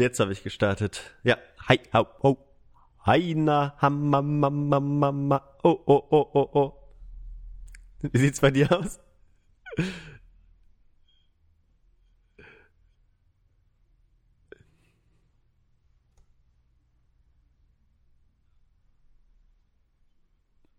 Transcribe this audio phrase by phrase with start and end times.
[0.00, 1.14] Jetzt habe ich gestartet.
[1.24, 1.36] Ja.
[1.68, 2.38] Hi, hau, ho.
[3.04, 5.42] Heina, hamma, mamma, mamma.
[5.62, 6.72] Oh, oh, oh, oh, oh.
[8.00, 8.98] Wie sieht's bei dir aus?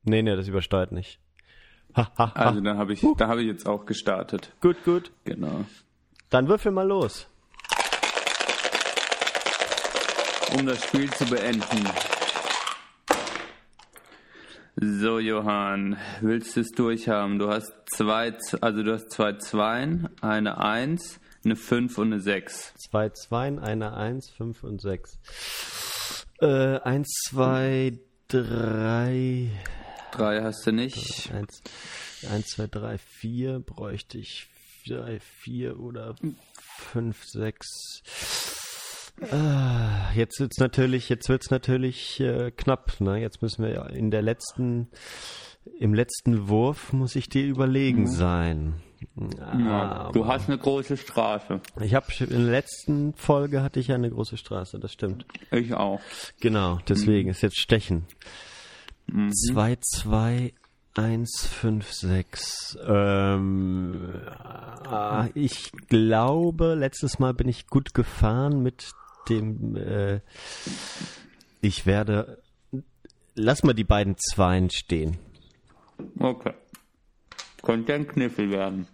[0.03, 1.19] Nee, nee, das übersteuert nicht.
[1.95, 2.47] Ha, ha, ha.
[2.47, 3.13] Also dann habe ich, uh.
[3.13, 4.51] da habe ich jetzt auch gestartet.
[4.61, 5.11] Gut, gut.
[5.25, 5.65] Genau.
[6.31, 7.30] Dann würfel mal los.
[10.53, 11.89] Um das Spiel zu beenden.
[14.75, 17.39] So, Johann, willst du es durchhaben?
[17.39, 22.73] Du hast zwei, also du hast zwei Zweien, eine Eins, eine Fünf und eine Sechs.
[22.77, 25.19] Zwei Zweien, eine Eins, Fünf und Sechs.
[26.41, 29.49] Äh, eins, zwei, drei.
[30.11, 31.31] Drei hast du nicht.
[31.31, 31.61] Eins,
[32.29, 34.47] eins zwei, drei, vier bräuchte ich.
[34.87, 36.15] Drei, vier oder
[36.57, 37.67] fünf, sechs.
[39.29, 42.99] Ah, jetzt wird's natürlich, jetzt wird's natürlich äh, knapp.
[42.99, 43.19] Ne?
[43.19, 44.89] Jetzt müssen wir in der letzten,
[45.79, 48.07] im letzten Wurf muss ich dir überlegen mhm.
[48.07, 48.73] sein.
[49.57, 51.59] Ja, du hast eine große Straße.
[51.81, 55.25] Ich habe in der letzten Folge hatte ich ja eine große Straße, das stimmt.
[55.51, 55.99] Ich auch.
[56.39, 57.31] Genau, deswegen mhm.
[57.31, 58.05] ist jetzt Stechen.
[59.07, 60.53] 2, 2,
[60.95, 62.77] 1, 5, 6.
[62.85, 64.21] Ähm,
[64.89, 68.91] äh, ich glaube, letztes Mal bin ich gut gefahren mit
[69.29, 69.75] dem.
[69.75, 70.21] Äh,
[71.61, 72.41] ich werde.
[73.35, 75.17] Lass mal die beiden Zweien stehen.
[76.19, 76.53] Okay.
[77.61, 78.87] Könnte ein Kniffel werden.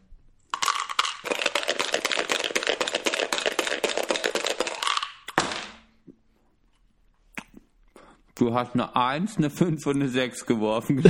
[8.37, 11.03] Du hast eine 1, eine 5 und eine 6 geworfen.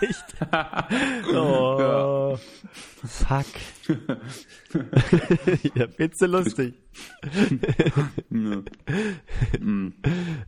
[0.00, 0.24] Echt?
[1.32, 2.36] oh, ja.
[3.06, 3.46] fuck.
[5.74, 6.74] ja, bitte lustig.
[8.28, 8.58] mm.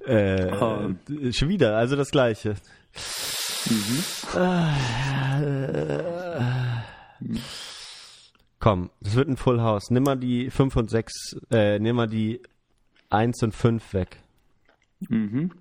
[0.04, 0.90] äh, oh.
[1.30, 2.56] Schon wieder, also das gleiche.
[3.70, 4.04] Mhm.
[8.58, 9.90] Komm, es wird ein Full House.
[9.90, 12.42] Nimm mal die 5 und 6, äh, nimm mal die
[13.10, 14.18] 1 und 5 weg.
[15.00, 15.52] Mhm.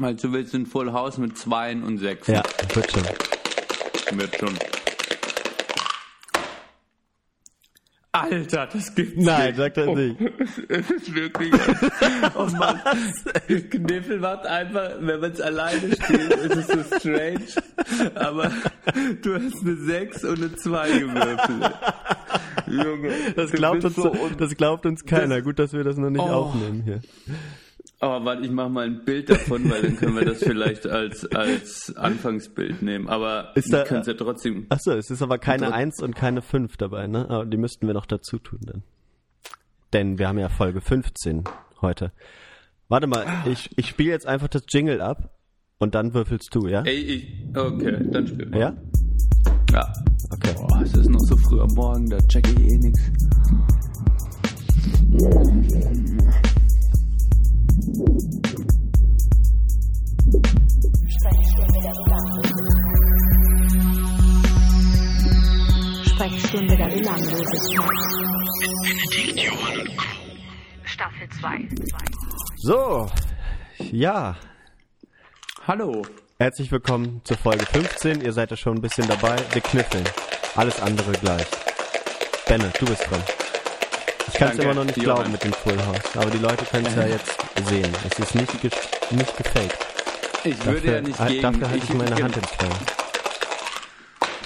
[0.00, 2.28] Also du willst ein Full House mit 2 und 6.
[2.28, 2.42] Ja,
[2.74, 4.18] wird schon.
[4.18, 4.58] Wird schon.
[8.10, 10.16] Alter, das gibt's Nein, sagt er oh, nicht.
[10.68, 11.52] Es ist wirklich.
[12.34, 12.80] oh Mann.
[13.70, 17.46] Kniffel macht einfach, wenn man es alleine spielt, ist es so strange.
[18.14, 18.50] Aber
[19.22, 21.74] du hast eine 6 und eine 2 gewürfelt.
[22.70, 23.10] Junge.
[23.36, 25.36] Das glaubt, uns, so das glaubt uns keiner.
[25.36, 26.28] Das, Gut, dass wir das noch nicht oh.
[26.28, 27.00] aufnehmen hier.
[28.00, 31.26] Aber warte, ich mache mal ein Bild davon, weil dann können wir das vielleicht als,
[31.32, 33.08] als Anfangsbild nehmen.
[33.08, 34.66] Aber ist da, können ja trotzdem.
[34.68, 37.28] Achso, es ist aber keine 1 und keine 5 dabei, ne?
[37.28, 38.82] Aber die müssten wir noch dazu tun dann.
[39.92, 41.44] Denn wir haben ja Folge 15
[41.80, 42.12] heute.
[42.88, 45.37] Warte mal, ich, ich spiele jetzt einfach das Jingle ab
[45.78, 46.82] und dann würfelst du, ja?
[46.82, 48.58] Ey, ich, okay, dann spiel mal.
[48.58, 48.76] Ja?
[49.72, 49.92] Ja.
[50.30, 50.54] Okay.
[50.56, 53.00] Boah, es ist noch so früh am Morgen, da check ich eh nix.
[66.04, 67.88] Sprechstunde der Belanglosigkeit.
[70.84, 71.68] Staffel 2.
[72.56, 73.06] So,
[73.92, 74.36] ja.
[75.68, 76.00] Hallo.
[76.38, 78.22] Herzlich willkommen zur Folge 15.
[78.22, 79.36] Ihr seid ja schon ein bisschen dabei.
[79.52, 80.02] Wir kniffeln.
[80.56, 81.44] Alles andere gleich.
[82.46, 83.20] Benne, du bist dran.
[84.28, 86.86] Ich kann es immer noch nicht glauben mit dem Full House, aber die Leute können
[86.86, 87.36] es ja jetzt
[87.66, 87.92] sehen.
[88.06, 88.70] Es ist nicht, ge
[89.10, 89.86] nicht gefaked.
[90.44, 91.42] Ich dafür, würde ja nicht gegen...
[91.42, 92.78] Dafür halte ich meine Hand Feuer.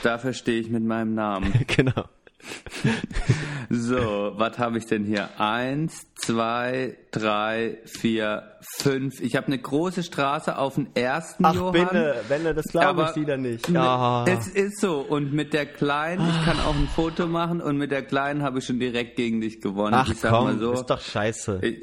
[0.02, 1.52] Dafür stehe ich mit meinem Namen.
[1.68, 2.02] genau.
[3.74, 5.30] So, was habe ich denn hier?
[5.40, 9.18] Eins, zwei, drei, vier, fünf.
[9.20, 11.72] Ich habe eine große Straße auf den ersten Ach, Johann.
[11.72, 13.70] Binne, Benne, das glaube ich wieder nicht.
[13.70, 14.26] Ja.
[14.28, 14.98] Es ist so.
[14.98, 18.58] Und mit der Kleinen, ich kann auch ein Foto machen und mit der Kleinen habe
[18.58, 19.94] ich schon direkt gegen dich gewonnen.
[19.94, 21.60] Ach ich komm, mal so, ist doch scheiße.
[21.62, 21.78] Ich,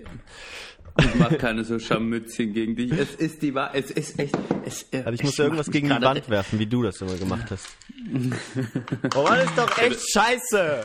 [0.99, 2.91] ich mache keine so Scharmützchen gegen dich.
[2.91, 3.85] Es ist die Wahrheit.
[3.85, 4.37] Es ist echt.
[4.65, 7.49] Es, äh, also ich muss irgendwas gegen die Wand werfen, wie du das immer gemacht
[7.51, 7.67] hast.
[9.15, 10.83] oh, das ist doch echt scheiße.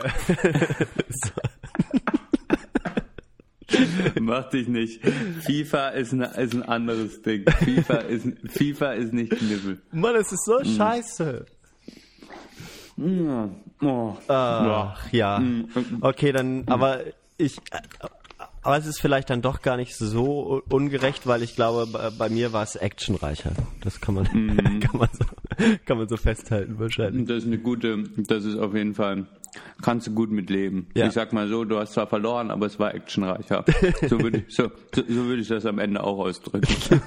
[4.19, 5.01] Mach dich nicht.
[5.41, 7.45] FIFA ist, eine, ist ein anderes Ding.
[7.49, 9.81] FIFA ist, FIFA ist nicht Knibbel.
[9.91, 10.65] Mann, es ist so mm.
[10.77, 11.45] scheiße.
[12.95, 13.45] Mm.
[13.81, 14.15] Oh.
[14.27, 15.39] Ach, ja.
[15.39, 15.67] Mm.
[16.01, 17.01] Okay, dann, aber
[17.37, 17.57] ich,
[18.65, 22.29] aber es ist vielleicht dann doch gar nicht so ungerecht, weil ich glaube, bei, bei
[22.29, 23.51] mir war es actionreicher.
[23.81, 24.79] Das kann man, mm.
[24.79, 25.25] kann man, so,
[25.85, 27.27] kann man so festhalten wahrscheinlich.
[27.27, 29.27] Das ist eine gute, das ist auf jeden Fall
[29.81, 30.87] kannst du gut mitleben.
[30.95, 31.07] Ja.
[31.07, 33.63] Ich sag mal so, du hast zwar verloren, aber es war actionreicher.
[34.09, 36.67] So würde ich, so, so, so würde ich das am Ende auch ausdrücken.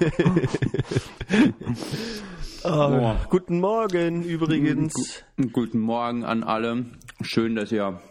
[2.61, 5.23] Oh, Guten Morgen übrigens.
[5.53, 6.87] Guten Morgen an alle.
[7.21, 8.01] Schön, dass ihr.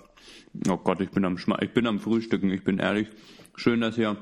[0.71, 3.09] Oh Gott, ich bin am Schma ich bin am Frühstücken, ich bin ehrlich.
[3.59, 4.17] Schön, dass ihr,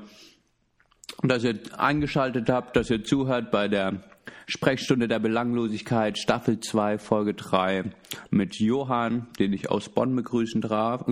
[1.21, 4.01] dass ihr eingeschaltet habt, dass ihr zuhört bei der
[4.47, 7.91] Sprechstunde der Belanglosigkeit, Staffel 2, Folge 3
[8.31, 11.05] mit Johann, den ich aus Bonn begrüßen darf.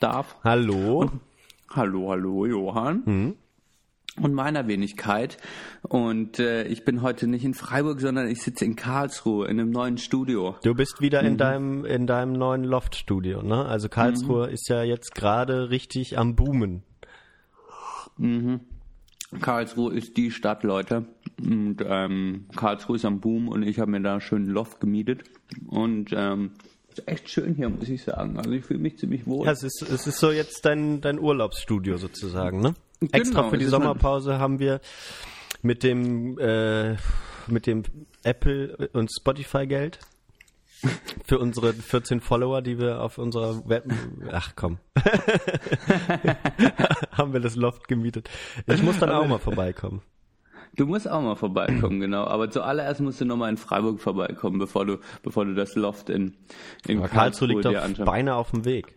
[0.00, 0.36] darf.
[0.44, 1.10] Hallo.
[1.70, 3.04] Hallo, hallo, Johann.
[4.20, 5.38] Und meiner Wenigkeit.
[5.82, 9.70] Und äh, ich bin heute nicht in Freiburg, sondern ich sitze in Karlsruhe in einem
[9.70, 10.56] neuen Studio.
[10.62, 13.64] Du bist wieder in deinem in deinem neuen Loft-Studio, ne?
[13.64, 16.82] Also Karlsruhe ist ja jetzt gerade richtig am Boomen.
[19.40, 21.06] Karlsruhe ist die Stadt, Leute.
[21.40, 25.24] Und ähm, Karlsruhe ist am Boom und ich habe mir da einen schönen Loft gemietet.
[25.68, 26.52] Und ähm,
[26.90, 28.36] ist echt schön hier, muss ich sagen.
[28.36, 29.46] Also ich fühle mich ziemlich wohl.
[29.46, 32.74] Ja, es ist es ist so jetzt dein dein Urlaubsstudio sozusagen, ne?
[33.12, 34.80] Extra für die Sommerpause haben wir
[35.62, 36.96] mit dem äh,
[37.46, 37.84] mit dem
[38.22, 39.98] Apple und Spotify Geld
[41.24, 43.84] für unsere 14 Follower, die wir auf unserer Web
[44.32, 44.78] Ach komm.
[47.12, 48.28] haben wir das Loft gemietet.
[48.66, 50.02] Ich muss dann auch mal vorbeikommen.
[50.76, 52.24] Du musst auch mal vorbeikommen, genau.
[52.24, 56.36] Aber zuallererst musst du nochmal in Freiburg vorbeikommen, bevor du, bevor du das Loft in,
[56.86, 58.06] in Aber Karlsruhe liegt dir anschaust.
[58.06, 58.94] beinahe auf dem Weg.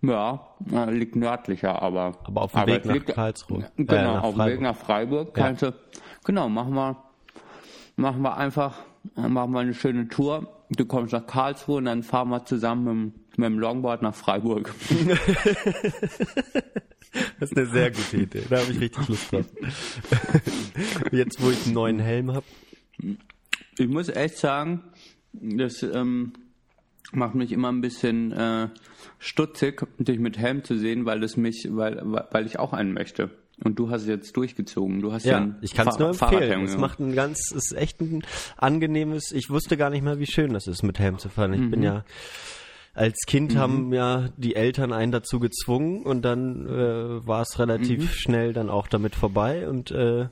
[0.00, 0.48] Ja,
[0.90, 2.18] liegt nördlicher, aber.
[2.24, 3.70] Aber auf dem Weg nach liegt- Karlsruhe.
[3.76, 5.44] Genau, Äh, nach auf dem Weg nach Freiburg Ja.
[5.46, 5.74] kannst du.
[6.24, 6.96] Genau, machen wir,
[7.96, 8.74] machen wir einfach,
[9.16, 10.54] machen wir eine schöne Tour.
[10.70, 14.14] Du kommst nach Karlsruhe und dann fahren wir zusammen mit, dem- mit dem Longboard nach
[14.14, 14.74] Freiburg.
[17.40, 18.42] Das ist eine sehr gute Idee.
[18.50, 19.46] Da habe ich richtig Lust drauf.
[21.12, 22.44] Jetzt, wo ich einen neuen Helm habe.
[23.78, 24.84] Ich muss echt sagen,
[25.32, 26.34] das ähm,
[27.12, 28.68] macht mich immer ein bisschen äh,
[29.18, 33.30] stutzig, dich mit Helm zu sehen, weil das mich, weil, weil ich auch einen möchte.
[33.64, 35.00] Und du hast es jetzt durchgezogen.
[35.00, 36.64] Du hast ja, Ja, ich kann es nur empfehlen.
[36.64, 38.22] Es macht ein ganz, es ist echt ein
[38.56, 39.32] angenehmes.
[39.32, 41.52] Ich wusste gar nicht mehr, wie schön das ist, mit Helm zu fahren.
[41.54, 41.70] Ich Mhm.
[41.70, 42.04] bin ja
[42.94, 48.00] als Kind haben ja die Eltern einen dazu gezwungen und dann äh, war es relativ
[48.02, 48.08] Mhm.
[48.08, 50.26] schnell dann auch damit vorbei und äh,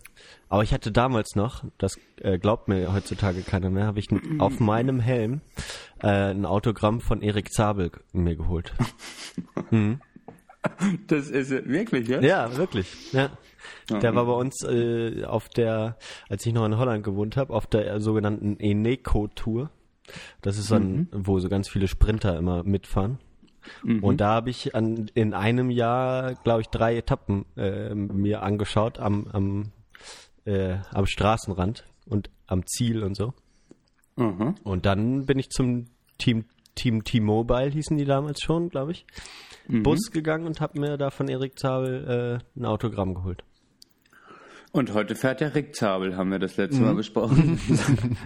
[0.48, 4.06] aber ich hatte damals noch, das äh, glaubt mir heutzutage keiner mehr, habe ich
[4.38, 5.42] auf meinem Helm
[6.02, 8.72] äh, ein Autogramm von Erik Zabel mir geholt.
[11.06, 12.20] Das ist äh, wirklich, ja?
[12.20, 13.12] Ja, wirklich.
[13.12, 13.30] Ja.
[13.90, 15.96] Der war bei uns äh, auf der,
[16.28, 19.70] als ich noch in Holland gewohnt habe, auf der sogenannten Eneco-Tour.
[20.40, 23.18] Das ist so ein, wo so ganz viele Sprinter immer mitfahren.
[23.82, 29.00] Und da habe ich an, in einem Jahr, glaube ich, drei Etappen äh, mir angeschaut
[29.00, 29.72] am, am,
[30.44, 33.34] äh, am Straßenrand und am Ziel und so.
[34.14, 34.54] Mhm.
[34.62, 35.86] Und dann bin ich zum
[36.18, 36.44] Team
[36.76, 39.06] Team T-Mobile hießen die damals schon, glaube ich,
[39.68, 43.42] Bus gegangen und habe mir da von Erik Zabel äh, ein Autogramm geholt.
[44.72, 46.84] Und heute fährt der Rick Zabel, haben wir das letzte Mhm.
[46.86, 47.58] Mal besprochen.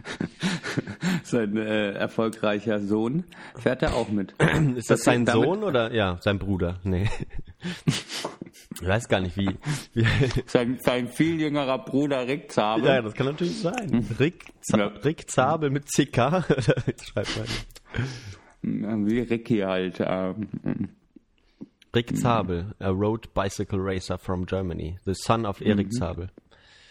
[1.22, 3.24] sein äh, erfolgreicher Sohn
[3.56, 4.34] fährt er auch mit.
[4.76, 6.80] Ist das, Das sein Sohn oder ja, sein Bruder?
[6.82, 7.08] Nee.
[8.80, 9.50] Ich weiß gar nicht, wie.
[9.94, 10.06] wie
[10.46, 12.84] Sein, sein viel jüngerer Bruder Rick Zabel.
[12.86, 14.06] ja, das kann natürlich sein.
[14.18, 14.86] Rick, Z Ja.
[15.04, 16.16] Rick Zabel mit CK.
[17.04, 17.38] Schreibt
[18.62, 19.06] man.
[19.08, 19.98] Wie Ricky halt.
[20.00, 20.88] Ähm,
[21.94, 26.30] Rick Zabel, a road bicycle racer from Germany, the son of Erik Zabel.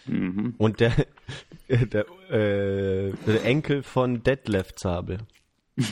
[0.06, 1.06] Und der,
[1.68, 5.18] der, äh, der Enkel von Detlef Zabel.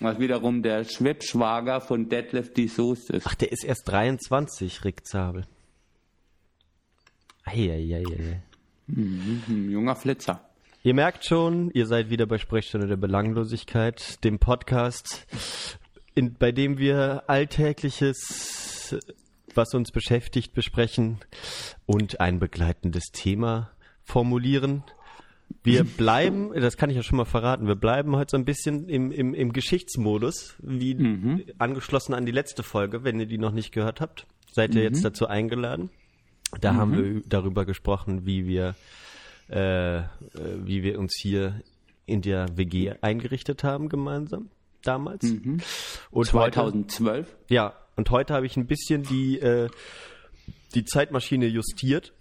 [0.00, 3.26] was wiederum der Schwibschwager von Detlef die Soest ist.
[3.26, 5.46] Ach, der ist erst 23, Rick Zabel.
[7.44, 8.42] Eieieiei.
[8.88, 10.44] Ein junger Flitzer.
[10.82, 15.26] Ihr merkt schon, ihr seid wieder bei Sprechstunde der Belanglosigkeit, dem Podcast,
[16.14, 18.96] in, bei dem wir Alltägliches,
[19.54, 21.18] was uns beschäftigt, besprechen
[21.86, 23.70] und ein begleitendes Thema
[24.02, 24.84] formulieren.
[25.62, 28.88] Wir bleiben, das kann ich ja schon mal verraten, wir bleiben heute so ein bisschen
[28.88, 33.72] im, im, im Geschichtsmodus, wie angeschlossen an die letzte Folge, wenn ihr die noch nicht
[33.72, 34.26] gehört habt.
[34.52, 35.90] Seid ihr jetzt dazu eingeladen?
[36.60, 38.74] Da haben wir darüber gesprochen, wie wir
[39.50, 40.04] äh, äh,
[40.62, 41.60] wie wir uns hier
[42.06, 44.48] in der WG eingerichtet haben gemeinsam
[44.82, 45.24] damals.
[46.10, 47.36] Und heute, 2012.
[47.48, 49.68] ja, und heute habe ich ein bisschen die äh,
[50.74, 52.12] die Zeitmaschine justiert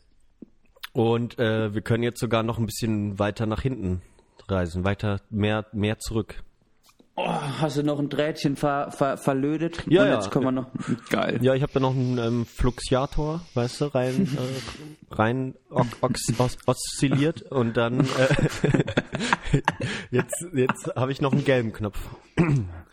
[0.93, 4.01] und äh, wir können jetzt sogar noch ein bisschen weiter nach hinten
[4.47, 6.43] reisen, weiter mehr mehr zurück.
[7.21, 9.83] Oh, hast du noch ein Drähtchen ver, ver, verlödet?
[9.89, 10.13] Ja, Und ja.
[10.15, 10.67] jetzt können wir noch.
[11.09, 11.39] Geil.
[11.41, 14.25] Ja, ich habe da noch einen ähm, Fluxiator, weißt du, rein,
[15.11, 15.55] äh, rein
[16.65, 18.05] oszilliert und dann äh,
[20.11, 21.99] jetzt, jetzt habe ich noch einen gelben Knopf.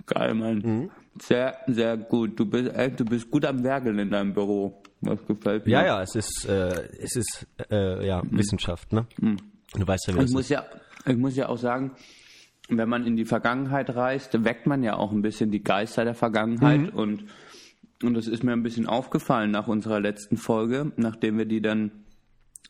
[0.06, 0.58] Geil, Mann.
[0.58, 0.90] Mhm.
[1.22, 2.38] Sehr, sehr gut.
[2.38, 4.82] Du bist, ey, du bist gut am Werkeln in deinem Büro.
[5.02, 5.72] Was gefällt mir.
[5.72, 9.06] Ja, ja, es ist, äh, es ist äh, ja Wissenschaft, ne?
[9.20, 10.48] Du weißt ja, wie Ich das muss ist.
[10.50, 10.64] ja,
[11.06, 11.92] ich muss ja auch sagen,
[12.68, 16.14] wenn man in die Vergangenheit reist, weckt man ja auch ein bisschen die Geister der
[16.14, 16.98] Vergangenheit Mhm.
[16.98, 17.24] und
[18.02, 21.90] und das ist mir ein bisschen aufgefallen nach unserer letzten Folge, nachdem wir die dann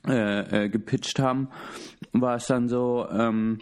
[0.06, 1.48] äh, äh, gepitcht haben,
[2.12, 3.58] war es dann so, ähm,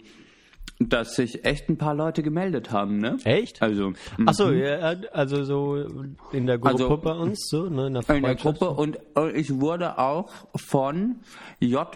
[0.77, 3.17] dass sich echt ein paar Leute gemeldet haben, ne?
[3.23, 3.63] Echt?
[3.63, 3.93] Also
[4.27, 4.77] Ach so, ja,
[5.13, 8.35] also so in der Gruppe Also, bei uns, so, ne, in der, in der.
[8.35, 8.99] Gruppe und
[9.33, 11.15] ich wurde auch von
[11.59, 11.87] J.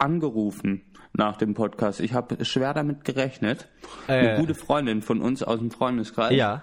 [0.00, 0.82] angerufen
[1.16, 2.00] nach dem Podcast.
[2.00, 3.68] Ich habe schwer damit gerechnet.
[4.08, 4.12] Äh.
[4.12, 6.62] Eine gute Freundin von uns aus dem Freundeskreis Ja.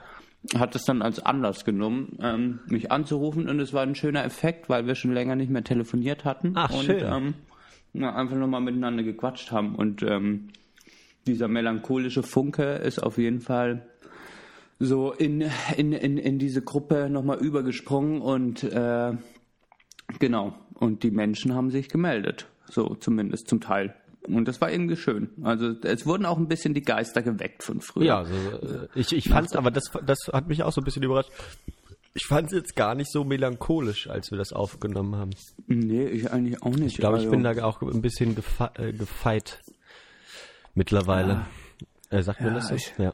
[0.55, 4.69] hat es dann als Anlass genommen, ähm, mich anzurufen und es war ein schöner Effekt,
[4.69, 7.33] weil wir schon länger nicht mehr telefoniert hatten Ach, und schön.
[7.95, 10.49] Ähm, einfach nochmal miteinander gequatscht haben und ähm,
[11.27, 13.85] dieser melancholische Funke ist auf jeden Fall
[14.79, 15.43] so in,
[15.77, 19.13] in, in, in diese Gruppe nochmal übergesprungen und äh,
[20.19, 23.93] genau, und die Menschen haben sich gemeldet, so zumindest zum Teil.
[24.27, 25.29] Und das war irgendwie schön.
[25.43, 28.05] Also es wurden auch ein bisschen die Geister geweckt von früher.
[28.05, 31.03] Ja, also, äh, ich, ich fand's, aber das, das hat mich auch so ein bisschen
[31.03, 31.31] überrascht.
[32.13, 35.31] Ich fand's jetzt gar nicht so melancholisch, als wir das aufgenommen haben.
[35.67, 36.91] Nee, ich eigentlich auch nicht.
[36.93, 39.59] Ich glaube, ich Also, bin da auch ein bisschen gefe äh, gefeit
[40.75, 41.45] mittlerweile.
[42.09, 42.75] Äh, sagt man Ja, das so?
[42.75, 43.13] ich- Ja.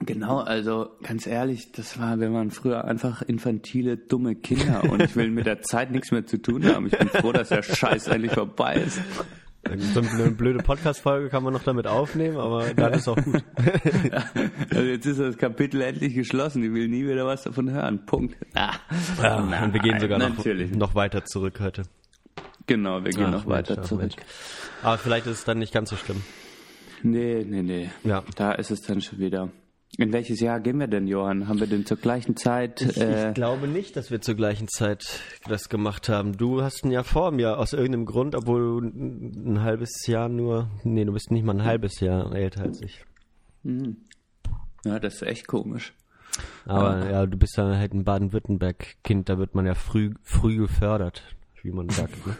[0.00, 5.14] Genau, also ganz ehrlich, das war, wir waren früher einfach infantile, dumme Kinder und ich
[5.16, 6.86] will mit der Zeit nichts mehr zu tun haben.
[6.86, 9.00] Ich bin froh, dass der Scheiß endlich vorbei ist.
[9.94, 13.42] So eine blöde Podcast-Folge kann man noch damit aufnehmen, aber dann ist auch gut.
[14.70, 16.62] Also jetzt ist das Kapitel endlich geschlossen.
[16.64, 18.04] Ich will nie wieder was davon hören.
[18.04, 18.36] Punkt.
[18.54, 18.74] Ah,
[19.22, 20.44] Ja, und wir gehen sogar noch,
[20.76, 21.84] noch weiter zurück heute.
[22.66, 24.02] Genau, wir gehen Ach, noch weiter Mensch, zurück.
[24.02, 24.16] Mensch.
[24.82, 26.22] Aber vielleicht ist es dann nicht ganz so schlimm.
[27.02, 27.90] Nee, nee, nee.
[28.02, 28.22] Ja.
[28.36, 29.50] Da ist es dann schon wieder.
[29.96, 31.46] In welches Jahr gehen wir denn, Johann?
[31.46, 32.80] Haben wir denn zur gleichen Zeit?
[32.96, 36.36] äh, Ich glaube nicht, dass wir zur gleichen Zeit das gemacht haben.
[36.36, 40.68] Du hast ein Jahr vor mir, aus irgendeinem Grund, obwohl du ein halbes Jahr nur,
[40.82, 43.04] nee, du bist nicht mal ein halbes Jahr älter als ich.
[44.84, 45.92] ja, das ist echt komisch.
[46.64, 51.22] Aber ja, du bist dann halt ein Baden-Württemberg-Kind, da wird man ja früh, früh gefördert,
[51.62, 52.26] wie man sagt.
[52.26, 52.36] Ne?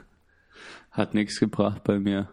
[0.90, 2.28] Hat nichts gebracht bei mir.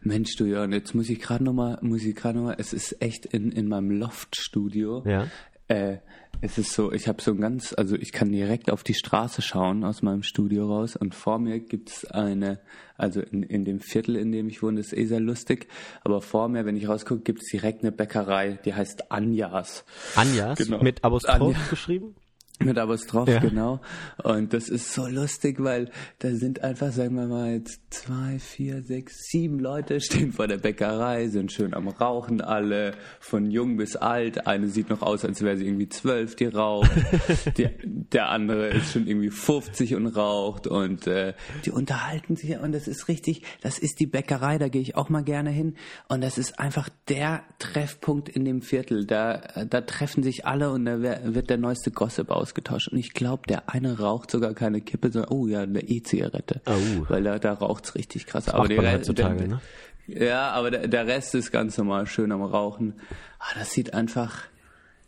[0.00, 3.26] Mensch, du Jörn, jetzt muss ich gerade nochmal, muss ich gerade nochmal, es ist echt
[3.26, 5.02] in, in meinem Loft-Studio.
[5.06, 5.26] Ja.
[5.68, 5.98] Äh,
[6.40, 9.42] es ist so, ich habe so ein ganz, also ich kann direkt auf die Straße
[9.42, 12.60] schauen aus meinem Studio raus und vor mir gibt's eine,
[12.96, 15.66] also in, in dem Viertel, in dem ich wohne, ist eh sehr lustig,
[16.02, 19.84] aber vor mir, wenn ich rausgucke, gibt's direkt eine Bäckerei, die heißt Anjas.
[20.14, 20.82] Anjas, Genau.
[20.82, 21.58] mit Apostroph Anja.
[21.70, 22.14] geschrieben?
[22.60, 23.38] Mit Apostroph, Ja.
[23.38, 23.80] genau.
[24.22, 28.82] Und das ist so lustig, weil da sind einfach, sagen wir mal, jetzt zwei, vier,
[28.82, 33.94] sechs, sieben Leute stehen vor der Bäckerei, sind schön am Rauchen alle, von jung bis
[33.96, 34.46] alt.
[34.46, 36.90] Eine sieht noch aus, als wäre sie irgendwie zwölf, die raucht.
[37.56, 40.66] die, der andere ist schon irgendwie 50 und raucht.
[40.66, 41.34] Und äh,
[41.64, 45.08] die unterhalten sich und das ist richtig, das ist die Bäckerei, da gehe ich auch
[45.10, 45.76] mal gerne hin.
[46.08, 49.06] Und das ist einfach der Treffpunkt in dem Viertel.
[49.06, 52.88] Da, da treffen sich alle und da wird der neueste Gossip ausgetauscht.
[52.88, 56.60] Und ich glaube, der eine raucht sogar keine Kippe, sondern, oh ja, eine E-Zigarette.
[56.66, 57.04] Oh.
[57.08, 58.46] Weil da, da raucht's richtig krass.
[58.46, 59.60] macht die man Re- heutzutage, ne?
[60.06, 62.94] Ja, aber der, der Rest ist ganz normal schön am Rauchen.
[63.38, 64.38] Ah, das sieht einfach,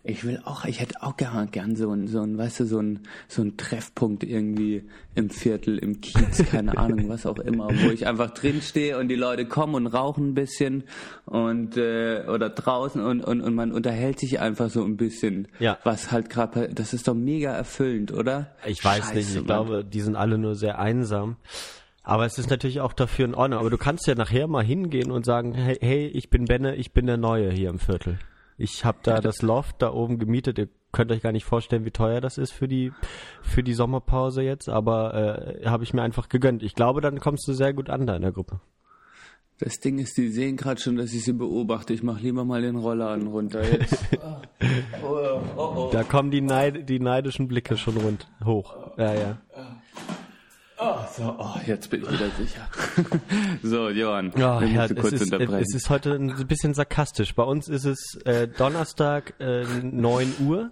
[0.02, 2.80] ich will auch, ich hätte auch gern, gern so ein, so ein, weißt du, so
[2.80, 7.90] ein, so ein Treffpunkt irgendwie im Viertel, im Kiez, keine Ahnung, was auch immer, wo
[7.90, 10.84] ich einfach drinstehe und die Leute kommen und rauchen ein bisschen
[11.26, 15.78] und, äh, oder draußen und, und, und man unterhält sich einfach so ein bisschen, Ja.
[15.84, 18.54] was halt gerade, das ist doch mega erfüllend, oder?
[18.66, 19.44] Ich weiß Scheiße, nicht, ich Mann.
[19.44, 21.36] glaube, die sind alle nur sehr einsam.
[22.02, 23.60] Aber es ist natürlich auch dafür in Ordnung.
[23.60, 26.92] Aber du kannst ja nachher mal hingehen und sagen, hey, hey ich bin Benne, ich
[26.92, 28.18] bin der Neue hier im Viertel.
[28.60, 30.58] Ich habe da das Loft da oben gemietet.
[30.58, 32.92] Ihr könnt euch gar nicht vorstellen, wie teuer das ist für die
[33.42, 34.68] für die Sommerpause jetzt.
[34.68, 36.62] Aber äh, habe ich mir einfach gegönnt.
[36.62, 38.60] Ich glaube, dann kommst du sehr gut an da in der Gruppe.
[39.58, 41.92] Das Ding ist, die sehen gerade schon, dass ich sie beobachte.
[41.92, 43.98] Ich mache lieber mal den Rollladen runter jetzt.
[45.02, 45.90] oh, oh, oh.
[45.92, 48.74] Da kommen die, Neid, die neidischen Blicke schon rund hoch.
[48.96, 49.38] Ja, ja.
[50.82, 52.66] Oh, so, oh, jetzt bin ich wieder sicher.
[53.62, 55.62] so, Johann, wir ja es, kurz ist, unterbrechen.
[55.62, 57.34] es ist heute ein bisschen sarkastisch.
[57.34, 60.70] Bei uns ist es äh, Donnerstag äh, 9 Uhr.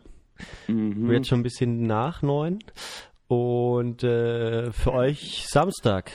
[0.66, 1.10] Mhm.
[1.12, 2.58] Jetzt schon ein bisschen nach 9.
[3.26, 6.10] Und äh, für euch Samstag.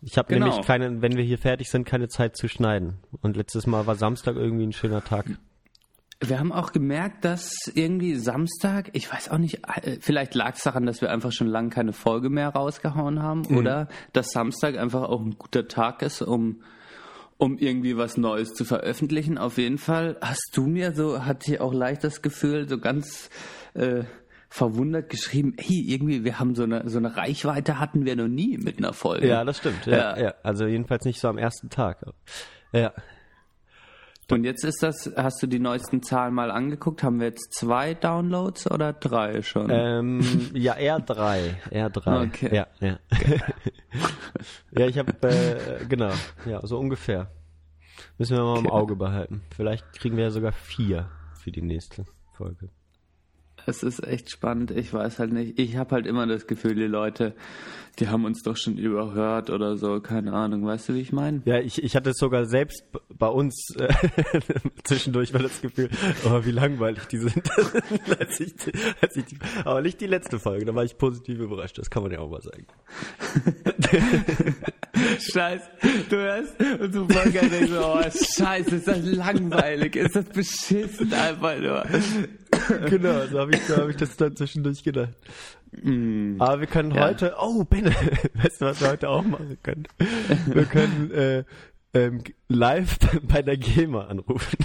[0.00, 0.46] Ich habe Genau.
[0.48, 2.98] nämlich keine, wenn wir hier fertig sind, keine Zeit zu schneiden.
[3.20, 5.26] Und letztes Mal war Samstag irgendwie ein schöner Tag.
[6.24, 10.62] Wir haben auch gemerkt, dass irgendwie Samstag, ich weiß auch nicht, äh, vielleicht lag es
[10.62, 15.02] daran, dass wir einfach schon lange keine Folge mehr rausgehauen haben oder dass Samstag einfach
[15.02, 16.62] auch ein guter Tag ist, um,
[17.38, 19.36] um irgendwie was Neues zu veröffentlichen.
[19.36, 23.28] Auf jeden Fall hast du mir so, hatte ich auch leicht das Gefühl, so ganz
[23.74, 24.04] äh,
[24.48, 28.58] verwundert geschrieben, hey, irgendwie, wir haben so eine, so eine Reichweite hatten wir noch nie
[28.58, 29.26] mit einer Folge.
[29.26, 29.86] Ja, das stimmt.
[29.86, 30.22] Ja, Ja.
[30.22, 30.34] ja.
[30.42, 32.04] Also jedenfalls nicht so am ersten Tag.
[32.72, 32.92] Ja.
[34.32, 37.02] Und jetzt ist das, hast du die neuesten Zahlen mal angeguckt?
[37.02, 39.68] Haben wir jetzt zwei Downloads oder drei schon?
[39.70, 41.54] Ähm, ja, R3.
[41.70, 42.26] R3.
[42.26, 42.54] Okay.
[42.54, 42.98] Ja, ja.
[44.78, 46.12] ja, ich habe, äh, genau,
[46.46, 47.30] ja, so ungefähr.
[48.18, 48.74] Müssen wir mal im Okay.
[48.74, 49.42] Auge behalten.
[49.54, 52.70] Vielleicht kriegen wir ja sogar vier für die nächste Folge.
[53.66, 54.70] Es ist echt spannend.
[54.70, 55.58] Ich weiß halt nicht.
[55.58, 57.34] Ich habe halt immer das Gefühl, die Leute,
[57.98, 60.00] die haben uns doch schon überhört oder so.
[60.00, 60.64] Keine Ahnung.
[60.66, 61.42] Weißt du, wie ich meine?
[61.44, 62.84] Ja, ich, ich hatte es sogar selbst
[63.16, 63.92] bei uns äh,
[64.84, 65.90] zwischendurch mal das Gefühl,
[66.24, 67.42] oh, wie langweilig die sind.
[68.18, 68.54] als ich,
[69.00, 72.02] als ich die, aber nicht die letzte Folge, da war ich positiv überrascht, das kann
[72.02, 72.66] man ja auch mal sagen.
[75.18, 75.68] Scheiße.
[76.08, 79.96] Du hörst und so voll geil denkst, so, oh, scheiße, ist das langweilig.
[79.96, 81.84] Ist das beschissen einfach nur.
[82.88, 85.14] Genau, so habe ich, so hab ich das dann zwischendurch gedacht.
[86.38, 87.06] Aber wir können Ja.
[87.08, 87.90] heute, oh Benne,
[88.34, 89.84] weißt du, was wir heute auch machen können?
[90.46, 91.44] Wir können äh,
[91.94, 94.58] ähm, live bei der GEMA anrufen.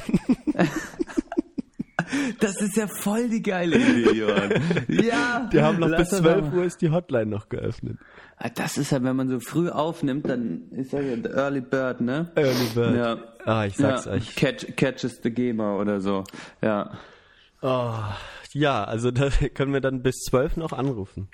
[2.40, 4.52] Das ist ja voll die geile Idee, Johann.
[4.88, 5.50] Ja.
[5.52, 7.98] Die haben noch bis das 12 mal- Uhr ist die Hotline noch geöffnet.
[8.38, 12.00] Ah, Das ist ja, wenn man so früh aufnimmt, dann ist ja the Early Bird,
[12.02, 12.32] ne?
[12.36, 12.96] Early Bird.
[12.96, 13.18] Ja.
[13.46, 14.12] Ah, ich sag's ja.
[14.12, 14.36] euch.
[14.36, 16.24] Catch, catches the Gamer oder so.
[16.62, 16.92] Ja.
[17.62, 17.94] Oh,
[18.54, 21.28] ja, also da können wir dann bis 12 noch anrufen.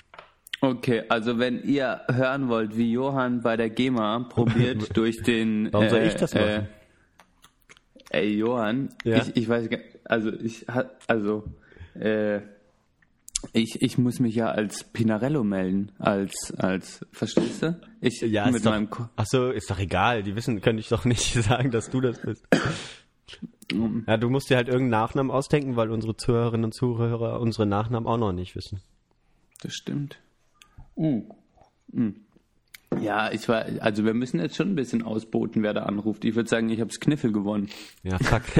[0.61, 5.67] Okay, also wenn ihr hören wollt, wie Johann bei der GEMA probiert durch den.
[5.73, 6.47] Warum soll ich das machen?
[6.47, 6.67] Äh,
[8.11, 9.17] ey, Johann, Ja?
[9.17, 10.65] ich, ich weiß gar also ich
[11.07, 11.43] also
[11.95, 12.39] äh,
[13.51, 17.79] ich, ich muss mich ja als Pinarello melden, als als verstehst du?
[17.99, 20.23] Ich Ja, mit ist doch, meinem Ko ach so, ist doch egal.
[20.23, 22.45] Die wissen, könnte ich doch nicht sagen, dass du das bist.
[24.07, 28.07] Ja, du musst dir halt irgendeinen Nachnamen ausdenken, weil unsere Zuhörerinnen und Zuhörer unsere Nachnamen
[28.07, 28.81] auch noch nicht wissen.
[29.61, 30.19] Das stimmt.
[30.95, 31.21] Mm.
[33.01, 36.25] Ja, ich war, also wir müssen jetzt schon ein bisschen ausboten, wer da anruft.
[36.25, 37.69] Ich würde sagen, ich habe das Kniffel gewonnen.
[38.03, 38.43] Ja, fuck.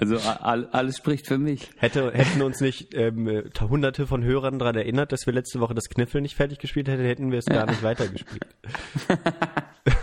[0.00, 1.70] Also all, alles spricht für mich.
[1.76, 5.74] Hätte, hätten uns nicht ähm, äh, hunderte von Hörern daran erinnert, dass wir letzte Woche
[5.74, 8.46] das Kniffel nicht fertig gespielt hätten, hätten wir es gar nicht weitergespielt.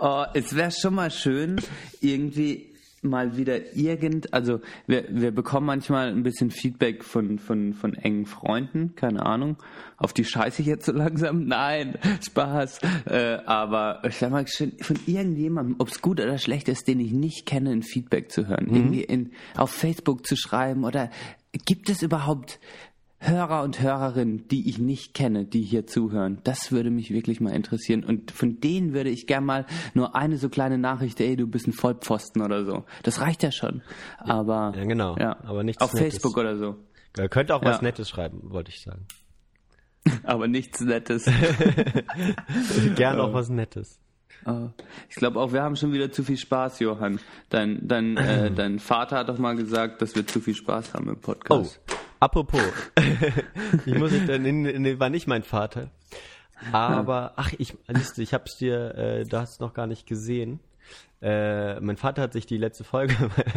[0.00, 1.60] Oh, es wäre schon mal schön,
[2.00, 7.94] irgendwie mal wieder irgend, also wir, wir bekommen manchmal ein bisschen Feedback von, von, von
[7.94, 9.56] engen Freunden, keine Ahnung,
[9.96, 14.72] auf die scheiße ich jetzt so langsam, nein, Spaß, äh, aber ich sag mal schön,
[14.80, 18.46] von irgendjemandem, ob es gut oder schlecht ist, den ich nicht kenne, ein Feedback zu
[18.48, 21.10] hören, irgendwie in, auf Facebook zu schreiben oder
[21.64, 22.58] gibt es überhaupt
[23.18, 26.38] Hörer und Hörerinnen, die ich nicht kenne, die hier zuhören.
[26.44, 28.04] Das würde mich wirklich mal interessieren.
[28.04, 31.66] Und von denen würde ich gern mal nur eine so kleine Nachricht, ey, du bist
[31.66, 32.84] ein Vollpfosten oder so.
[33.04, 33.82] Das reicht ja schon.
[34.18, 35.16] Aber Ja, genau.
[35.18, 36.14] Ja, Aber nichts auf Nettes.
[36.14, 36.76] Facebook oder so.
[37.16, 37.82] Er könnte auch was Ja.
[37.84, 39.06] Nettes schreiben, wollte ich sagen.
[40.22, 41.24] Aber nichts Nettes.
[42.96, 43.98] Gern auch was Nettes.
[44.44, 44.68] Oh.
[45.08, 47.18] Ich glaube auch, wir haben schon wieder zu viel Spaß, Johann.
[47.48, 51.08] Dein, dein, äh, dein Vater hat doch mal gesagt, dass wir zu viel Spaß haben
[51.08, 51.80] im Oh, Podcast.
[52.20, 52.60] Apropos.
[53.86, 55.90] ich muss nicht, äh, nee, nee, war nicht mein Vater.
[56.72, 57.74] Aber, ach, ich,
[58.16, 60.60] ich hab's dir, äh, du hast es noch gar nicht gesehen.
[61.20, 63.14] Äh, mein Vater hat sich die letzte Folge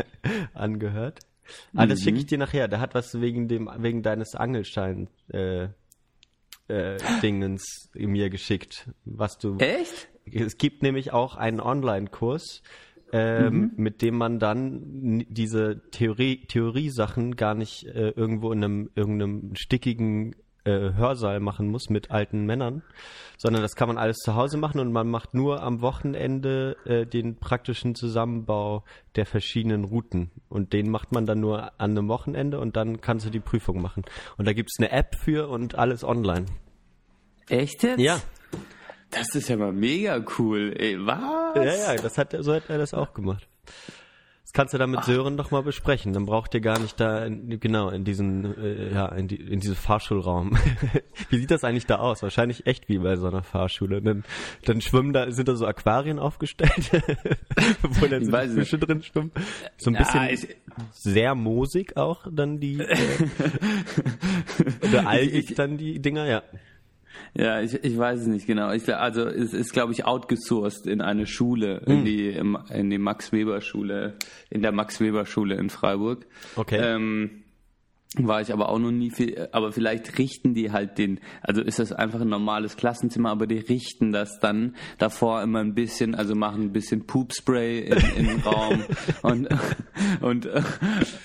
[0.54, 1.20] angehört.
[1.76, 2.68] Ah, das schicke ich dir nachher.
[2.68, 5.70] Der hat was wegen dem, wegen deines Angelschein, äh,
[6.68, 9.58] äh, Dingens mir geschickt, was du.
[9.58, 10.08] Echt?
[10.32, 12.62] Es gibt nämlich auch einen Online-Kurs,
[13.12, 19.56] ähm, mit dem man dann diese Theorie, Theorie-Sachen gar nicht äh, irgendwo in einem irgendeinem
[19.56, 22.84] stickigen äh, Hörsaal machen muss mit alten Männern,
[23.38, 27.06] sondern das kann man alles zu Hause machen und man macht nur am Wochenende äh,
[27.06, 28.84] den praktischen Zusammenbau
[29.16, 33.26] der verschiedenen Routen und den macht man dann nur an einem Wochenende und dann kannst
[33.26, 34.04] du die Prüfung machen.
[34.38, 36.46] Und da gibt's eine App für und alles online.
[37.48, 38.00] Echt jetzt?
[38.00, 38.22] Ja,
[39.12, 40.74] Das ist ja mal mega cool.
[40.78, 41.56] Ey, was?
[41.56, 43.48] Ja, ja, das hat er, so hat er das auch gemacht.
[44.44, 46.12] Das kannst du dann mit Sören doch mal besprechen.
[46.12, 49.60] Dann braucht ihr gar nicht da, in, genau, in diesen, äh, ja, in, die, in
[49.60, 50.58] diesen Fahrschulraum.
[51.30, 52.24] wie sieht das eigentlich da aus?
[52.24, 54.02] Wahrscheinlich echt wie bei so einer Fahrschule.
[54.02, 54.24] Dann,
[54.66, 56.72] dann schwimmen da, sind da so Aquarien aufgestellt,
[57.84, 59.32] wo dann so Fische drin schwimmen.
[59.78, 60.48] So ein bisschen ich-
[60.94, 62.98] sehr moosig auch dann die, äh,
[64.88, 66.42] oder algig dann die Dinger, ja.
[67.34, 68.72] Ja, ich, ich weiß es nicht genau.
[68.72, 73.32] Ich, also es ist, glaube ich, outgesourced in eine Schule, in die in die Max
[73.32, 74.16] Weber Schule,
[74.50, 76.26] in der Max Weber Schule in Freiburg.
[76.56, 76.80] Okay.
[76.82, 77.44] Ähm,
[78.18, 81.78] war ich aber auch noch nie viel, aber vielleicht richten die halt den, also ist
[81.78, 86.34] das einfach ein normales Klassenzimmer, aber die richten das dann davor immer ein bisschen, also
[86.34, 88.84] machen ein bisschen Poopspray in, in den Raum
[89.22, 89.48] und,
[90.22, 90.50] und,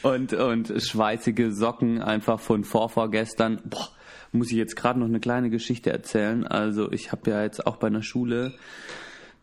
[0.03, 3.63] und, und schweißige Socken einfach von vorvorgestern.
[3.65, 3.89] Boah,
[4.35, 6.47] muss ich jetzt gerade noch eine kleine Geschichte erzählen.
[6.47, 8.53] Also ich habe ja jetzt auch bei einer Schule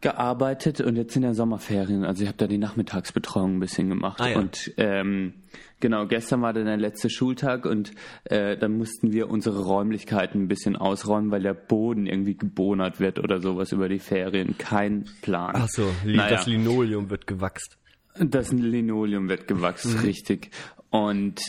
[0.02, 2.04] gearbeitet und jetzt sind ja Sommerferien.
[2.06, 4.20] Also ich habe da die Nachmittagsbetreuung ein bisschen gemacht.
[4.20, 4.40] Ah, ja.
[4.40, 5.34] Und ähm,
[5.80, 7.92] genau, gestern war dann der letzte Schultag und
[8.24, 13.20] äh, dann mussten wir unsere Räumlichkeiten ein bisschen ausräumen, weil der Boden irgendwie gebonert wird
[13.20, 14.58] oder sowas über die Ferien.
[14.58, 15.52] Kein Plan.
[15.56, 16.30] Ach so, Naja.
[16.30, 17.78] das Linoleum wird gewachst.
[18.20, 20.00] Das Linoleum wird gewachsen, Mhm.
[20.00, 20.50] richtig.
[20.90, 21.40] Und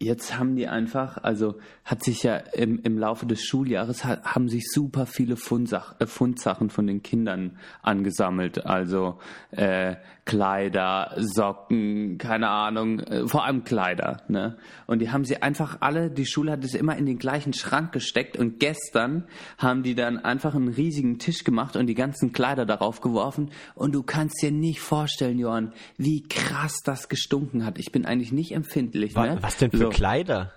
[0.00, 4.48] jetzt haben die einfach, also hat sich ja im, im Laufe des Schuljahres ha, haben
[4.48, 8.64] sich super viele Fundsach, äh, Fundsachen von den Kindern angesammelt.
[8.66, 9.18] Also
[9.50, 14.22] äh, Kleider, Socken, keine Ahnung, äh, vor allem Kleider.
[14.28, 14.56] Ne?
[14.86, 17.90] Und die haben sie einfach alle, die Schule hat es immer in den gleichen Schrank
[17.90, 19.24] gesteckt und gestern
[19.58, 23.92] haben die dann einfach einen riesigen Tisch gemacht und die ganzen Kleider darauf geworfen und
[23.92, 27.80] du kannst dir nicht vorstellen, Johann, wie krass das gestunken hat.
[27.80, 29.16] Ich bin eigentlich nicht empfindlich.
[29.16, 29.38] Wa- ne?
[29.40, 29.88] Was denn für so.
[29.88, 30.52] Kleider?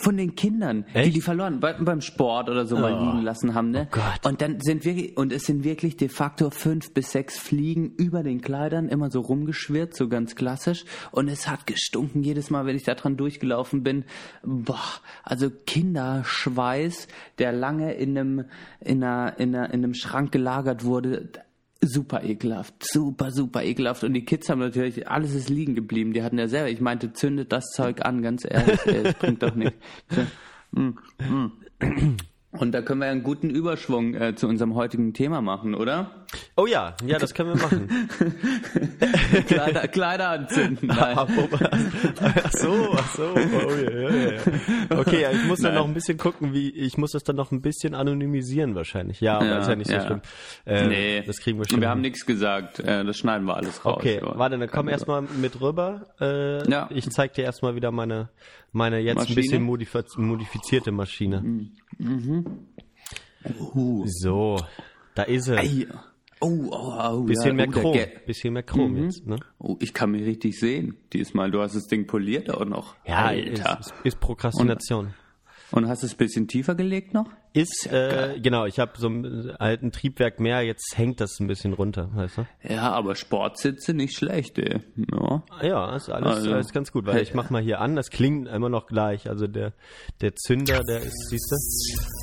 [0.00, 1.16] Von den Kindern, die Echt?
[1.16, 3.04] die verloren bei, beim Sport oder so mal Oh.
[3.04, 3.88] liegen lassen haben, ne?
[3.90, 4.24] Oh Gott.
[4.26, 8.22] Und dann sind wir und es sind wirklich de facto fünf bis sechs Fliegen über
[8.22, 10.84] den Kleidern immer so rumgeschwirrt, so ganz klassisch.
[11.10, 14.04] Und es hat gestunken jedes Mal, wenn ich da dran durchgelaufen bin.
[14.44, 14.78] Boah,
[15.24, 17.08] also Kinderschweiß,
[17.38, 18.44] der lange in einem
[18.80, 21.28] in einer, in einer, in einem Schrank gelagert wurde.
[21.80, 24.02] Super ekelhaft, super, super ekelhaft.
[24.02, 26.12] Und die Kids haben natürlich, alles ist liegen geblieben.
[26.12, 29.42] Die hatten ja selber, ich meinte, zündet das Zeug an, ganz ehrlich, ey, das bringt
[29.42, 29.76] doch nichts.
[30.70, 32.16] Mm, mm.
[32.50, 36.24] Und da können wir ja einen guten Überschwung äh, zu unserem heutigen Thema machen, oder?
[36.56, 38.08] Oh ja, ja, das können wir machen.
[39.46, 40.88] Kleider, Kleider anzünden.
[40.88, 41.16] Nein.
[41.18, 43.34] ach so, ach so.
[43.34, 44.40] Oh, ja, ja.
[44.98, 47.52] Okay, ja, ich muss dann noch ein bisschen gucken, wie ich muss das dann noch
[47.52, 49.20] ein bisschen anonymisieren wahrscheinlich.
[49.20, 50.06] Ja, aber Ja, ist ja nicht so ja.
[50.06, 50.20] schlimm.
[50.64, 51.82] Äh, nee, Das kriegen wir schon.
[51.82, 52.78] Wir haben nichts gesagt.
[52.80, 53.98] Äh, das schneiden wir alles raus.
[53.98, 54.38] Okay, Ja.
[54.38, 56.06] warte, dann komm Keine erstmal mit rüber.
[56.18, 56.88] Äh, Ja.
[56.94, 58.30] Ich zeig dir erstmal wieder meine,
[58.72, 59.34] meine jetzt Maschine?
[59.38, 61.68] ein bisschen modifiz modifizierte Maschine.
[62.00, 62.44] Uh.
[64.06, 64.60] So,
[65.14, 65.56] da ist sie.
[65.56, 65.86] Ei.
[66.40, 67.98] Oh, oh, oh, Bisschen ja, mehr oh, Chrom.
[68.26, 69.38] Bisschen mehr Chrom jetzt, ne?
[69.58, 70.96] Oh, ich kann mich richtig sehen.
[71.12, 72.94] Diesmal, du hast das Ding poliert auch noch.
[73.06, 73.80] Ja, ist, Alter.
[73.80, 75.06] ist, ist Prokrastination.
[75.06, 75.14] Und
[75.72, 77.26] hast es ein bisschen tiefer gelegt noch?
[77.52, 81.72] Ist, äh, genau, ich habe so ein alten Triebwerk mehr, jetzt hängt das ein bisschen
[81.72, 82.46] runter, weißt du?
[82.72, 84.80] Ja, aber Sportsitze nicht schlecht, ey.
[85.12, 85.42] Ja.
[85.62, 88.10] Ja, ist alles, Also, alles ganz gut, weil hey, ich mach mal hier an, das
[88.10, 89.28] klingt immer noch gleich.
[89.28, 89.72] Also der,
[90.20, 91.50] der Zünder, der ist, siehst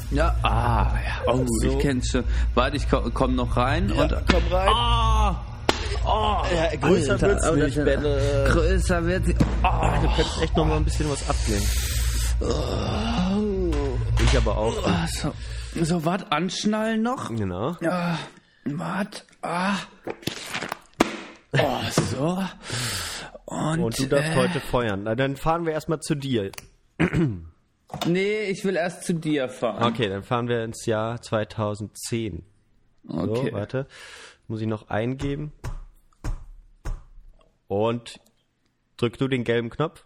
[0.09, 0.15] du?
[0.15, 1.33] Ja, ah, ja.
[1.33, 1.67] Oh, So.
[1.67, 2.23] ich kenn's schon.
[2.53, 4.11] Warte, ich komm, komm noch rein und.
[4.31, 4.69] komm rein.
[4.71, 5.45] Ah!
[6.07, 8.45] Oh, Ja, größer Alter, wird's nicht, Benne.
[8.47, 9.35] Größer wird sie.
[9.63, 11.65] Ah, du könntest echt noch mal ein bisschen was abnehmen.
[14.23, 14.85] Ich aber auch.
[14.85, 15.33] Ah, so,
[15.81, 17.29] so was anschnallen noch?
[17.29, 17.77] Genau.
[17.81, 18.19] Ja,
[18.65, 19.25] was?
[19.41, 19.77] Ah.
[21.53, 22.43] Oh, so.
[23.45, 25.03] Und, Und du darfst äh, heute feuern.
[25.03, 26.51] Na, dann fahren wir erstmal zu dir.
[28.07, 29.83] Nee, ich will erst zu dir fahren.
[29.83, 32.43] Okay, dann fahren wir ins Jahr 2010.
[33.07, 33.49] Okay.
[33.49, 33.87] So, warte.
[34.47, 35.53] Muss ich noch eingeben.
[37.67, 38.19] Und
[38.97, 40.03] drück du den gelben Knopf.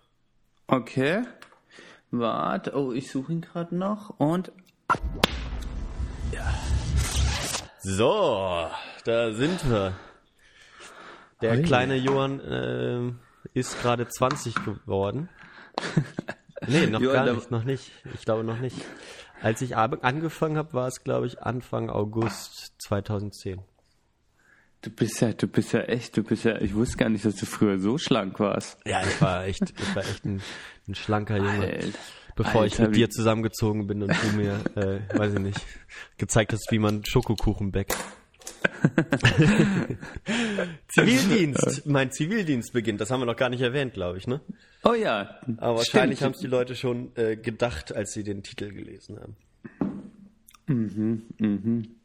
[0.67, 1.23] Okay.
[2.11, 4.19] Warte, oh, ich suche ihn gerade noch.
[4.19, 4.51] Und
[7.81, 8.67] So,
[9.05, 9.93] da sind wir.
[11.41, 11.61] Der Ui.
[11.63, 13.19] kleine Johann ähm,
[13.53, 15.29] ist gerade 20 geworden.
[16.67, 17.91] Nee, noch Johann, gar nicht, noch nicht.
[18.13, 18.75] Ich glaube noch nicht.
[19.41, 23.61] Als ich angefangen habe, war es, glaube ich, Anfang August 2010.
[24.81, 27.35] du bist ja, du bist ja echt, du bist ja, ich wusste gar nicht, dass
[27.35, 28.77] du früher so schlank warst.
[28.85, 30.41] Ja, ich war echt, ich war echt ein,
[30.87, 31.65] ein schlanker Junge.
[31.67, 31.87] Alter.
[32.35, 35.59] Bevor ich Alter, mit wie- dir zusammengezogen bin und du mir, äh, weiß ich nicht,
[36.17, 37.97] gezeigt hast, wie man Schokokuchen bäckt.
[40.87, 41.85] Zivildienst.
[41.85, 43.01] Mein Zivildienst beginnt.
[43.01, 44.41] Das haben wir noch gar nicht erwähnt, glaube ich, ne?
[44.83, 45.39] Oh ja.
[45.57, 49.35] Aber wahrscheinlich haben es die Leute schon äh, gedacht, als sie den Titel gelesen haben.
[50.67, 51.95] Mhm,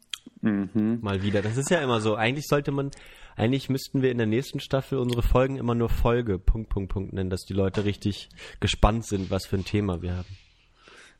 [0.45, 1.41] Mal wieder.
[1.41, 2.15] Das ist ja immer so.
[2.15, 2.91] Eigentlich sollte man,
[3.35, 7.13] eigentlich müssten wir in der nächsten Staffel unsere Folgen immer nur Folge, Punkt, Punkt, Punkt
[7.13, 8.29] nennen, dass die Leute richtig
[8.59, 10.37] gespannt sind, was für ein Thema wir haben.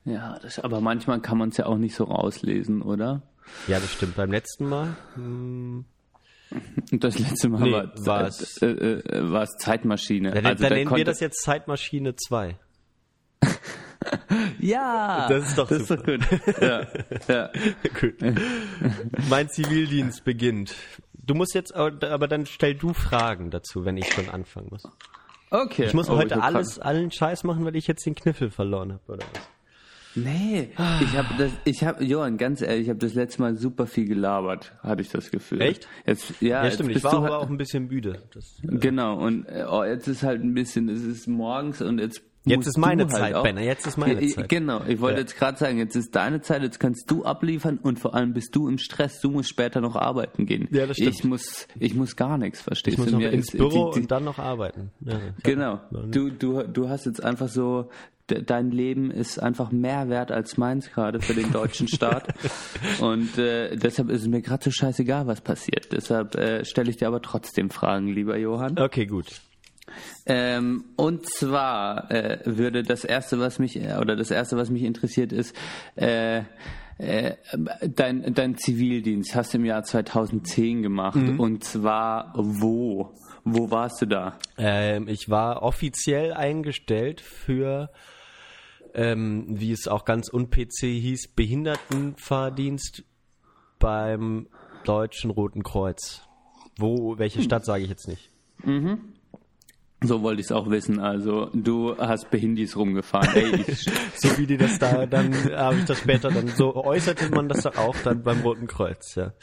[0.06, 3.24] Ja, das, aber manchmal kann man es ja auch nicht so rauslesen, oder?
[3.68, 4.16] Ja, das stimmt.
[4.16, 4.96] Beim letzten Mal,
[6.92, 10.32] Und das letzte Mal Nee, war, es, äh, äh, Zeitmaschine.
[10.32, 12.58] dann, also dann da nennen wir das jetzt Zeitmaschine 2.
[14.60, 16.22] Ja, Das ist doch das ist doch gut.
[16.62, 16.88] Ja,
[17.28, 17.50] ja.
[18.00, 18.16] Gut.
[19.30, 20.74] mein Zivildienst beginnt.
[21.14, 24.84] Du musst jetzt, aber dann stell du Fragen dazu, wenn ich schon anfangen muss.
[25.52, 25.86] Okay.
[25.86, 28.94] Ich muss Oh, heute hab alles, allen Scheiß machen, weil ich jetzt den Kniffel verloren
[28.94, 29.42] habe, oder was?
[30.18, 30.70] Nee,
[31.02, 34.06] ich habe das, ich habe, Johann, ganz ehrlich, ich habe das letzte Mal super viel
[34.08, 35.60] gelabert, hatte ich das Gefühl.
[35.62, 35.90] Echt?
[36.06, 36.90] Jetzt, ja, Ja, jetzt stimmt.
[36.92, 38.24] Ich bist war du aber halt- auch ein bisschen müde.
[38.34, 42.00] Das, äh, Genau, und äh, oh, jetzt ist halt ein bisschen, es ist morgens und
[42.00, 42.22] jetzt.
[42.46, 44.50] Jetzt ist meine halt Zeit, auch, Benner, jetzt ist meine Zeit.
[44.50, 45.22] Genau, ich wollte Ja.
[45.22, 48.56] jetzt gerade sagen, jetzt ist deine Zeit, jetzt kannst du abliefern und vor allem bist
[48.56, 49.20] du im Stress.
[49.22, 50.68] Du musst später noch arbeiten gehen.
[50.72, 51.16] Ja, das stimmt.
[51.16, 53.20] Ich muss, ich muss gar nichts, verstehst ich muss du?
[53.20, 54.92] noch ins Büro die- die- und dann noch arbeiten.
[55.02, 55.80] Ja, Genau.
[56.12, 57.90] Du, du, du hast jetzt einfach so,
[58.30, 62.28] de- dein Leben ist einfach mehr wert als meins gerade für den deutschen Staat.
[63.02, 65.92] Und äh, deshalb ist es mir gerade so scheißegal, was passiert.
[65.92, 68.78] Deshalb äh, stelle ich dir aber trotzdem Fragen, lieber Johann.
[68.80, 69.28] Okay, gut.
[70.26, 74.84] Ähm, und zwar äh, würde das erste, was mich äh, oder das erste, was mich
[74.84, 75.56] interessiert, ist
[75.96, 76.42] äh,
[76.98, 77.36] äh,
[77.82, 83.14] dein, dein Zivildienst hast du im Jahr 2010 gemacht und zwar wo?
[83.44, 84.40] Wo warst du da?
[84.58, 87.92] Ähm, ich war offiziell eingestellt für,
[88.94, 93.04] ähm, wie es auch ganz un-PC hieß, Behindertenfahrdienst
[93.78, 94.48] beim
[94.84, 96.22] Deutschen Roten Kreuz.
[96.78, 98.32] Wo, welche Stadt sage ich jetzt nicht.
[100.04, 101.00] So wollte ich es auch wissen.
[101.00, 103.30] Also du hast Behindis rumgefahren.
[103.34, 103.64] Ey,
[104.16, 107.64] So wie die das da, dann habe ich das später dann, so äußerte man das
[107.64, 109.34] doch auch dann beim Roten Kreuz, ja.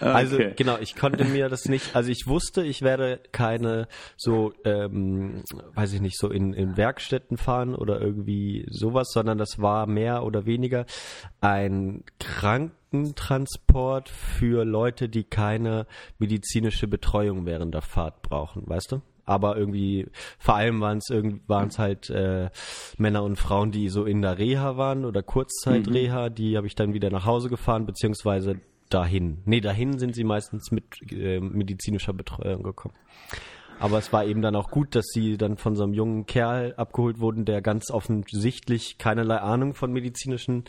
[0.00, 0.54] Also Okay.
[0.56, 5.42] genau, ich konnte mir das nicht, also ich wusste, ich werde keine so, ähm,
[5.74, 10.22] weiß ich nicht, so in, in Werkstätten fahren oder irgendwie sowas, sondern das war mehr
[10.24, 10.86] oder weniger
[11.40, 15.86] ein Krankentransport für Leute, die keine
[16.18, 19.02] medizinische Betreuung während der Fahrt brauchen, weißt du?
[19.26, 20.06] Aber irgendwie,
[20.38, 22.48] vor allem waren es waren es halt äh,
[22.96, 26.94] Männer und Frauen, die so in der Reha waren oder Kurzzeit-Reha, die habe ich dann
[26.94, 29.42] wieder nach Hause gefahren, beziehungsweise dahin.
[29.44, 32.94] Nee, dahin sind sie meistens mit äh, medizinischer Betreuung gekommen.
[33.78, 36.74] Aber es war eben dann auch gut, dass sie dann von so einem jungen Kerl
[36.76, 40.64] abgeholt wurden, der ganz offensichtlich keinerlei Ahnung von medizinischen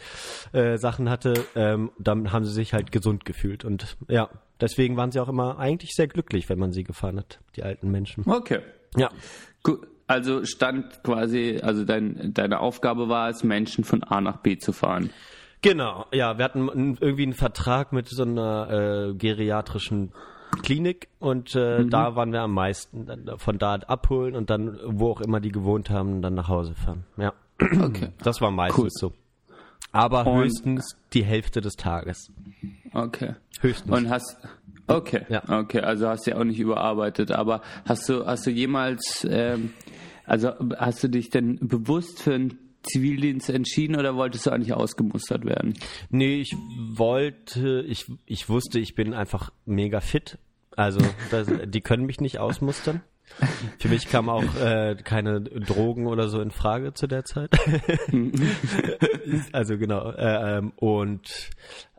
[0.52, 1.34] äh, Sachen hatte.
[1.56, 3.64] Ähm, dann haben sie sich halt gesund gefühlt.
[3.64, 4.30] Und ja,
[4.62, 7.90] deswegen waren sie auch immer eigentlich sehr glücklich, wenn man sie gefahren hat, die alten
[7.92, 8.24] Menschen.
[8.30, 8.60] okay.
[8.96, 9.10] Ja.
[9.64, 9.86] Gut.
[10.08, 14.72] Also stand quasi, also dein, deine Aufgabe war es, Menschen von A nach B zu
[14.72, 15.10] fahren.
[15.62, 20.14] Genau, ja, wir hatten irgendwie einen Vertrag mit so einer äh, geriatrischen
[20.64, 23.06] Klinik und äh, da waren wir am meisten.
[23.06, 26.74] Dann von da abholen und dann, wo auch immer die gewohnt haben, dann nach Hause
[26.74, 27.04] fahren.
[27.18, 27.34] Ja.
[27.60, 28.10] Okay.
[28.24, 28.90] Das war meistens Cool.
[28.92, 29.14] so.
[29.92, 32.32] Aber Und- höchstens die Hälfte des Tages.
[32.94, 33.36] Okay.
[33.62, 33.92] Höchstens.
[33.92, 34.38] Und hast
[34.88, 35.44] okay, Ja.
[35.60, 39.74] okay, also hast du ja auch nicht überarbeitet, aber hast du hast du jemals ähm,
[40.26, 45.44] also hast du dich denn bewusst für einen Zivildienst entschieden oder wolltest du eigentlich ausgemustert
[45.46, 45.74] werden?
[46.10, 46.56] Nee, ich
[46.94, 50.38] wollte, ich, ich wusste, ich bin einfach mega fit.
[50.76, 51.00] Also,
[51.32, 53.02] das, die können mich nicht ausmustern.
[53.80, 57.52] Für mich kamen auch äh, keine Drogen oder so in Frage zu der Zeit.
[59.52, 60.12] also genau.
[60.12, 61.50] Äh, ähm, und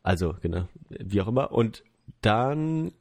[0.03, 1.53] also genau, wie auch immer.
[1.53, 1.85] Und
[2.23, 2.93] dann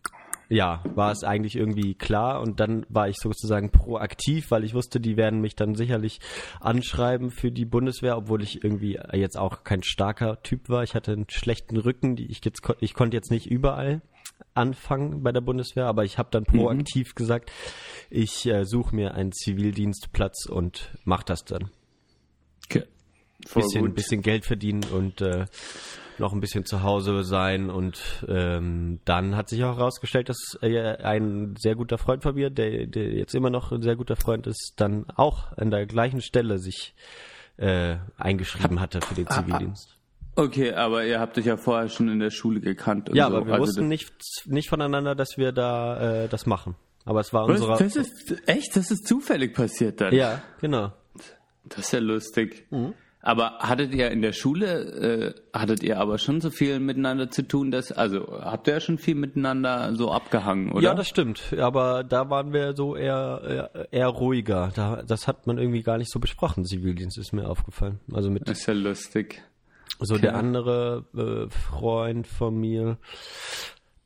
[0.50, 5.00] ja, war es eigentlich irgendwie klar und dann war ich sozusagen proaktiv, weil ich wusste,
[5.00, 6.20] die werden mich dann sicherlich
[6.62, 10.84] anschreiben für die Bundeswehr, obwohl ich irgendwie jetzt auch kein starker Typ war.
[10.84, 14.02] Ich hatte einen schlechten Rücken, ich jetzt ich konnte jetzt nicht überall
[14.54, 17.52] anfangen bei der Bundeswehr, aber ich habe dann proaktiv gesagt,
[18.10, 21.70] ich äh, suche mir einen Zivildienstplatz und mach das dann.
[22.66, 22.84] Okay.
[23.46, 23.96] Voll Bisschen, gut.
[23.96, 25.46] bisschen Geld verdienen und äh,
[26.20, 30.98] noch ein bisschen zu Hause sein und ähm, dann hat sich auch herausgestellt, dass äh,
[30.98, 34.48] ein sehr guter Freund von mir, der, der jetzt immer noch ein sehr guter Freund
[34.48, 36.96] ist, dann auch an der gleichen Stelle sich
[37.58, 39.97] äh, eingeschrieben hatte für den Zivildienst.
[40.38, 43.10] Okay, aber ihr habt euch ja vorher schon in der Schule gekannt.
[43.10, 43.38] Und Ja, so.
[43.38, 44.12] aber wir Also wussten nicht,
[44.46, 46.76] nicht voneinander, dass wir da äh, das machen.
[47.06, 47.78] Aber es war das, unsere.
[47.78, 50.14] das ist echt, das ist zufällig passiert dann.
[50.14, 50.92] ja, genau.
[51.66, 52.68] Das ist ja lustig.
[52.70, 52.94] Mhm.
[53.22, 57.42] Aber hattet ihr in der Schule, äh, hattet ihr aber schon so viel miteinander zu
[57.46, 60.82] tun, dass, also habt ihr ja schon viel miteinander so abgehangen, oder?
[60.84, 61.54] Ja, das stimmt.
[61.58, 64.72] Aber da waren wir so eher, eher, eher ruhiger.
[64.76, 66.64] Da, das hat man irgendwie gar nicht so besprochen.
[66.64, 68.00] Zivildienst ist mir aufgefallen.
[68.14, 69.42] Also mit ist ja lustig.
[70.00, 72.98] So der andere äh, Freund von mir,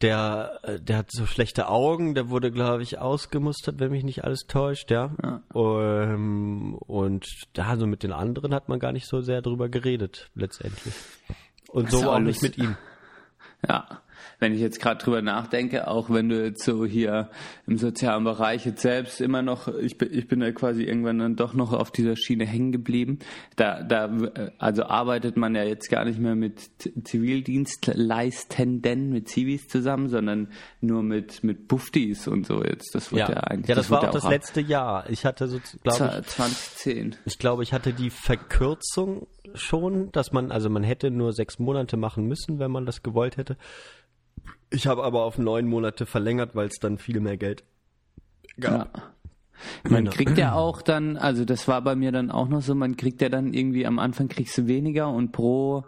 [0.01, 2.15] der, äh, der hat so schlechte Augen.
[2.15, 4.91] Der wurde, glaube ich, ausgemustert, wenn mich nicht alles täuscht.
[4.91, 5.11] Ja.
[5.53, 10.29] Ähm, und da so mit den anderen hat man gar nicht so sehr drüber geredet
[10.35, 10.93] letztendlich.
[11.69, 12.75] Und so ja auch nicht mit ihm.
[13.67, 14.01] Ja.
[14.41, 17.29] Wenn ich jetzt gerade drüber nachdenke, auch wenn du jetzt so hier
[17.67, 21.35] im sozialen Bereich jetzt selbst immer noch, ich bin, ich bin da quasi irgendwann dann
[21.35, 23.19] doch noch auf dieser Schiene hängen geblieben.
[23.55, 24.09] Da, da,
[24.57, 26.71] also arbeitet man ja jetzt gar nicht mehr mit
[27.03, 30.47] Zivildienstleistenden, mit Zivis zusammen, sondern
[30.81, 32.95] nur mit, mit Buftis und so jetzt.
[32.95, 33.69] Das wird ja, ja eigentlich.
[33.69, 35.07] Ja, das, das war wird auch das letzte Jahr.
[35.07, 37.15] Ich hatte so, glaube ich, 2010.
[37.25, 41.95] ich glaube, ich hatte die Verkürzung schon, dass man, also man hätte nur sechs Monate
[41.95, 43.55] machen müssen, wenn man das gewollt hätte.
[44.69, 47.63] Ich habe aber auf neun Monate verlängert, weil es dann viel mehr Geld
[48.59, 48.95] gab.
[48.97, 49.03] Ja.
[49.83, 50.11] Man Genau.
[50.15, 53.21] kriegt ja auch dann, also das war bei mir dann auch noch so, man kriegt
[53.21, 55.83] ja dann irgendwie am Anfang kriegst du weniger und pro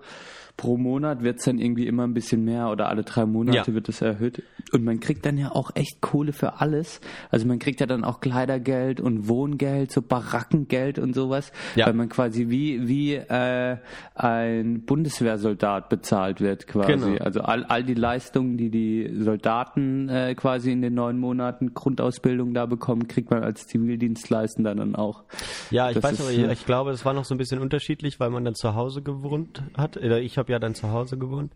[0.55, 3.73] pro Monat wird's dann irgendwie immer ein bisschen mehr oder alle drei Monate Ja.
[3.73, 4.43] wird es erhöht.
[4.71, 7.01] Und man kriegt dann ja auch echt Kohle für alles.
[7.31, 11.87] Also man kriegt ja dann auch Kleidergeld und Wohngeld, so Barackengeld und sowas, Ja.
[11.87, 13.77] weil man quasi wie wie äh,
[14.15, 16.91] ein Bundeswehrsoldat bezahlt wird quasi.
[16.93, 17.17] Genau.
[17.23, 22.53] Also all, all die Leistungen, die die Soldaten äh, quasi in den neun Monaten Grundausbildung
[22.53, 25.23] da bekommen, kriegt man als Zivildienstleistender dann auch.
[25.71, 27.37] Ja, ich Das weiß ist, aber, äh, ich, ich glaube, es war noch so ein
[27.37, 29.97] bisschen unterschiedlich, weil man dann zu Hause gewohnt hat.
[29.97, 31.53] Ich habe ja dann zu Hause gewohnt.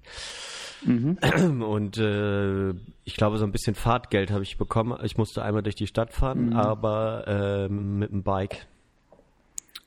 [0.86, 1.18] Mhm.
[1.64, 2.70] Und äh,
[3.04, 4.98] ich glaube, so ein bisschen Fahrtgeld habe ich bekommen.
[5.04, 6.56] Ich musste einmal durch die Stadt fahren, Mhm.
[6.56, 8.68] aber ähm, mit dem Bike.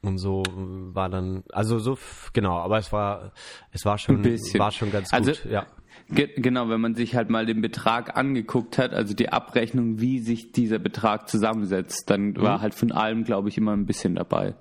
[0.03, 1.99] Und so äh, war dann, also so,
[2.33, 3.33] genau, aber es war,
[3.71, 5.67] es war schon, war schon ganz Also- gut, ja.
[6.13, 10.19] Ge genau, wenn man sich halt mal den Betrag angeguckt hat, also die Abrechnung, wie
[10.19, 14.55] sich dieser Betrag zusammensetzt, dann war halt von allem, glaube ich, immer ein bisschen dabei.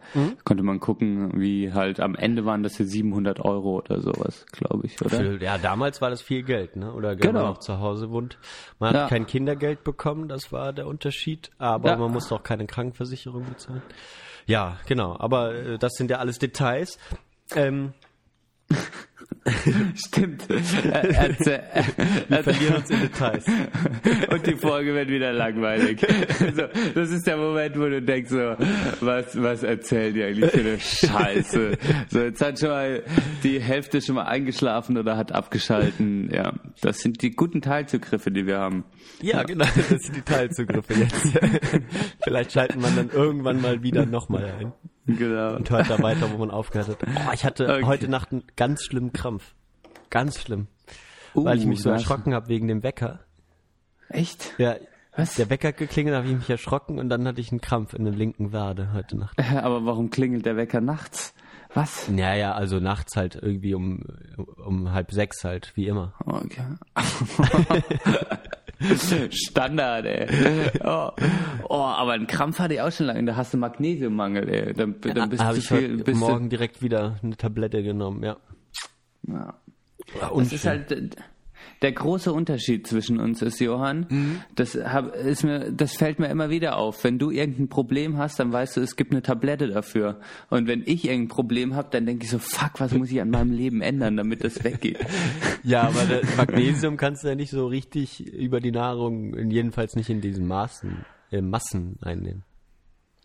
[0.44, 4.86] Konnte man gucken, wie halt am Ende waren das ja 700 Euro oder sowas, glaube
[4.86, 5.10] ich, oder?
[5.18, 6.94] Für, ja, damals war das viel Geld, ne?
[6.94, 7.40] Oder Genau.
[7.42, 8.38] man noch zu Hause wohnt.
[8.80, 9.08] Man hat Ja.
[9.08, 11.98] kein Kindergeld bekommen, das war der Unterschied, aber Ja.
[11.98, 13.82] man musste auch keine Krankenversicherung bezahlen.
[14.46, 15.16] Ja, genau.
[15.20, 16.98] Aber äh, das sind ja alles Details.
[17.56, 17.94] Ähm,
[19.96, 20.50] Stimmt.
[20.50, 21.64] Äh, erzähl-
[22.28, 23.46] wir verlieren uns in Details.
[24.30, 26.06] Und die Folge wird wieder langweilig.
[26.40, 28.56] Also, das ist der Moment, wo du denkst so,
[29.02, 31.78] was, was erzählen die eigentlich für eine Scheiße?
[32.10, 33.04] So, jetzt hat schon mal
[33.44, 36.30] die Hälfte schon mal eingeschlafen oder hat abgeschalten.
[36.34, 38.84] Ja, das sind die guten Teilzugriffe, die wir haben.
[39.22, 39.66] Ja, genau.
[39.90, 41.40] Das sind die Teilzugriffe jetzt.
[42.24, 44.74] Vielleicht schalten wir dann irgendwann mal wieder nochmal ein
[45.18, 45.56] Genau.
[45.56, 46.98] und hört da weiter, wo man aufgehört hat.
[47.04, 47.84] Oh, ich hatte Okay.
[47.86, 49.54] heute Nacht einen ganz schlimmen Krampf.
[50.10, 50.68] Ganz schlimm.
[51.34, 53.20] weil ich mich so Uh, erschrocken habe wegen dem Wecker.
[54.10, 54.54] Echt?
[54.58, 54.76] Ja,
[55.16, 55.36] Was?
[55.36, 58.14] der Wecker geklingelt, habe ich mich erschrocken und dann hatte ich einen Krampf in der
[58.14, 59.38] linken Wade heute Nacht.
[59.56, 61.34] Aber warum klingelt der Wecker nachts?
[61.76, 62.10] Was?
[62.16, 64.02] Ja, ja, also nachts halt irgendwie um,
[64.66, 66.14] um halb sechs halt, wie immer.
[66.26, 66.64] Okay.
[69.32, 70.28] Standard, ey.
[70.84, 71.12] Oh.
[71.68, 73.24] oh, aber einen Krampf hatte ich auch schon lange.
[73.26, 74.74] Da hast du Magnesiummangel, ey.
[74.74, 78.38] Dann, dann bist habe du ich viel, bist morgen direkt wieder eine Tablette genommen, ja.
[79.28, 79.54] Ja.
[80.20, 81.16] War Das ist halt
[81.82, 84.06] der große Unterschied zwischen uns ist, Johann.
[84.10, 84.42] Mhm.
[84.56, 87.04] Das hab, ist mir, das fällt mir immer wieder auf.
[87.04, 90.20] Wenn du irgendein Problem hast, dann weißt du, es gibt eine Tablette dafür.
[90.50, 93.30] Und wenn ich irgendein Problem habe, dann denke ich so, fuck, was muss ich an
[93.30, 95.00] meinem Leben ändern, damit das weggeht?
[95.64, 100.10] Ja, aber das Magnesium kannst du ja nicht so richtig über die Nahrung, jedenfalls nicht
[100.10, 102.44] in diesen Maßen, äh, Massen einnehmen.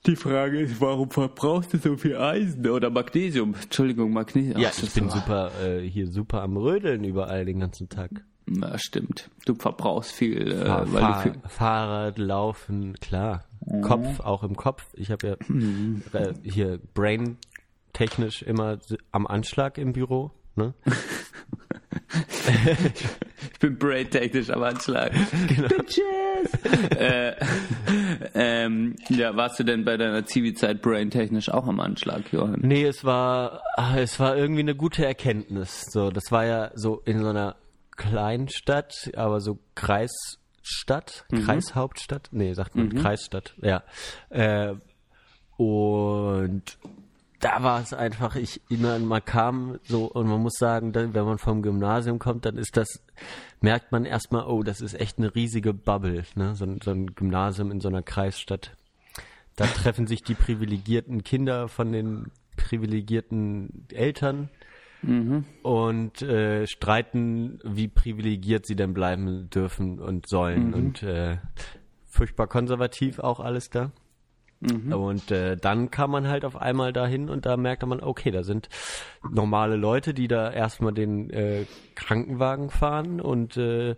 [0.06, 3.54] Die Frage ist, warum verbrauchst du so viel Eisen oder Magnesium?
[3.54, 4.60] Entschuldigung, Magnesium.
[4.60, 8.24] Ja, Ach, ich bin super, äh, hier super am Rödeln überall den ganzen Tag.
[8.46, 9.30] Ja, stimmt.
[9.46, 13.44] Du verbrauchst viel, äh, Fahr, weil du Fahr, viel, Fahrrad, Laufen, klar.
[13.82, 14.86] Kopf, auch im Kopf.
[14.94, 15.34] Ich habe ja
[16.12, 17.38] äh, hier brain
[17.94, 18.78] technisch immer
[19.12, 20.32] am Anschlag im Büro.
[20.56, 20.74] Ne?
[23.52, 25.12] Ich bin brain-technisch am Anschlag.
[25.48, 25.68] Genau.
[25.68, 26.00] Bitches!
[26.96, 27.34] äh,
[28.34, 32.60] ähm, ja, warst du denn bei deiner Zivi-Zeit brain-technisch auch am Anschlag, Johann?
[32.62, 35.86] Nee, es war, ah, es war irgendwie eine gute Erkenntnis.
[35.90, 37.56] So, das war ja so in so einer
[37.96, 43.82] kleinen Stadt, aber so Kreisstadt, Kreishauptstadt, nee, sagt man Kreisstadt, ja.
[44.30, 44.74] Äh,
[45.56, 46.78] und
[47.44, 51.26] da war es einfach, ich, meine, man kam so und man muss sagen, dann, wenn
[51.26, 53.02] man vom Gymnasium kommt, dann ist das,
[53.60, 56.54] merkt man erstmal, oh, das ist echt eine riesige Bubble, ne?
[56.54, 58.74] so, so ein Gymnasium in so einer Kreisstadt.
[59.56, 64.48] Da treffen sich die privilegierten Kinder von den privilegierten Eltern
[65.62, 70.72] und äh, streiten, wie privilegiert sie denn bleiben dürfen und sollen.
[70.74, 71.38] Und äh,
[72.06, 73.90] furchtbar konservativ auch alles da.
[74.94, 78.42] Und äh, dann kam man halt auf einmal dahin und da merkte man, okay, da
[78.42, 78.68] sind
[79.30, 83.94] normale Leute, die da erstmal den äh, Krankenwagen fahren und äh,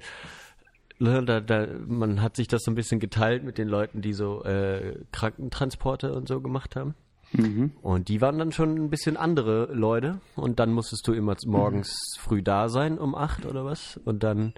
[0.99, 4.13] ne, da, da, man hat sich das so ein bisschen geteilt mit den Leuten, die
[4.13, 6.95] so äh, Krankentransporte und so gemacht haben.
[7.83, 10.21] Und die waren dann schon ein bisschen andere Leute.
[10.37, 13.99] Und dann musstest du immer morgens früh da sein, um acht oder was.
[14.05, 14.55] Und dann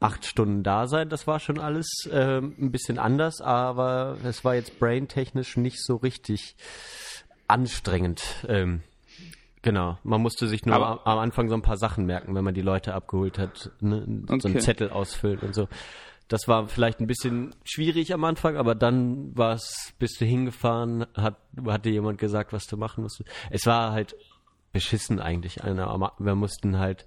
[0.00, 1.08] acht Stunden da sein.
[1.08, 5.96] Das war schon alles ähm, ein bisschen anders, aber es war jetzt braintechnisch nicht so
[5.96, 6.56] richtig
[7.46, 8.22] anstrengend.
[8.46, 8.82] Ähm,
[9.62, 12.54] genau, man musste sich nur am, am Anfang so ein paar Sachen merken, wenn man
[12.54, 14.04] die Leute abgeholt hat, ne?
[14.28, 14.48] so Okay.
[14.48, 15.68] einen Zettel ausfüllen und so.
[16.28, 21.06] Das war vielleicht ein bisschen schwierig am Anfang, aber dann war es, bist du hingefahren,
[21.14, 23.24] hat, hat dir jemand gesagt, was du machen musst.
[23.50, 24.14] Es war halt
[24.72, 25.56] beschissen eigentlich.
[25.64, 27.06] Wir mussten halt,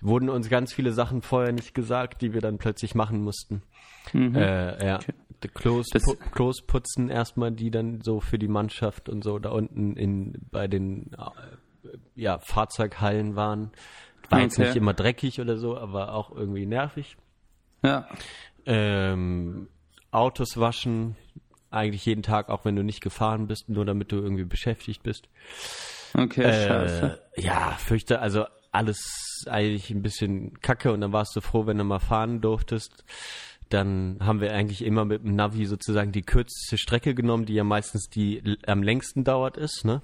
[0.00, 3.62] wurden uns ganz viele Sachen vorher nicht gesagt, die wir dann plötzlich machen mussten.
[4.14, 4.98] Äh, ja.
[5.42, 9.50] Die Klos, pu Klos putzen erstmal, die dann so für die Mannschaft und so da
[9.50, 13.72] unten in bei den äh, ja, Fahrzeughallen waren.
[14.30, 14.68] War jetzt Okay.
[14.68, 17.16] nicht immer dreckig oder so, aber auch irgendwie nervig.
[17.84, 18.08] Ja.
[18.66, 19.68] Ähm,
[20.10, 21.16] Autos waschen,
[21.70, 25.28] eigentlich jeden Tag, auch wenn du nicht gefahren bist, nur damit du irgendwie beschäftigt bist.
[26.14, 27.20] Okay, scheiße.
[27.36, 31.78] Äh, ja, fürchte, also alles eigentlich ein bisschen kacke und dann warst du froh, wenn
[31.78, 33.04] du mal fahren durftest.
[33.74, 37.64] Dann haben wir eigentlich immer mit dem Navi sozusagen die kürzeste Strecke genommen, die ja
[37.64, 40.00] meistens die am längsten dauert ist, ne?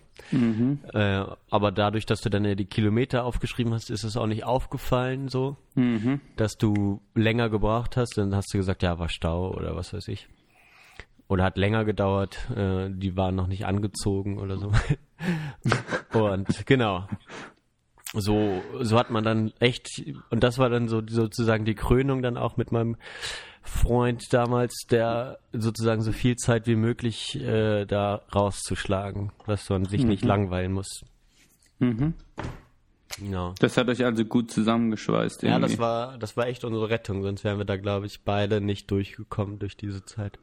[0.92, 4.42] Äh, aber dadurch, dass du dann ja die Kilometer aufgeschrieben hast, ist es auch nicht
[4.42, 5.56] aufgefallen so,
[6.34, 8.18] dass du länger gebraucht hast.
[8.18, 10.26] Dann hast du gesagt, ja, war Stau oder was weiß ich.
[11.28, 14.72] Oder hat länger gedauert, äh, die waren noch nicht angezogen oder so.
[16.18, 17.06] Und genau.
[18.14, 22.36] So, so hat man dann echt, und das war dann so sozusagen die Krönung dann
[22.36, 22.96] auch mit meinem
[23.62, 30.04] Freund damals, der sozusagen so viel Zeit wie möglich äh, da rauszuschlagen, dass man sich
[30.04, 31.04] nicht langweilen muss.
[31.78, 32.14] Mhm.
[33.18, 33.54] Genau.
[33.58, 35.42] Das hat euch also gut zusammengeschweißt.
[35.42, 35.68] Ja, Irgendwie.
[35.70, 38.90] das war, das war echt unsere Rettung, sonst wären wir da, glaube ich, beide nicht
[38.90, 40.38] durchgekommen durch diese Zeit.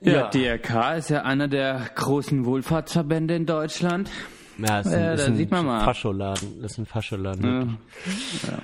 [0.00, 0.28] Ja, Ja.
[0.30, 4.10] DRK ist ja einer der großen Wohlfahrtsverbände in Deutschland.
[4.58, 5.84] Ja, ist ein, Ja, ist ein sieht man mal.
[5.84, 6.62] Fascholaden.
[6.62, 7.44] Das ist ein Fascholaden.
[7.44, 7.60] Ja.
[7.60, 7.78] wirklich.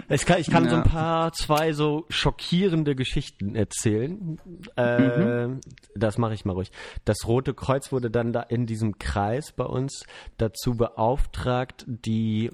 [0.09, 0.89] Ich kann, ich kann so ein Ja.
[0.89, 4.39] paar, zwei so schockierende Geschichten erzählen.
[4.77, 5.49] Äh,
[5.95, 6.71] Das mache ich mal ruhig.
[7.05, 10.05] Das Rote Kreuz wurde dann da in diesem Kreis bei uns
[10.39, 12.51] dazu beauftragt, die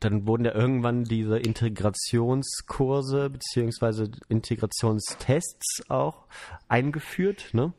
[0.00, 6.26] dann wurden ja irgendwann diese Integrationskurse beziehungsweise Integrationstests auch
[6.68, 7.72] eingeführt, ne?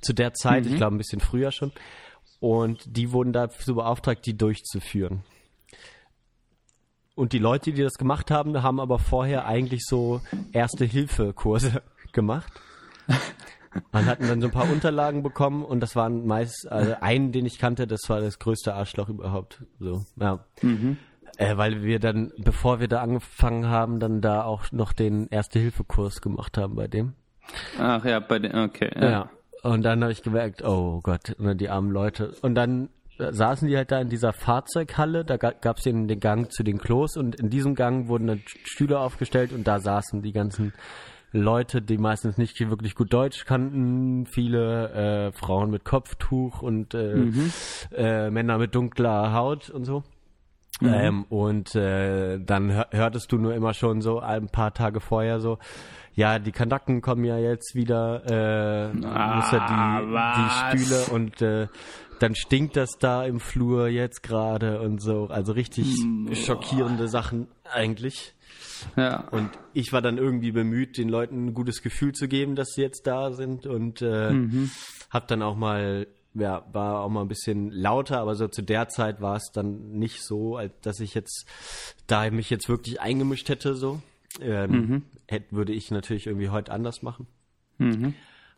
[0.00, 1.72] Zu der Zeit, ich glaube ein bisschen früher schon.
[2.40, 5.22] Und die wurden dazu beauftragt, die durchzuführen.
[7.14, 10.20] Und die Leute, die das gemacht haben, haben aber vorher eigentlich so
[10.52, 11.82] Erste-Hilfe-Kurse
[12.12, 12.52] gemacht.
[13.92, 17.44] Und hatten dann so ein paar Unterlagen bekommen und das waren meist, also einen, den
[17.44, 19.62] ich kannte, das war das größte Arschloch überhaupt.
[19.78, 20.44] So, ja.
[21.36, 26.22] Äh, weil wir dann, bevor wir da angefangen haben, dann da auch noch den Erste-Hilfe-Kurs
[26.22, 27.14] gemacht haben bei dem.
[27.78, 28.90] Ach ja, bei den, okay.
[28.98, 29.30] Ja.
[29.66, 32.32] Und dann habe ich gemerkt, oh Gott, ne, die armen Leute.
[32.42, 32.88] Und dann
[33.18, 36.78] saßen die halt da in dieser Fahrzeughalle, da gab es den, den Gang zu den
[36.78, 37.16] Klos.
[37.16, 39.52] Und in diesem Gang wurden dann Stühle aufgestellt.
[39.52, 40.72] Und da saßen die ganzen
[41.32, 47.24] Leute, die meistens nicht wirklich gut Deutsch kannten, viele äh, Frauen mit Kopftuch und äh,
[47.92, 50.04] äh, Männer mit dunkler Haut und so.
[50.82, 55.40] Ähm, und äh, dann hör- hörtest du nur immer schon so ein paar Tage vorher
[55.40, 55.58] so,
[56.14, 58.92] ja, die Kanaken kommen ja jetzt wieder, äh,
[59.36, 59.66] muss ja
[60.72, 61.68] die, die Stühle und äh,
[62.20, 65.26] dann stinkt das da im Flur jetzt gerade und so.
[65.28, 65.86] Also richtig
[66.34, 68.34] schockierende Sachen eigentlich.
[68.96, 69.24] ja.
[69.30, 72.82] Und ich war dann irgendwie bemüht, den Leuten ein gutes Gefühl zu geben, dass sie
[72.82, 74.30] jetzt da sind und äh,
[75.10, 76.06] hab dann auch mal,
[76.38, 79.92] ja, war auch mal ein bisschen lauter, aber so zu der Zeit war es dann
[79.92, 81.46] nicht so, als dass ich jetzt
[82.06, 84.00] da mich jetzt wirklich eingemischt hätte, so.
[84.40, 87.26] Ähm, hätte, würde ich natürlich irgendwie heute anders machen.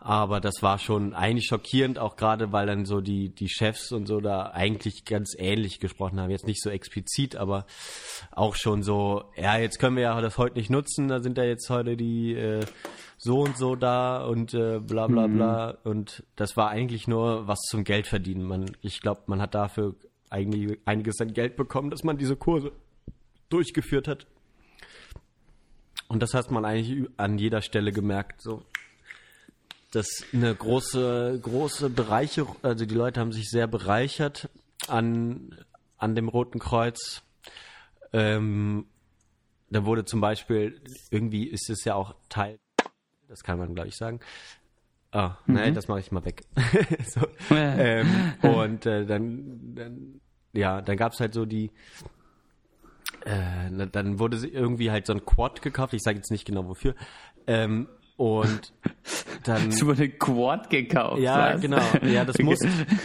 [0.01, 4.07] Aber das war schon eigentlich schockierend, auch gerade weil dann so die, die Chefs und
[4.07, 6.31] so da eigentlich ganz ähnlich gesprochen haben.
[6.31, 7.67] Jetzt nicht so explizit, aber
[8.31, 11.43] auch schon so, ja, jetzt können wir ja das heute nicht nutzen, da sind ja
[11.43, 12.65] jetzt heute die äh,
[13.17, 15.71] so und so da und äh, bla bla bla.
[15.83, 18.45] Und das war eigentlich nur was zum Geld verdienen.
[18.45, 19.97] Man, ich glaube, man hat dafür
[20.31, 22.71] eigentlich einiges an Geld bekommen, dass man diese Kurse
[23.49, 24.29] durchgeführt hat.
[26.07, 28.63] Und das hat man eigentlich an jeder Stelle gemerkt, so
[29.93, 34.51] dass eine große, große Bereiche, also die Leute haben sich sehr bereichert
[34.87, 35.55] an,
[35.97, 37.23] an dem Roten Kreuz.
[38.13, 38.87] Ähm,
[39.71, 40.81] da wurde zum Beispiel,
[41.11, 42.59] irgendwie ist es ja auch Teil,
[43.29, 44.21] das kann man glaube ich sagen.
[45.11, 46.43] Ah, nein, das mache ich mal weg.
[47.07, 50.21] so, ähm, und äh, dann, dann,
[50.53, 51.71] ja, dann gab's halt so die,
[53.25, 56.95] äh, dann wurde irgendwie halt so ein Quad gekauft, ich sage jetzt nicht genau wofür,
[57.47, 57.89] ähm,
[58.19, 58.73] und
[59.45, 59.71] dann.
[59.71, 61.21] Du wurde Quad gekauft.
[61.23, 61.61] Ja, was?
[61.63, 61.81] genau.
[62.03, 62.59] Ja, das, muss,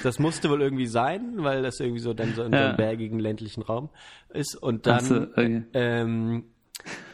[0.03, 2.67] das musste wohl irgendwie sein, weil das irgendwie so dann so in so Ja.
[2.69, 3.89] einem bergigen ländlichen Raum
[4.33, 4.55] ist.
[4.55, 5.63] Und dann, so, okay.
[5.73, 6.45] ähm,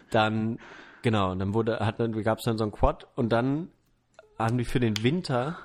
[0.09, 0.57] dann,
[1.03, 3.67] genau, dann wurde, hat dann, gab es dann so ein Quad und dann
[4.39, 5.59] haben die für den Winter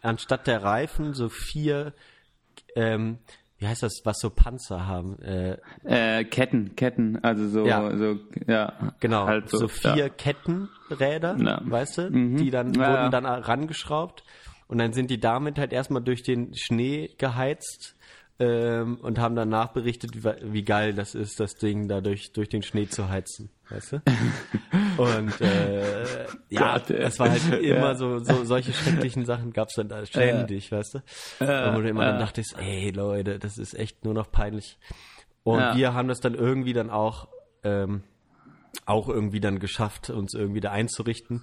[0.00, 1.92] anstatt der Reifen so vier,
[2.74, 3.18] ähm,
[3.62, 5.18] wie heißt das, was so Panzer haben?
[5.22, 7.96] Äh, Äh, Ketten, Ketten, also so, Ja.
[7.96, 8.92] so, ja.
[9.00, 10.08] Genau, Halt so, so, vier ja.
[10.08, 11.60] Kettenräder, Ja.
[11.64, 12.36] weißt du, Mhm.
[12.38, 14.24] die dann wurden dann rangeschraubt
[14.66, 17.96] und dann sind die damit halt erstmal durch den Schnee geheizt
[18.40, 22.48] ähm, und haben danach berichtet, wie, wie geil das ist, das Ding da durch, durch
[22.48, 24.02] den Schnee zu heizen, weißt du?
[25.02, 27.94] Und äh, ja, Gott, das war halt immer Ja.
[27.94, 30.98] so, so solche schrecklichen Sachen gab's dann da ständig, weißt du?
[31.68, 34.78] und wo du immer dann dachtest, ey Leute, das ist echt nur noch peinlich.
[35.44, 35.74] Und Ja.
[35.76, 37.28] wir haben das dann irgendwie dann auch
[37.64, 38.02] ähm,
[38.86, 41.42] auch irgendwie dann geschafft, uns irgendwie da einzurichten.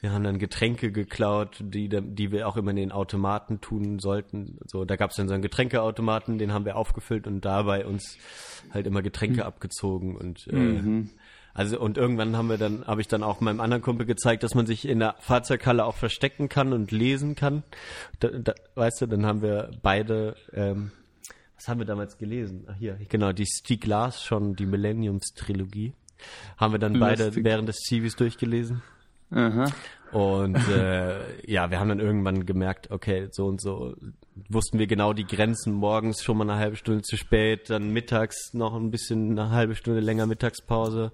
[0.00, 4.58] Wir haben dann Getränke geklaut, die, die wir auch immer in den Automaten tun sollten.
[4.64, 8.16] So, da gab es dann so einen Getränkeautomaten, den haben wir aufgefüllt und dabei uns
[8.72, 10.80] halt immer Getränke abgezogen und äh,
[11.58, 14.54] also und irgendwann haben wir dann, habe ich dann auch meinem anderen Kumpel gezeigt, dass
[14.54, 17.64] man sich in der Fahrzeughalle auch verstecken kann und lesen kann.
[18.20, 20.92] Da, da, weißt du, dann haben wir beide, ähm,
[21.56, 22.68] was haben wir damals gelesen?
[22.68, 25.94] Ach hier, genau, die Stieg Lars schon, die Millenniums-Trilogie.
[26.58, 27.44] Haben wir dann beide Lustig.
[27.44, 28.82] während des Zivis durchgelesen.
[29.32, 29.72] Aha.
[30.12, 33.96] Und äh, ja, wir haben dann irgendwann gemerkt, okay, so und so
[34.48, 35.72] wussten wir genau die Grenzen.
[35.72, 39.74] Morgens schon mal eine halbe Stunde zu spät, dann mittags noch ein bisschen eine halbe
[39.74, 41.12] Stunde länger Mittagspause,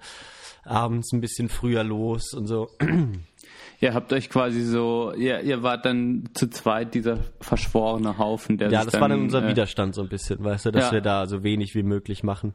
[0.65, 2.71] abends ein bisschen früher los und so.
[3.81, 8.71] Ihr habt euch quasi so, ihr, ihr wart dann zu zweit dieser verschworene Haufen, der
[8.71, 10.93] Ja, das war dann unser äh, Widerstand so ein bisschen, weißt du, dass Ja.
[10.93, 12.55] wir da so wenig wie möglich machen.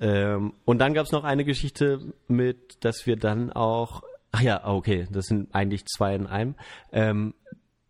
[0.00, 5.06] Ähm, und dann gab's noch eine Geschichte mit, dass wir dann auch, ach ja, okay,
[5.10, 6.56] das sind eigentlich zwei in einem.
[6.92, 7.32] Ähm,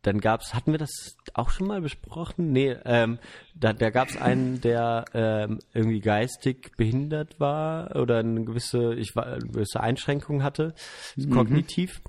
[0.04, 2.52] dann gab's, hatten wir das auch schon mal besprochen?
[2.52, 3.18] Nee, ähm,
[3.54, 9.26] da, da gab's einen, der ähm, irgendwie geistig behindert war oder eine gewisse, ich war,
[9.26, 10.74] eine gewisse Einschränkung hatte,
[11.30, 12.00] kognitiv.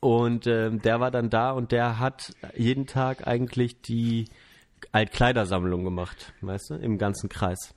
[0.00, 4.24] Und ähm, der war dann da und der hat jeden Tag eigentlich die
[4.92, 7.74] Altkleidersammlung gemacht, weißt du, im ganzen Kreis.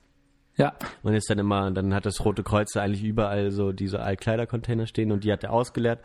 [0.56, 0.74] Ja.
[1.02, 5.10] Man ist dann immer, dann hat das Rote Kreuz eigentlich überall so diese Altkleidercontainer stehen
[5.10, 6.00] und die hat er ausgeleert.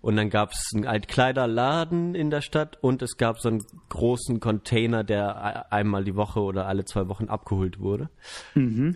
[0.00, 4.40] Und dann gab es einen Altkleiderladen in der Stadt und es gab so einen großen
[4.40, 8.10] Container, der einmal die Woche oder alle zwei Wochen abgeholt wurde,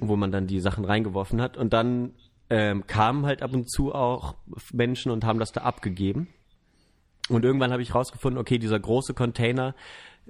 [0.01, 1.57] wo man dann die Sachen reingeworfen hat.
[1.57, 2.13] Und dann
[2.49, 4.35] ähm, kamen halt ab und zu auch
[4.73, 6.29] Menschen und haben das da abgegeben.
[7.29, 9.77] Und irgendwann habe ich rausgefunden, okay, dieser große Container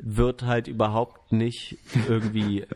[0.02, 1.78] wird halt überhaupt nicht
[2.08, 2.66] irgendwie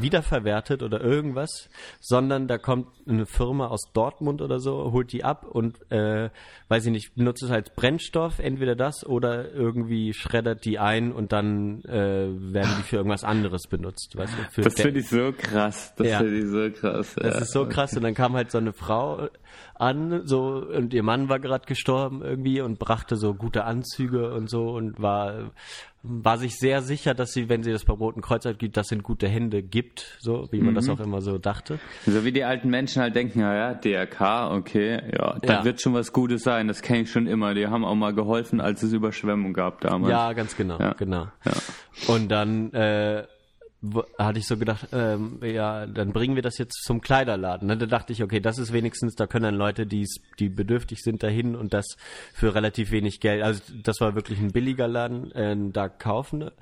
[0.00, 1.68] wiederverwertet oder irgendwas,
[2.00, 6.30] sondern da kommt eine Firma aus Dortmund oder so, holt die ab und, äh,
[6.68, 11.32] weiß ich nicht, benutzt es als Brennstoff, entweder das oder irgendwie schreddert die ein und
[11.32, 14.16] dann äh, werden die für irgendwas anderes benutzt.
[14.16, 15.94] Weißt du, für Das finde ich so krass.
[15.96, 16.18] Das Ja.
[16.18, 17.14] finde ich so krass.
[17.14, 17.40] das ja.
[17.40, 17.96] ist so krass.
[17.96, 19.28] Und dann kam halt so eine Frau
[19.78, 24.50] an, so, und ihr Mann war gerade gestorben irgendwie und brachte so gute Anzüge und
[24.50, 25.52] so und war,
[26.02, 29.02] war sich sehr sicher, dass sie, wenn sie das beim Roten Kreuz gibt, das in
[29.02, 31.78] gute Hände gibt, so, wie man das auch immer so dachte.
[32.06, 35.64] So wie die alten Menschen halt denken, ja, ja, DRK, okay, ja, da Ja.
[35.64, 37.54] wird schon was Gutes sein, das kenne ich schon immer.
[37.54, 40.10] Die haben auch mal geholfen, als es Überschwemmung gab damals.
[40.10, 40.92] Ja, ganz genau, Ja.
[40.94, 41.28] genau.
[41.44, 41.52] Ja.
[42.14, 43.24] Und dann äh,
[44.18, 47.68] hatte ich so gedacht, ähm, ja, dann bringen wir das jetzt zum Kleiderladen.
[47.68, 47.76] Ne?
[47.76, 51.22] Da dachte ich, okay, das ist wenigstens, da können dann Leute, die's, die bedürftig sind,
[51.22, 51.96] dahin und das
[52.34, 53.42] für relativ wenig Geld.
[53.42, 56.40] Also das war wirklich ein billiger Laden, äh, da kaufen.
[56.40, 56.52] ne?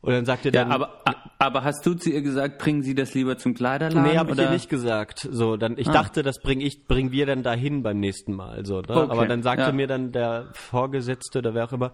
[0.00, 1.02] Und dann sagte Ja, dann, aber,
[1.38, 4.10] aber hast du zu ihr gesagt, bringen Sie das lieber zum Kleiderladen?
[4.10, 5.28] Nee, habe ich ihr nicht gesagt.
[5.30, 5.92] So, dann ich Ah.
[5.92, 8.64] dachte, das bring ich, bringen wir dann dahin beim nächsten Mal.
[8.64, 8.88] So, ne?
[8.88, 9.72] Okay, Aber dann sagte ja.
[9.72, 11.92] mir dann der Vorgesetzte oder wer auch immer,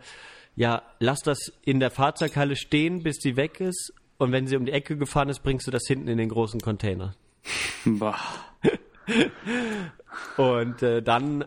[0.54, 3.92] ja, lass das in der Fahrzeughalle stehen, bis die weg ist.
[4.18, 6.60] Und wenn sie um die Ecke gefahren ist, bringst du das hinten in den großen
[6.60, 7.14] Container.
[7.84, 8.16] Boah.
[10.36, 11.44] Und äh, dann,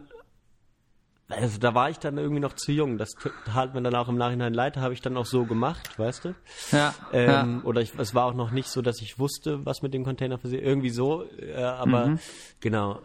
[1.27, 2.97] also da war ich dann irgendwie noch zu jung.
[2.97, 3.09] Das
[3.45, 6.35] tat mir dann auch im Nachhinein leid, habe ich dann auch so gemacht, weißt du?
[6.71, 9.93] Ja, Ähm, Oder ich, es war auch noch nicht so, dass ich wusste, was mit
[9.93, 10.63] dem Container passiert.
[10.63, 12.19] Irgendwie so, äh, aber Mhm.
[12.59, 12.99] genau.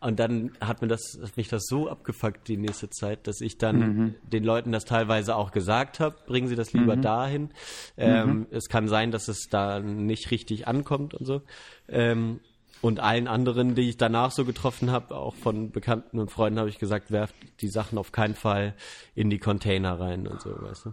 [0.00, 3.58] Und dann hat mir das, hat mich das so abgefuckt die nächste Zeit, dass ich
[3.58, 4.14] dann Mhm.
[4.22, 7.02] den Leuten das teilweise auch gesagt habe, bringen Sie das lieber Mhm.
[7.02, 7.50] dahin.
[7.96, 11.42] Ähm, Es kann sein, dass es da nicht richtig ankommt und so.
[11.88, 12.40] Ähm,
[12.80, 16.68] und allen anderen, die ich danach so getroffen habe, auch von Bekannten und Freunden, habe
[16.68, 18.74] ich gesagt, werft die Sachen auf keinen Fall
[19.16, 20.92] in die Container rein und so, weißt du.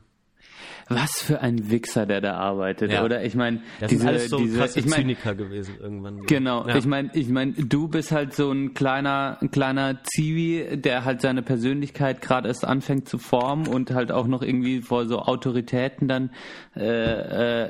[0.90, 3.04] Was für ein Wichser, der da arbeitet, Ja.
[3.04, 3.24] oder?
[3.24, 6.22] Ich meine, diese, alles so diese, krasse ich mein, Zyniker gewesen irgendwann.
[6.28, 6.76] Genau, Ja.
[6.78, 11.22] ich meine, ich mein, du bist halt so ein kleiner, ein kleiner Zivi, der halt
[11.22, 16.08] seine Persönlichkeit gerade erst anfängt zu formen und halt auch noch irgendwie vor so Autoritäten
[16.08, 16.30] dann
[16.76, 17.64] äh,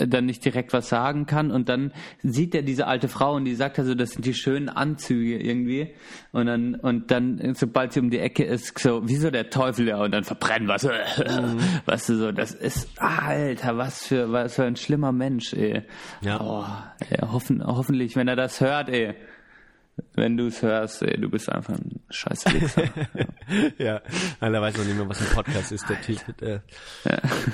[0.00, 1.92] äh, dann nicht direkt was sagen kann und dann
[2.22, 5.94] sieht er diese alte Frau und die sagt also, das sind die schönen Anzüge irgendwie
[6.32, 9.88] und dann und dann sobald sie um die Ecke ist, so wie so der Teufel
[9.88, 10.84] ja und dann verbrennen was,
[11.86, 15.82] weißt du so, das ist Alter, was für was für ein schlimmer Mensch, ey.
[16.22, 16.40] Ja.
[16.40, 16.64] Oh,
[17.10, 19.14] ey, hoffen, hoffentlich, wenn er das hört, ey.
[20.14, 22.84] Wenn du es hörst, ey, du bist einfach ein scheiß Wichser.
[23.78, 24.00] ja,
[24.40, 26.18] einer weiß noch nicht mehr, was ein Podcast ist, der Typ.
[26.40, 26.60] Äh,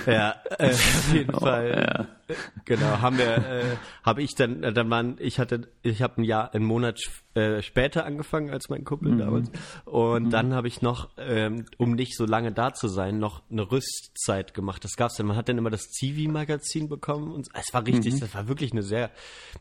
[0.07, 2.07] ja, äh, auf jeden Oh, Fall.
[2.26, 2.26] ja.
[2.65, 3.65] Genau, haben wir, äh,
[4.03, 6.99] habe ich dann, äh, dann waren, ich hatte, ich habe ein Jahr, einen Monat
[7.35, 9.19] äh, später angefangen als mein Kumpel Mhm.
[9.19, 9.51] damals.
[9.85, 13.71] Und dann habe ich noch, ähm, um nicht so lange da zu sein, noch eine
[13.71, 14.83] Rüstzeit gemacht.
[14.85, 15.27] Das gab's dann.
[15.27, 18.21] Man hat dann immer das Zivi-Magazin bekommen und es war richtig, Mhm.
[18.21, 19.11] das war wirklich eine sehr,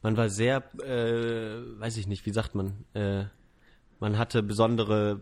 [0.02, 3.26] man war sehr, äh, weiß ich nicht, wie sagt man, äh,
[4.00, 5.22] man hatte besondere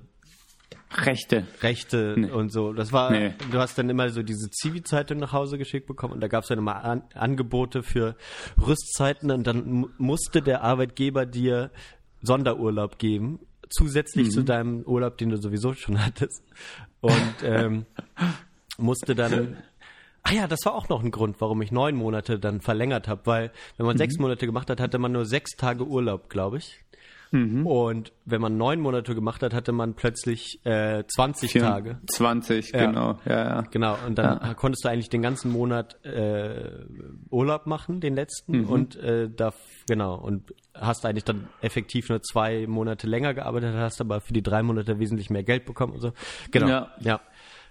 [0.96, 1.46] Rechte.
[1.62, 2.74] Rechte und so.
[2.74, 3.34] Das war, Nee.
[3.52, 6.50] du hast dann immer so diese Zivi-Zeitung nach Hause geschickt bekommen und da gab es
[6.50, 8.16] dann immer An Angebote für
[8.66, 11.72] Rüstzeiten und dann mu- musste der Arbeitgeber dir
[12.22, 16.44] Sonderurlaub geben, zusätzlich zu deinem Urlaub, den du sowieso schon hattest.
[17.02, 17.86] Und ähm,
[18.78, 19.58] musste dann
[20.26, 23.22] Ah ja, das war auch noch ein Grund, warum ich neun Monate dann verlängert habe,
[23.26, 26.80] weil wenn man sechs Monate gemacht hat, hatte man nur sechs Tage Urlaub, glaube ich.
[27.66, 31.98] Und wenn man neun Monate gemacht hat, hatte man plötzlich äh, 20 Tage.
[32.08, 32.86] 20, Ja.
[32.86, 33.20] genau.
[33.26, 33.62] Ja, ja.
[33.72, 36.86] Genau, und dann konntest du eigentlich den ganzen Monat äh,
[37.32, 39.52] Urlaub machen, den letzten, und äh, da
[39.88, 44.44] genau, und hast eigentlich dann effektiv nur zwei Monate länger gearbeitet, hast aber für die
[44.44, 46.14] drei Monate wesentlich mehr Geld bekommen und so.
[46.52, 46.68] Genau.
[46.68, 46.92] Ja.
[47.00, 47.22] ja.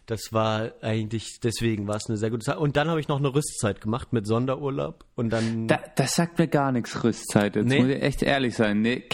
[0.06, 2.56] Das war eigentlich, deswegen war es eine sehr gute Zeit.
[2.56, 5.68] Und dann habe ich noch eine Rüstzeit gemacht mit Sonderurlaub und dann.
[5.68, 7.54] Da, das sagt mir gar nichts, Rüstzeit.
[7.54, 7.78] Jetzt Nee.
[7.80, 8.80] muss ich echt ehrlich sein.
[8.82, 9.04] Nee,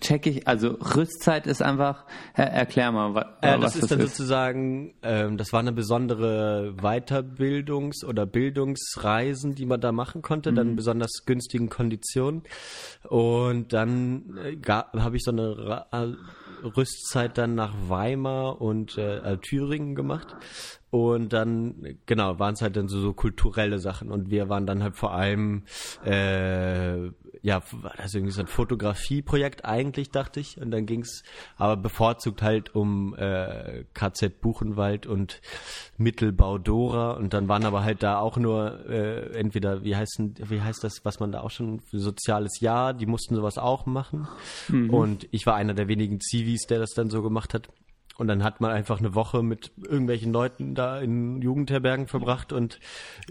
[0.00, 4.00] check ich, also Rüstzeit ist einfach, er, erklär mal, Äh, was das ist das dann
[4.00, 4.16] ist.
[4.16, 10.66] sozusagen, ähm, das war eine besondere Weiterbildungs- oder Bildungsreisen, die man da machen konnte, dann
[10.66, 10.70] Mhm.
[10.72, 12.42] in besonders günstigen Konditionen.
[13.08, 16.12] Und dann äh, habe ich so eine äh,
[16.64, 20.36] Rüstzeit dann nach Weimar und äh, äh, Thüringen gemacht.
[20.90, 24.10] Und dann, genau, waren es halt dann so, so kulturelle Sachen.
[24.10, 25.64] Und wir waren dann halt vor allem,
[26.04, 27.10] äh,
[27.44, 30.58] ja, war das irgendwie so ein Fotografieprojekt eigentlich, dachte ich.
[30.58, 31.22] Und dann ging's
[31.58, 35.42] aber bevorzugt halt um äh, KZ Buchenwald und
[35.98, 37.10] Mittelbau Dora.
[37.10, 40.82] Und dann waren aber halt da auch nur äh, entweder, wie heißt, denn, wie heißt
[40.82, 44.26] das, was man da auch schon, für soziales Jahr, die mussten sowas auch machen.
[44.88, 47.68] Und ich war einer der wenigen Zivis, der das dann so gemacht hat.
[48.16, 52.78] Und dann hat man einfach eine Woche mit irgendwelchen Leuten da in Jugendherbergen verbracht und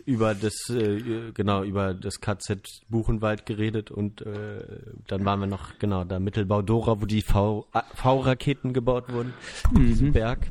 [0.06, 4.62] über das, äh, genau, über das KZ Buchenwald geredet und äh,
[5.08, 9.34] dann waren wir noch, genau, da Mittelbau Dora, wo die V-Raketen gebaut wurden,
[9.74, 10.48] in diesem Berg,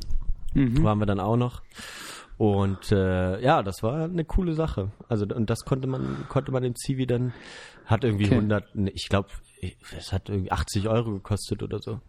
[0.83, 1.61] waren wir dann auch noch.
[2.37, 4.91] Und äh, ja, das war eine coole Sache.
[5.07, 7.33] Also und das konnte man, konnte man im Zivi dann,
[7.85, 8.35] hat irgendwie Okay.
[8.35, 9.29] 100, nee, ich glaube,
[9.97, 11.99] es hat irgendwie 80 Euro gekostet oder so.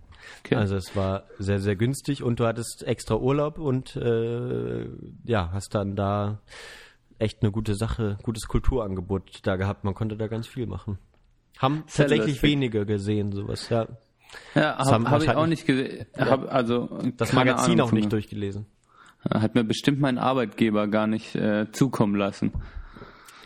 [0.44, 0.56] Okay.
[0.56, 4.86] Also es war sehr, sehr günstig und du hattest extra Urlaub und äh,
[5.24, 6.40] ja, hast dann da
[7.18, 9.84] echt eine gute Sache, gutes Kulturangebot da gehabt.
[9.84, 10.98] Man konnte da ganz viel machen.
[11.58, 12.50] Haben Sehr tatsächlich lustig.
[12.50, 13.86] wenige gesehen, sowas, ja.
[14.54, 16.06] Ja, Das habe haben hab ich auch nicht gesehen.
[16.18, 18.66] Hab, also, Das Magazin Ahnung auch nicht durchgelesen.
[19.30, 22.52] Hat mir bestimmt mein Arbeitgeber gar nicht äh, zukommen lassen.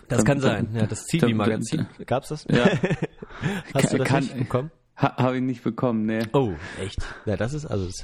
[0.09, 1.87] Das kann sein, ja, das Zivi-Magazin.
[2.07, 2.47] Gab's das?
[2.51, 2.65] Ja.
[3.75, 4.71] Hast du das Kann- nicht bekommen?
[5.01, 6.23] Ha, habe ich nicht bekommen, nee.
[6.33, 6.99] Oh, echt?
[7.25, 8.03] Ja, das ist also das,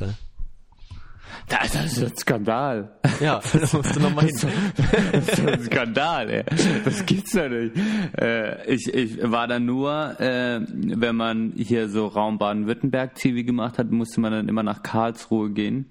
[1.49, 2.93] Das, das ist ein Skandal.
[3.21, 4.37] ja, das musst du nochmal hin.
[5.13, 6.45] Das ist ein Skandal, ey.
[6.85, 7.77] Das gibt's ja nicht.
[8.17, 13.79] Äh, ich, ich war da nur, äh, wenn man hier so Raum Baden-Württemberg TV gemacht
[13.79, 15.87] hat, musste man dann immer nach Karlsruhe gehen.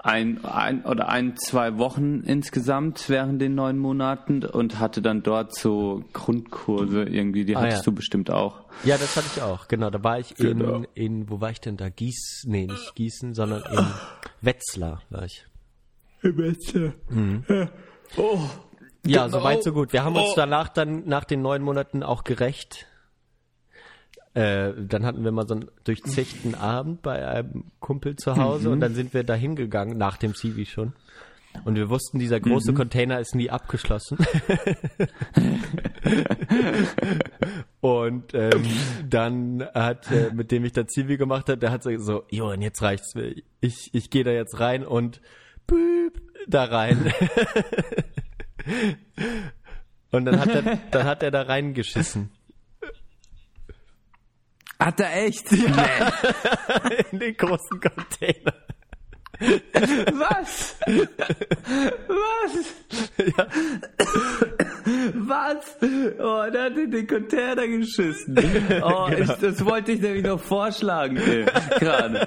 [0.00, 5.54] Ein, ein oder ein, zwei Wochen insgesamt während den neun Monaten und hatte dann dort
[5.56, 7.90] so Grundkurse irgendwie, die Ah, hattest ja.
[7.90, 8.60] du bestimmt auch.
[8.84, 9.90] Ja, das hatte ich auch, genau.
[9.90, 10.76] Da war ich Genau.
[10.76, 11.88] in, in, wo war ich denn da?
[11.88, 13.86] Gieß, nee, nicht Gießen, sondern in
[14.40, 15.44] Wetzlar war ich.
[18.16, 18.38] Oh,
[19.06, 19.38] Ja, Genau.
[19.38, 19.92] soweit so gut.
[19.92, 20.36] Wir haben uns Oh.
[20.36, 22.86] danach dann, nach den neun Monaten auch gerecht.
[24.38, 28.78] Äh, dann hatten wir mal so einen durchzechten Abend bei einem Kumpel zu Hause und
[28.78, 30.92] dann sind wir da hingegangen, nach dem Civi schon.
[31.64, 34.16] Und wir wussten, dieser große Container ist nie abgeschlossen.
[37.80, 38.62] und ähm,
[39.10, 42.62] dann hat, äh, mit dem ich da Zivi gemacht habe, der hat so, so Johann,
[42.62, 43.34] jetzt reicht's mir.
[43.60, 45.20] Ich, ich gehe da jetzt rein und
[45.66, 47.12] büb, da rein.
[50.10, 52.30] Und dann hat er, dann hat er da reingeschissen.
[54.80, 55.50] Hat er echt?
[55.50, 55.58] Nee.
[57.12, 58.54] In den großen Container.
[59.40, 60.76] Was?
[62.08, 62.74] Was?
[63.36, 63.46] Ja.
[65.14, 65.76] Was?
[66.18, 68.36] Oh, der hat in den Container geschissen.
[68.82, 71.44] Oh, ich, das wollte ich nämlich noch vorschlagen, ey,
[71.78, 72.26] gerade.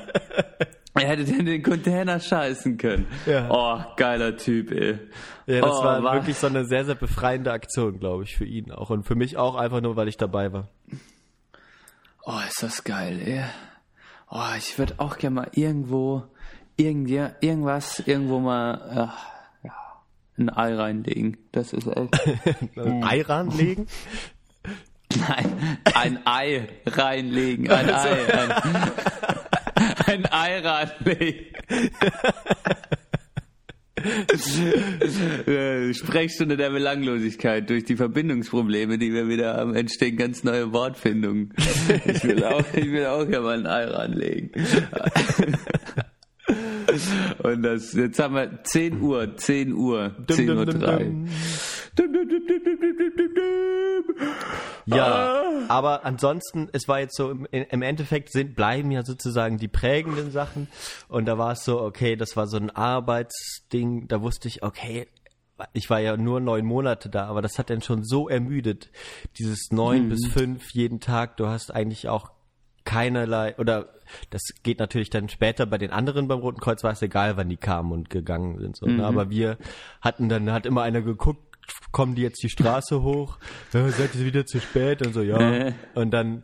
[0.93, 3.07] Er hätte in den Container scheißen können.
[3.25, 3.47] Ja.
[3.49, 4.99] Oh, geiler Typ, ey.
[5.47, 8.45] Ja, das oh, war wa- wirklich so eine sehr, sehr befreiende Aktion, glaube ich, für
[8.45, 8.89] ihn auch.
[8.89, 10.69] Und für mich auch einfach nur, weil ich dabei war.
[12.23, 13.43] Oh, ist das geil, ey.
[14.29, 16.23] Oh, ich würde auch gerne mal irgendwo,
[16.77, 19.17] irgendwie, irgendwas, irgendwo mal, ja,
[19.63, 19.73] ja,
[20.37, 21.37] ein Ei reinlegen.
[21.51, 22.77] Das ist echt.
[22.77, 23.87] Ein Ei ranlegen?
[25.27, 27.69] Nein, ein Ei reinlegen.
[27.69, 28.33] Ein Ei.
[28.33, 28.51] Ein,
[30.05, 31.47] ein Ei reinlegen.
[35.47, 37.69] Äh, Sprechstunde der Belanglosigkeit.
[37.69, 41.53] Durch die Verbindungsprobleme, die wir wieder haben, entstehen ganz neue Wortfindungen.
[42.05, 44.51] Ich will auch, ich will auch ja mal ein Ei ranlegen.
[47.43, 51.11] Und das, jetzt haben wir 10 Uhr, 10 Uhr, 10 Uhr 3.
[54.85, 60.31] Ja, aber ansonsten, es war jetzt so, im, Endeffekt sind, bleiben ja sozusagen die prägenden
[60.31, 60.67] Sachen.
[61.07, 65.07] Und da war es so, okay, das war so ein Arbeitsding, da wusste ich, okay,
[65.73, 68.89] ich war ja nur neun Monate da, aber das hat dann schon so ermüdet.
[69.37, 72.31] Dieses neun bis fünf jeden Tag, du hast eigentlich auch
[72.83, 73.89] keinerlei, oder
[74.29, 77.49] das geht natürlich dann später bei den anderen beim Roten Kreuz, war es egal, wann
[77.49, 78.75] die kamen und gegangen sind.
[78.75, 79.05] So, ne?
[79.05, 79.57] Aber wir
[80.01, 81.41] hatten dann, hat immer einer geguckt,
[81.91, 83.37] kommen die jetzt die Straße hoch,
[83.73, 85.39] äh, seid ihr wieder zu spät und so, ja.
[85.39, 85.73] Äh.
[85.95, 86.43] Und dann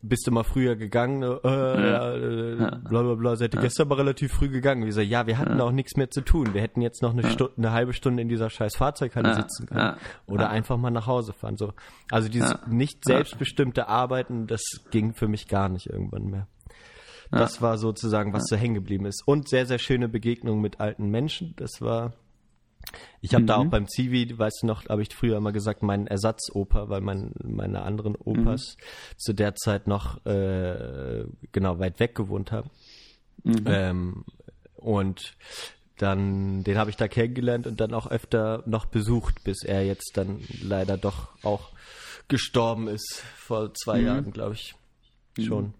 [0.00, 2.14] bist du mal früher gegangen, äh, ja.
[2.14, 2.56] äh,
[2.88, 4.84] bla bla bla, seid ihr gestern mal relativ früh gegangen.
[4.84, 6.54] Wir so, ja, wir hatten auch nichts mehr zu tun.
[6.54, 9.80] Wir hätten jetzt noch eine Stunde, eine halbe Stunde in dieser scheiß Fahrzeughalle sitzen können.
[9.80, 9.96] ja,
[10.26, 11.56] Oder einfach mal nach Hause fahren.
[11.56, 11.72] So.
[12.10, 16.46] Also dieses nicht selbstbestimmte Arbeiten, das ging für mich gar nicht irgendwann mehr.
[17.30, 19.22] Das war sozusagen, was so hängen geblieben ist.
[19.26, 21.54] Und sehr, sehr schöne Begegnungen mit alten Menschen.
[21.56, 22.14] Das war.
[23.20, 26.06] Ich habe da auch beim Zivi, weißt du noch, habe ich früher immer gesagt, meinen
[26.06, 28.78] Ersatzoper, weil mein, meine anderen Opas
[29.18, 32.70] zu der Zeit noch äh, genau weit weg gewohnt haben.
[33.66, 34.24] Ähm,
[34.76, 35.36] und
[35.98, 40.12] dann, den habe ich da kennengelernt und dann auch öfter noch besucht, bis er jetzt
[40.14, 41.72] dann leider doch auch
[42.28, 44.74] gestorben ist vor zwei Jahren, glaube ich.
[45.38, 45.74] Schon.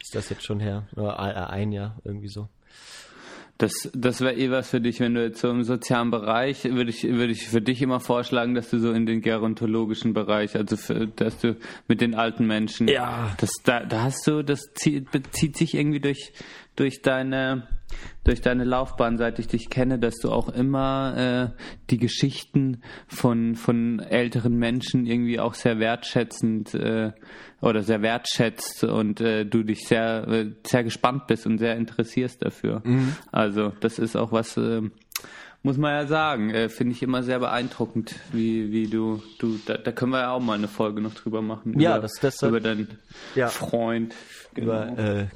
[0.00, 0.86] Ist das jetzt schon her?
[0.96, 2.48] Oder ein Jahr, irgendwie so.
[3.60, 6.90] Das, das wäre eh was für dich, wenn du jetzt so im sozialen Bereich, würde
[6.90, 10.76] ich, würde ich für dich immer vorschlagen, dass du so in den gerontologischen Bereich, also
[10.76, 11.56] für, dass du
[11.88, 13.34] mit den alten Menschen, Ja.
[13.40, 16.32] das, da, da hast du, das zieht, bezieht sich irgendwie durch,
[16.76, 17.66] durch deine,
[18.24, 23.54] durch deine Laufbahn, seit ich dich kenne, dass du auch immer äh, die Geschichten von,
[23.54, 27.12] von älteren Menschen irgendwie auch sehr wertschätzend äh,
[27.60, 32.44] oder sehr wertschätzt und äh, du dich sehr, äh, sehr gespannt bist und sehr interessierst
[32.44, 32.82] dafür.
[33.32, 34.82] Also das ist auch was, äh,
[35.64, 39.76] muss man ja sagen, äh, finde ich immer sehr beeindruckend, wie, wie du, du, da,
[39.76, 41.80] da können wir ja auch mal eine Folge noch drüber machen.
[41.80, 42.86] Ja, über, das- das- über deinen
[43.34, 43.48] Ja.
[43.48, 44.14] Freund.
[44.54, 45.26] über äh,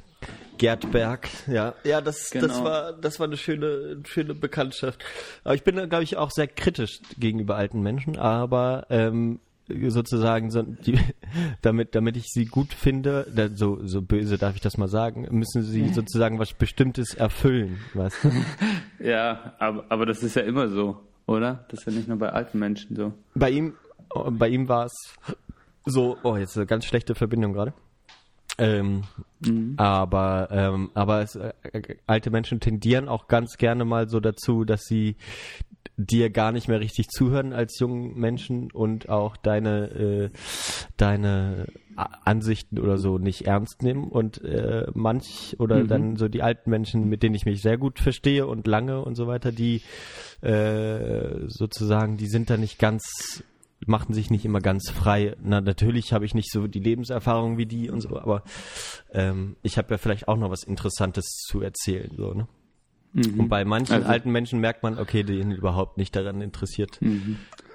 [0.57, 1.29] Gerd Berg.
[1.47, 2.63] Ja, ja, das, das Genau.
[2.63, 5.03] war, das war eine schöne, schöne Bekanntschaft.
[5.43, 9.39] Aber ich bin, glaube ich, auch sehr kritisch gegenüber alten Menschen, aber ähm,
[9.87, 10.99] sozusagen, so, die,
[11.61, 15.27] damit, damit ich sie gut finde, da, so, so böse darf ich das mal sagen,
[15.31, 18.31] müssen sie sozusagen was Bestimmtes erfüllen, weißt du?
[19.03, 21.65] Ja, aber, aber das ist ja immer so, oder?
[21.69, 23.11] Das ist ja nicht nur bei alten Menschen so.
[23.35, 23.73] Bei ihm,
[24.31, 24.93] bei ihm war es
[25.85, 27.73] so, oh, jetzt eine ganz schlechte Verbindung gerade.
[28.57, 29.03] Ähm,
[29.77, 31.53] Aber, ähm, aber es, äh,
[32.05, 35.15] alte Menschen tendieren auch ganz gerne mal so dazu, dass sie
[35.97, 40.29] dir gar nicht mehr richtig zuhören als jungen Menschen und auch deine äh,
[40.97, 44.07] deine Ansichten oder so nicht ernst nehmen.
[44.07, 47.99] Und äh, manch oder dann so die alten Menschen, mit denen ich mich sehr gut
[47.99, 49.81] verstehe und lange und so weiter, die
[50.41, 53.43] äh, sozusagen, die sind da nicht ganz
[53.87, 55.35] machen sich nicht immer ganz frei.
[55.41, 58.43] Na, natürlich habe ich nicht so die Lebenserfahrung wie die und so, aber
[59.11, 62.11] ähm, ich habe ja vielleicht auch noch was Interessantes zu erzählen.
[62.15, 62.47] So, ne?
[63.15, 66.99] Und bei manchen Also- alten Menschen merkt man, okay, die sind überhaupt nicht daran interessiert.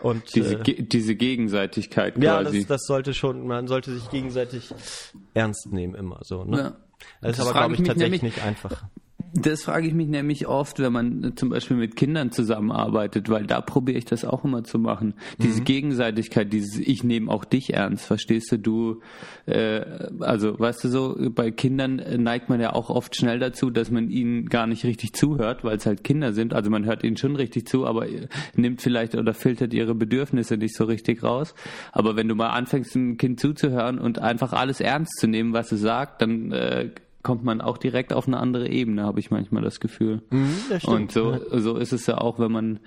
[0.02, 2.58] Und Diese, äh, diese Gegenseitigkeit ja, quasi.
[2.58, 4.74] das, das sollte schon, man sollte sich gegenseitig
[5.34, 6.42] ernst nehmen immer so.
[6.44, 6.56] Ne?
[6.58, 6.76] Ja.
[7.20, 8.84] Das ist Das aber, frage glaube ich tatsächlich nämlich- nicht einfach.
[9.34, 13.60] Das frage ich mich nämlich oft, wenn man zum Beispiel mit Kindern zusammenarbeitet, weil da
[13.60, 15.14] probiere ich das auch immer zu machen.
[15.42, 18.58] Diese Gegenseitigkeit, dieses Ich nehme auch dich ernst, verstehst du?
[18.58, 19.00] Du,
[19.46, 19.84] äh,
[20.20, 24.08] also weißt du so, bei Kindern neigt man ja auch oft schnell dazu, dass man
[24.10, 26.54] ihnen gar nicht richtig zuhört, weil es halt Kinder sind.
[26.54, 28.06] Also man hört ihnen schon richtig zu, aber
[28.54, 31.54] nimmt vielleicht oder filtert ihre Bedürfnisse nicht so richtig raus.
[31.92, 35.72] Aber wenn du mal anfängst, einem Kind zuzuhören und einfach alles ernst zu nehmen, was
[35.72, 36.90] es sagt, dann äh,
[37.22, 40.22] kommt man auch direkt auf eine andere Ebene, habe ich manchmal das Gefühl.
[40.70, 42.80] das stimmt, und so, so ist es ja auch, wenn man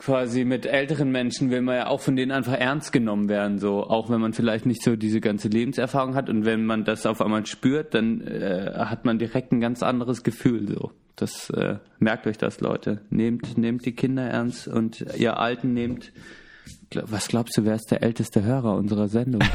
[0.00, 3.84] quasi mit älteren Menschen will man ja auch von denen einfach ernst genommen werden, so
[3.84, 7.20] auch wenn man vielleicht nicht so diese ganze Lebenserfahrung hat und wenn man das auf
[7.20, 10.92] einmal spürt, dann äh, hat man direkt ein ganz anderes Gefühl, so.
[11.16, 13.02] Das äh, merkt euch das, Leute.
[13.10, 16.12] Nehmt, nehmt die Kinder ernst und ihr Alten nehmt.
[16.92, 19.42] Was glaubst du, wer ist der älteste Hörer unserer Sendung?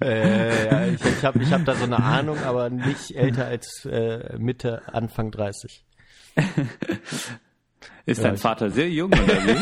[0.00, 3.84] Äh, ja, ich ich habe ich hab da so eine Ahnung, aber nicht älter als
[3.84, 5.84] äh, Mitte, Anfang 30.
[8.06, 9.56] Ist Ja, dein ich- Vater sehr jung oder wie?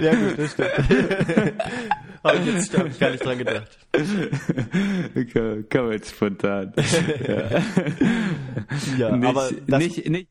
[0.04, 0.70] Ja gut, das stimmt.
[2.22, 3.78] Aber jetzt habe ich gar nicht dran gedacht.
[5.32, 6.72] Komm, komm jetzt spontan.
[8.98, 10.28] Ja, nicht, aber das, nicht, nicht.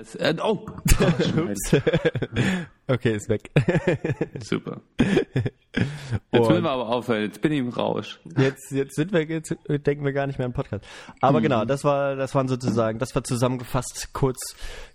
[0.00, 0.64] Das, äh, oh,
[2.88, 3.50] okay, ist weg.
[4.42, 4.80] super.
[4.96, 7.24] Jetzt müssen wir aber aufhören.
[7.24, 8.18] Jetzt bin ich im Rausch.
[8.38, 10.86] jetzt, jetzt sind wir, jetzt denken wir gar nicht mehr an Podcast.
[11.20, 11.42] Aber Mhm.
[11.42, 14.38] genau, das war, das waren sozusagen, das war zusammengefasst, kurz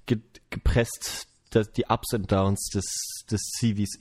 [0.08, 2.86] ge gepresst, das, die Ups und Downs des,
[3.30, 4.00] des CVs.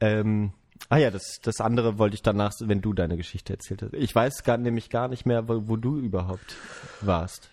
[0.00, 0.54] Ähm,
[0.88, 3.92] ah ja, das, das andere wollte ich danach, wenn du deine Geschichte erzählt hast.
[3.92, 6.56] Ich weiß gar, nämlich gar nicht mehr, wo, wo du überhaupt
[7.02, 7.50] warst.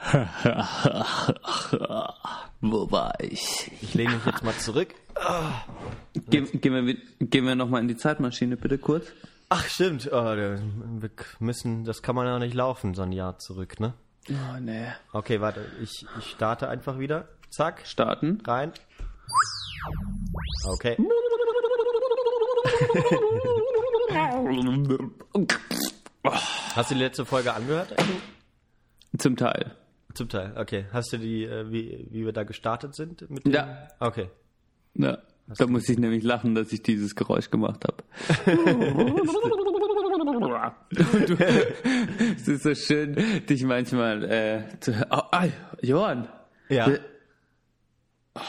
[2.60, 3.70] Wo war ich?
[3.82, 4.94] Ich lehne mich jetzt mal zurück.
[6.28, 9.06] Gehen, gehen wir, gehen wir nochmal in die Zeitmaschine, bitte kurz.
[9.48, 10.60] Ach stimmt, oh, wir
[11.40, 13.94] müssen, das kann man ja nicht laufen, so ein Jahr zurück, ne?
[14.28, 14.86] Oh, nee.
[15.12, 17.28] Okay, warte, ich, ich starte einfach wieder.
[17.50, 18.40] Zack, Starten.
[18.46, 18.72] rein.
[20.68, 20.96] Okay.
[26.74, 27.98] Hast du die letzte Folge angehört?
[27.98, 28.22] eigentlich?
[29.18, 29.74] Zum Teil.
[30.14, 30.86] Zum Teil, okay.
[30.92, 33.28] Hast du die, äh, wie, wie wir da gestartet sind?
[33.30, 33.52] Mit dem?
[33.52, 33.88] Ja.
[34.00, 34.28] Okay.
[34.94, 35.18] Ja.
[35.56, 38.04] Da muss ich nämlich lachen, dass ich dieses Geräusch gemacht habe.
[41.26, 41.34] du,
[42.36, 43.16] es ist so schön,
[43.48, 45.08] dich manchmal äh, zu hören.
[45.10, 45.46] Oh, ah,
[45.82, 46.28] Johann.
[46.68, 46.88] Ja.
[48.34, 48.40] Oh,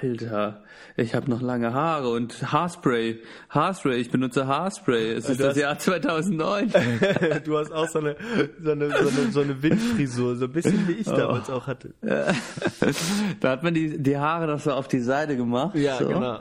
[0.00, 0.62] Alter,
[0.96, 3.20] ich habe noch lange Haare und Haarspray.
[3.50, 5.12] Haarspray, ich benutze Haarspray.
[5.12, 6.72] Es ist Du das hast- Jahr 2009.
[7.44, 8.16] du hast auch so eine,
[8.62, 11.16] so eine, so eine, so eine Windfrisur, so ein bisschen wie ich Oh.
[11.16, 11.94] damals auch hatte.
[13.40, 15.74] da hat man die, die Haare noch so auf die Seite gemacht.
[15.74, 16.08] Ja, so.
[16.08, 16.38] genau.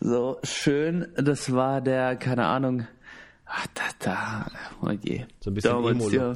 [0.00, 1.08] So schön.
[1.16, 2.86] Das war der, keine Ahnung.
[3.46, 4.46] Ach, da, da.
[4.82, 5.24] Oh je.
[5.40, 6.12] So ein bisschen Damals, Emo-Look.
[6.12, 6.32] ja.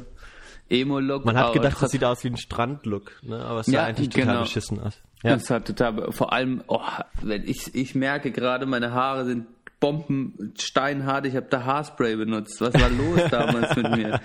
[0.71, 1.25] Emo-Look.
[1.25, 3.45] Man hat gedacht, das sieht aus wie ein Strandlook, ne?
[3.45, 4.41] aber es sah Ja, eigentlich total genau.
[4.43, 4.95] beschissen aus.
[5.25, 5.35] Ja.
[5.35, 6.81] Das hat total, vor allem, oh,
[7.23, 9.47] wenn ich, ich merke gerade, meine Haare sind
[9.81, 12.61] Bomben, steinhart, ich habe da Haarspray benutzt.
[12.61, 14.21] Was war los damals mit mir?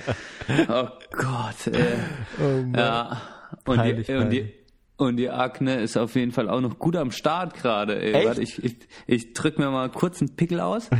[0.69, 2.73] Oh Gott, ey.
[2.75, 3.21] ja.
[3.65, 4.53] Und Peinlich, die, und die,
[4.97, 8.13] und die Akne ist auf jeden Fall auch noch gut am Start gerade, ey.
[8.13, 8.27] Echt?
[8.27, 8.77] Warte, ich, ich,
[9.07, 10.89] ich drück mir mal kurz einen Pickel aus.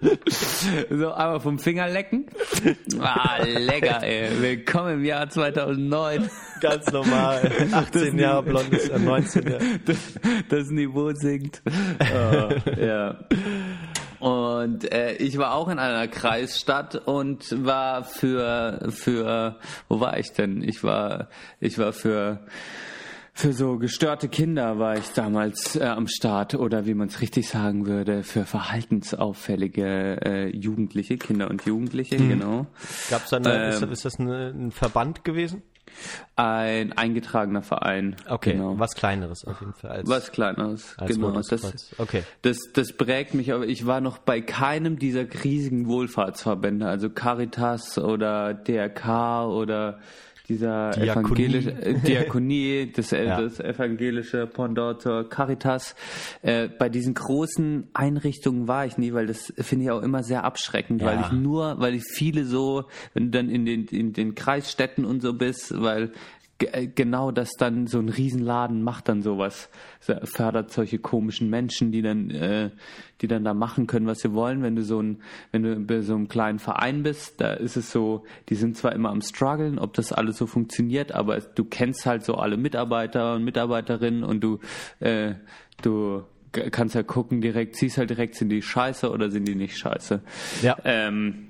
[0.90, 2.26] So, einmal vom Finger lecken.
[3.00, 4.30] Ah, lecker, ey.
[4.40, 6.30] Willkommen im Jahr 2009.
[6.60, 7.50] Ganz normal.
[7.72, 9.60] 18 Jahre blondes, äh, 19 Jahre.
[9.84, 9.96] Das,
[10.48, 11.62] das Niveau sinkt.
[11.66, 12.48] Oh,
[12.80, 13.18] ja.
[14.20, 19.56] Und äh, ich war auch in einer Kreisstadt und war für für
[19.88, 20.62] wo war ich denn?
[20.62, 21.28] Ich war
[21.58, 22.40] ich war für
[23.40, 27.48] für so gestörte Kinder war ich damals äh, am Start oder wie man es richtig
[27.48, 32.66] sagen würde, für verhaltensauffällige äh, Jugendliche, Kinder und Jugendliche, genau.
[33.08, 33.92] Gab's da eine, ist, Ähm.
[33.92, 35.62] ist das eine, ein Verband gewesen?
[36.36, 38.14] Ein eingetragener Verein.
[38.28, 38.78] Okay, genau.
[38.78, 39.90] was kleineres auf jeden Fall.
[39.90, 41.30] Als, Was Kleineres, als genau.
[41.32, 41.94] Das.
[41.98, 42.22] Okay.
[42.42, 47.98] das, das prägt mich, aber ich war noch bei keinem dieser riesigen Wohlfahrtsverbände, also Caritas
[47.98, 49.98] oder DRK oder
[50.50, 51.44] dieser Diakonie.
[51.46, 53.40] evangelische äh, Diakonie, das, äh, Ja.
[53.40, 55.94] das evangelische Pendant zur Caritas.
[56.42, 60.44] Äh, bei diesen großen Einrichtungen war ich nie, weil das finde ich auch immer sehr
[60.44, 61.06] abschreckend, Ja.
[61.08, 62.84] weil ich nur, weil ich viele so,
[63.14, 66.12] wenn du dann in den, in den Kreisstädten und so bist, weil
[66.94, 72.02] genau das dann so ein Riesenladen macht dann sowas, So, fördert solche komischen Menschen, die
[72.02, 72.70] dann, äh,
[73.20, 74.62] die dann da machen können, was sie wollen.
[74.62, 77.90] Wenn du so ein, wenn du bei so einem kleinen Verein bist, da ist es
[77.90, 82.06] so, die sind zwar immer am struggeln, ob das alles so funktioniert, aber du kennst
[82.06, 84.58] halt so alle Mitarbeiter und Mitarbeiterinnen und du,
[85.00, 85.34] äh,
[85.82, 89.78] du kannst ja gucken direkt, siehst halt direkt, sind die scheiße oder sind die nicht
[89.78, 90.20] scheiße.
[90.62, 90.76] Ja.
[90.84, 91.48] Ähm,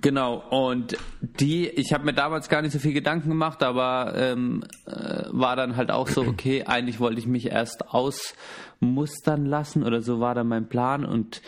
[0.00, 4.64] genau, und die, ich habe mir damals gar nicht so viel Gedanken gemacht, aber ähm,
[4.86, 10.00] äh, war dann halt auch so, okay, eigentlich wollte ich mich erst ausmustern lassen oder
[10.00, 11.42] so war dann mein Plan und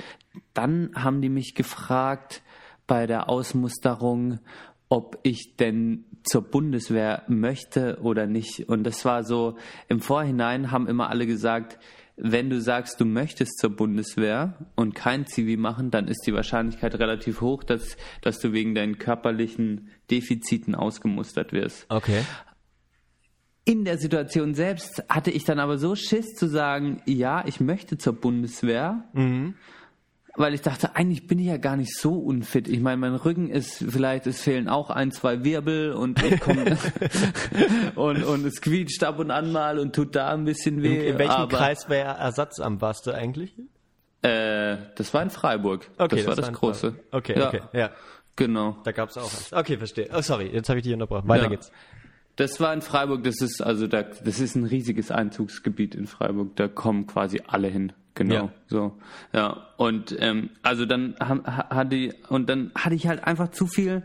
[0.52, 2.42] dann haben die mich gefragt
[2.86, 4.40] bei der Ausmusterung,
[4.88, 8.68] ob ich denn zur Bundeswehr möchte oder nicht.
[8.68, 9.56] Und das war so,
[9.88, 11.78] im Vorhinein haben immer alle gesagt,
[12.16, 16.94] wenn du sagst, du möchtest zur Bundeswehr und kein Zivi machen, dann ist die Wahrscheinlichkeit
[16.98, 21.86] relativ hoch, dass, dass du wegen deinen körperlichen Defiziten ausgemustert wirst.
[21.88, 22.22] Okay.
[23.64, 27.98] In der Situation selbst hatte ich dann aber so Schiss zu sagen, ja, ich möchte
[27.98, 29.04] zur Bundeswehr,
[30.36, 32.66] weil ich dachte, eigentlich bin ich ja gar nicht so unfit.
[32.68, 36.58] Ich meine, mein Rücken ist vielleicht, es fehlen auch ein, zwei Wirbel und ich komm,
[37.94, 41.08] und, und es quietscht ab und an mal und tut da ein bisschen In, weh.
[41.08, 43.54] in welchem aber, Kreiswehr Ersatzamt warst du eigentlich?
[44.22, 45.88] Äh, das war in Freiburg.
[45.98, 46.92] das war das, in große.
[46.92, 47.04] Freiburg.
[47.12, 47.90] Okay, ja, okay, ja.
[48.36, 48.76] Genau.
[48.84, 49.52] Da gab es auch eins.
[49.52, 50.08] Okay, verstehe.
[50.12, 51.28] Oh, sorry, jetzt habe ich dich unterbrochen.
[51.28, 51.50] Weiter Ja.
[51.50, 51.70] geht's.
[52.36, 56.56] Das war in Freiburg, das ist also da, das ist ein riesiges Einzugsgebiet in Freiburg,
[56.56, 57.92] da kommen quasi alle hin.
[58.14, 58.52] Genau, Ja.
[58.68, 58.92] so.
[59.32, 64.02] Ja, und ähm, also dann hatte ich, und dann hatte ich halt einfach zu viel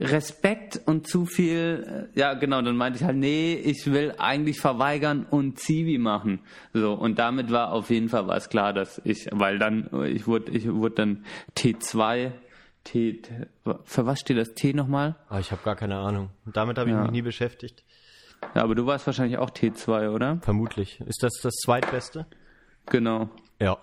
[0.00, 4.60] Respekt und zu viel, äh, ja genau, dann meinte ich halt, nee, ich will eigentlich
[4.60, 6.38] verweigern und Zivi machen.
[6.72, 10.52] So, und damit war auf jeden Fall was klar, dass ich, weil dann, ich wurde,
[10.52, 11.24] ich wurde dann
[11.56, 12.30] T2,
[12.84, 13.20] T,
[13.84, 15.16] für was steht das T nochmal?
[15.28, 16.30] Ah, ich habe gar keine Ahnung.
[16.46, 17.02] Damit habe ich Ja.
[17.02, 17.82] mich nie beschäftigt.
[18.54, 20.38] Ja, aber du warst wahrscheinlich auch T2, oder?
[20.42, 21.00] Vermutlich.
[21.00, 22.24] Ist das das zweitbeste?
[22.86, 23.28] Genau.
[23.60, 23.78] Ja.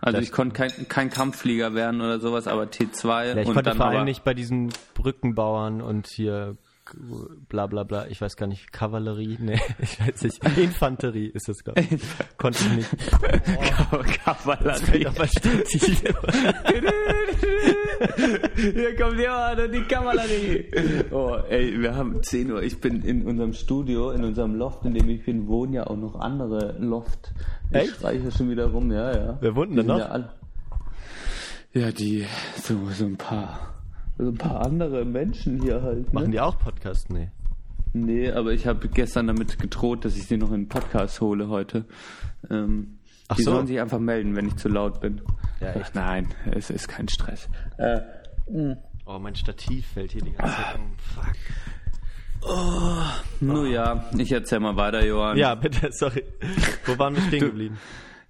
[0.00, 3.70] Also ich konnte kein, kein Kampfflieger werden oder sowas, aber T2 Ja, ich und konnte
[3.70, 6.56] dann vor allem nicht bei diesen Brückenbauern und hier
[7.48, 11.64] bla bla bla, ich weiß gar nicht, Kavallerie, nee, ich weiß nicht, Infanterie ist das,
[11.64, 11.88] glaube ich.
[12.36, 12.90] Konnte ich nicht.
[14.24, 15.06] Kavallerie.
[18.56, 20.64] Hier kommt jemand und die Kavallerie.
[21.10, 22.62] Oh, ey, wir haben 10 Uhr.
[22.62, 25.96] Ich bin in unserem Studio, in unserem Loft, in dem ich bin, wohnen ja auch
[25.96, 27.32] noch andere Loft.
[27.70, 27.96] Ich Echt?
[27.96, 29.38] schreie hier schon wieder rum, ja, ja.
[29.40, 29.98] Wer wohnt denn noch?
[29.98, 30.30] Ja, alle,
[31.74, 32.24] ja, die,
[32.56, 33.74] so, so ein paar,
[34.16, 36.06] so ein paar andere Menschen hier halt.
[36.06, 36.12] Ne?
[36.12, 37.10] Machen die auch Podcast?
[37.10, 37.30] Nee.
[37.92, 41.48] Nee, aber ich habe gestern damit gedroht, dass ich sie noch in den Podcast hole
[41.48, 41.84] heute.
[42.50, 42.97] Ähm,
[43.28, 43.52] Ach die so.
[43.52, 45.20] sollen sich einfach melden, wenn ich zu laut bin.
[45.60, 45.94] Ja, echt?
[45.94, 47.48] Nein, es ist kein Stress.
[47.76, 48.00] Äh,
[49.04, 50.92] Oh, mein Stativ fällt hier die ganze Zeit um.
[50.98, 51.34] Fuck.
[53.40, 55.36] Nun ja, ich erzähl mal weiter, Johann.
[55.36, 56.24] Ja, bitte, sorry.
[56.84, 57.78] Wo waren wir stehen geblieben?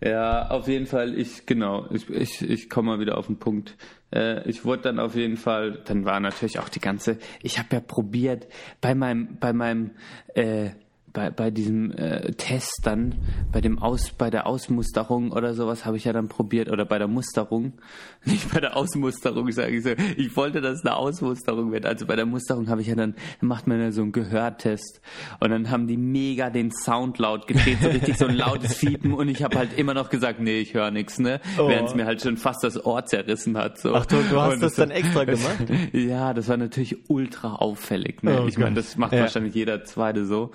[0.01, 3.77] Ja, auf jeden Fall, ich, genau, ich, ich, ich komme mal wieder auf den Punkt.
[4.15, 7.69] Äh, ich wurde dann auf jeden Fall, dann war natürlich auch die ganze, ich habe
[7.73, 8.47] ja probiert,
[8.81, 9.91] bei meinem, bei meinem,
[10.35, 10.71] äh,
[11.19, 13.17] bei, bei diesem äh, Test dann,
[13.51, 16.99] bei dem Aus, bei der Ausmusterung oder sowas habe ich ja dann probiert, oder bei
[16.99, 17.73] der Musterung,
[18.25, 21.87] nicht bei der Ausmusterung, sage ich so, ich wollte, dass es eine Ausmusterung wird.
[21.87, 25.01] Also bei der Musterung habe ich ja dann, macht man ja so einen Gehörtest
[25.41, 29.13] und dann haben die mega den Sound laut gedreht, so richtig so ein lautes Fiepen
[29.13, 31.41] und ich habe halt immer noch gesagt, nee, ich höre nichts, ne?
[31.59, 31.69] Oh.
[31.69, 33.79] Während es mir halt schon fast das Ohr zerrissen hat.
[33.81, 33.93] So.
[33.93, 35.67] Ach du, du hast Und das dann extra gemacht?
[35.93, 38.23] ja, das war natürlich ultra auffällig.
[38.23, 38.43] Ne?
[38.43, 39.23] Oh ich meine, das macht Ja.
[39.23, 40.53] wahrscheinlich jeder Zweite so.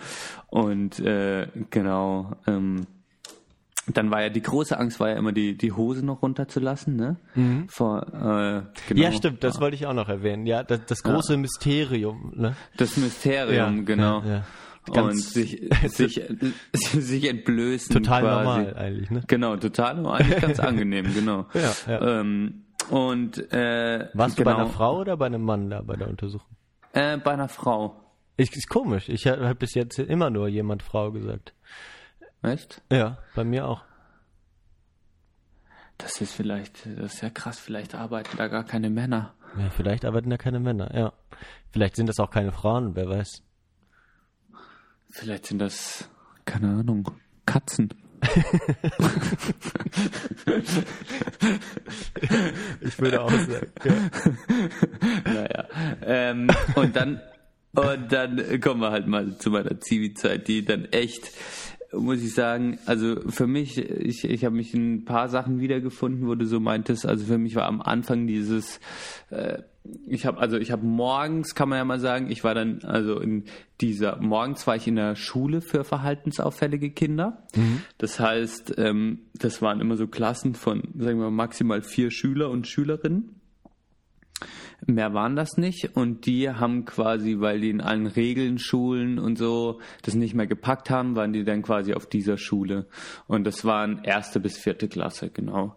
[0.54, 2.86] Und äh, genau, ähm,
[3.88, 7.18] dann war ja die große Angst, war ja immer die, die Hose noch runterzulassen, ne?
[7.70, 9.02] Vor, äh, genau.
[9.02, 10.46] Ja, stimmt, das wollte ich auch noch erwähnen.
[10.46, 12.56] Ja, das, das große Mysterium, ne?
[12.78, 14.22] Das Mysterium, Ja, genau.
[14.22, 14.44] ja,
[14.94, 15.02] ja.
[15.02, 16.22] Und sich, sich,
[16.72, 17.92] sich entblößen.
[17.92, 18.44] Total quasi.
[18.44, 19.24] normal eigentlich, ne?
[19.26, 20.22] Genau, total normal.
[20.22, 21.48] Eigentlich ganz angenehm, genau.
[21.56, 22.20] Ja, ja.
[22.20, 25.96] Ähm, und äh, Warst genau, du bei einer Frau oder bei einem Mann da bei
[25.96, 26.56] der Untersuchung?
[26.92, 28.03] Äh, bei einer Frau.
[28.36, 29.10] Ich, ist komisch.
[29.10, 31.54] Ich habe bis jetzt immer nur jemand Frau gesagt.
[32.42, 32.82] Weißt?
[32.92, 33.84] Ja, bei mir auch.
[35.98, 39.36] Das ist vielleicht, das ist ja krass, vielleicht arbeiten da gar keine Männer.
[39.58, 41.14] Ja, vielleicht arbeiten da keine Männer, ja.
[41.72, 43.44] Vielleicht sind das auch keine Frauen, wer weiß.
[45.12, 46.10] Vielleicht sind das,
[46.46, 47.10] keine Ahnung,
[47.46, 47.94] Katzen.
[52.82, 53.72] Ich würde auch sagen.
[53.84, 53.94] Ja.
[55.34, 55.68] naja.
[56.02, 57.22] Ähm, und dann,
[57.76, 61.32] und dann kommen wir halt mal zu meiner Zivi-Zeit, die dann echt,
[61.92, 66.28] muss ich sagen, also für mich, ich, ich habe mich in ein paar Sachen wiedergefunden,
[66.28, 68.80] wo du so meintest, also für mich war am Anfang dieses,
[69.32, 69.64] äh,
[70.08, 73.20] ich habe also ich habe morgens kann man ja mal sagen, ich war dann also
[73.20, 73.44] in
[73.82, 77.44] dieser morgens war ich in der Schule für verhaltensauffällige Kinder.
[77.98, 82.50] Das heißt, ähm, das waren immer so Klassen von sagen wir mal, maximal vier Schüler
[82.50, 83.42] und Schülerinnen.
[84.86, 89.38] Mehr waren das nicht und die haben quasi, weil die in allen Regeln, Schulen und
[89.38, 92.88] so das nicht mehr gepackt haben, waren die dann quasi auf dieser Schule.
[93.28, 95.76] Und das waren erste bis vierte Klasse, genau.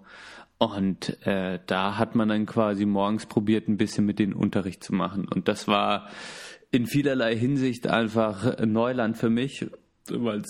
[0.58, 4.94] Und äh, da hat man dann quasi morgens probiert, ein bisschen mit denen Unterricht zu
[4.94, 5.28] machen.
[5.28, 6.08] Und das war
[6.70, 9.66] in vielerlei Hinsicht einfach Neuland für mich,
[10.12, 10.42] weil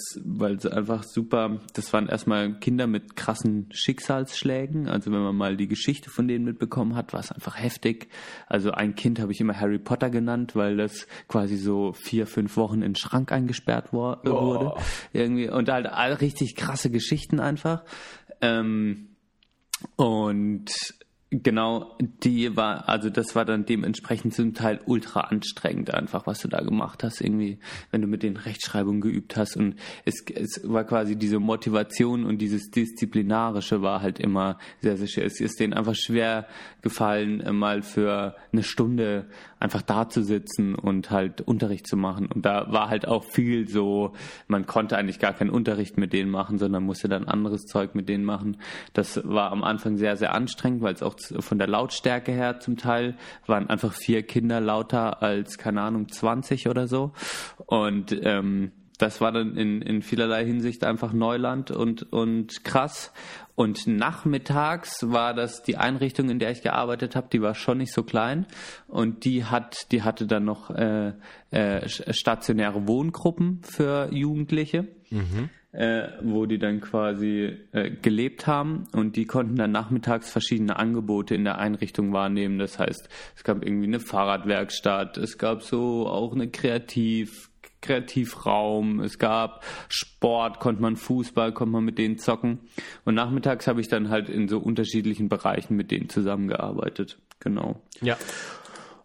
[0.56, 4.88] es einfach super, das waren erstmal Kinder mit krassen Schicksalsschlägen.
[4.88, 8.08] Also wenn man mal die Geschichte von denen mitbekommen hat, war es einfach heftig.
[8.46, 12.56] Also ein Kind habe ich immer Harry Potter genannt, weil das quasi so vier, fünf
[12.56, 14.30] Wochen in den Schrank eingesperrt war, oh.
[14.30, 14.74] wurde.
[15.12, 15.48] Irgendwie.
[15.48, 15.86] Und halt
[16.20, 17.84] richtig krasse Geschichten einfach.
[18.40, 19.08] Ähm,
[19.96, 20.70] und
[21.30, 26.46] Genau, die war, also das war dann dementsprechend zum Teil ultra anstrengend einfach, was du
[26.46, 27.58] da gemacht hast, irgendwie,
[27.90, 29.74] wenn du mit den Rechtschreibungen geübt hast und
[30.04, 35.26] es, es war quasi diese Motivation und dieses Disziplinarische war halt immer sehr, sehr schwer.
[35.26, 36.46] Es ist denen einfach schwer
[36.82, 39.26] gefallen, mal für eine Stunde
[39.58, 42.26] einfach da zu sitzen und halt Unterricht zu machen.
[42.32, 44.12] Und da war halt auch viel so,
[44.46, 48.08] man konnte eigentlich gar keinen Unterricht mit denen machen, sondern musste dann anderes Zeug mit
[48.08, 48.58] denen machen.
[48.92, 52.76] Das war am Anfang sehr, sehr anstrengend, weil es auch von der Lautstärke her zum
[52.76, 57.12] Teil waren einfach vier Kinder lauter als, keine Ahnung, 20 oder so.
[57.66, 63.12] Und ähm, das war dann in, in vielerlei Hinsicht einfach Neuland und, und krass.
[63.54, 67.92] Und nachmittags war das die Einrichtung, in der ich gearbeitet habe, die war schon nicht
[67.92, 68.46] so klein.
[68.86, 71.12] Und die hat, die hatte dann noch äh,
[71.50, 74.88] äh, stationäre Wohngruppen für Jugendliche.
[75.10, 75.50] Mhm.
[75.76, 81.34] Äh, wo die dann quasi äh, gelebt haben und die konnten dann nachmittags verschiedene Angebote
[81.34, 82.58] in der Einrichtung wahrnehmen.
[82.58, 87.50] Das heißt, es gab irgendwie eine Fahrradwerkstatt, es gab so auch eine Kreativ
[87.82, 92.60] Kreativraum, es gab Sport, konnte man Fußball, konnte man mit denen zocken.
[93.04, 97.18] Und nachmittags habe ich dann halt in so unterschiedlichen Bereichen mit denen zusammengearbeitet.
[97.38, 97.82] Genau.
[98.00, 98.16] Ja.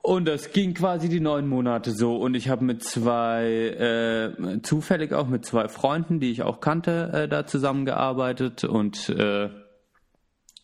[0.03, 2.15] Und das ging quasi die neun Monate so.
[2.15, 7.11] Und ich habe mit zwei, äh, zufällig auch mit zwei Freunden, die ich auch kannte,
[7.13, 8.63] äh, da zusammengearbeitet.
[8.63, 9.49] Und äh,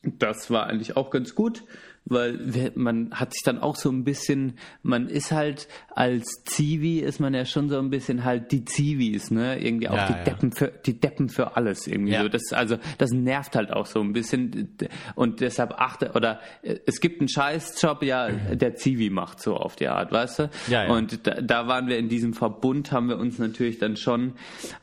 [0.01, 1.63] das war eigentlich auch ganz gut
[2.09, 7.19] weil man hat sich dann auch so ein bisschen, man ist halt als Zivi ist
[7.19, 9.59] man ja schon so ein bisschen halt die Zivis, ne?
[9.59, 10.23] Irgendwie auch ja, die ja.
[10.25, 12.21] Deppen für die Deppen für alles irgendwie ja.
[12.21, 12.29] so.
[12.29, 14.77] Das also das nervt halt auch so ein bisschen
[15.15, 16.39] und deshalb achte oder
[16.85, 20.49] es gibt einen Scheißjob, ja, der Zivi macht so auf die Art, weißt du?
[20.67, 20.93] Ja, ja.
[20.93, 24.33] Und da, da waren wir in diesem Verbund, haben wir uns natürlich dann schon,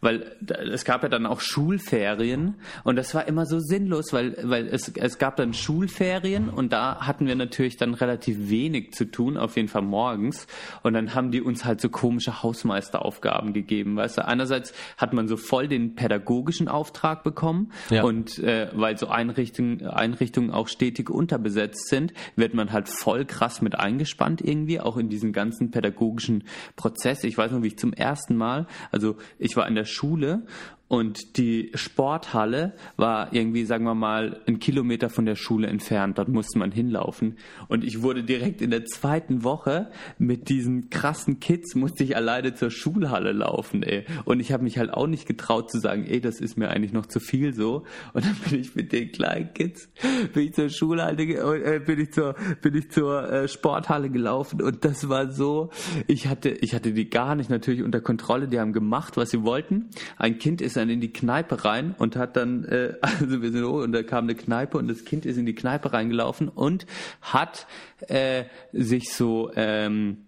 [0.01, 4.67] weil es gab ja dann auch Schulferien und das war immer so sinnlos, weil weil
[4.67, 9.05] es es gab dann Schulferien und da hat hatten wir natürlich dann relativ wenig zu
[9.05, 10.49] tun, auf jeden Fall morgens.
[10.83, 13.95] Und dann haben die uns halt so komische Hausmeisteraufgaben gegeben.
[13.95, 18.03] Weißt du, einerseits hat man so voll den pädagogischen Auftrag bekommen ja.
[18.03, 23.63] und äh, weil so Einrichtungen, Einrichtungen auch stetig unterbesetzt sind, wird man halt voll krass
[23.63, 26.43] mit eingespannt irgendwie, auch in diesen ganzen pädagogischen
[26.75, 27.23] Prozess.
[27.23, 30.47] Ich weiß noch, wie ich zum ersten Mal, also ich war in der Schule
[30.95, 36.19] und die Sporthalle war irgendwie, sagen wir mal, ein Kilometer von der Schule entfernt.
[36.19, 37.39] Dort musste man hinlaufen.
[37.69, 42.55] Und ich wurde direkt in der zweiten Woche mit diesen krassen Kids, musste ich alleine
[42.55, 44.05] zur Schulhalle laufen, ey.
[44.25, 46.93] Und ich habe mich halt auch nicht getraut zu sagen, ey, das ist mir eigentlich
[46.93, 47.85] noch zu viel so.
[48.13, 49.89] Und dann bin ich mit den kleinen Kids,
[50.33, 54.61] bin ich zur Schulhalle, äh, bin ich zur, bin ich zur äh, Sporthalle gelaufen.
[54.61, 55.71] Und das war so,
[56.07, 58.49] ich hatte, ich hatte die gar nicht natürlich unter Kontrolle.
[58.49, 59.91] Die haben gemacht, was sie wollten.
[60.17, 63.51] Ein Kind ist ist dann in die Kneipe rein und hat dann, äh, also wir
[63.51, 66.49] sind hoch und da kam eine Kneipe und das Kind ist in die Kneipe reingelaufen
[66.49, 66.87] und
[67.23, 67.67] hat
[68.09, 70.24] äh, sich so ähm,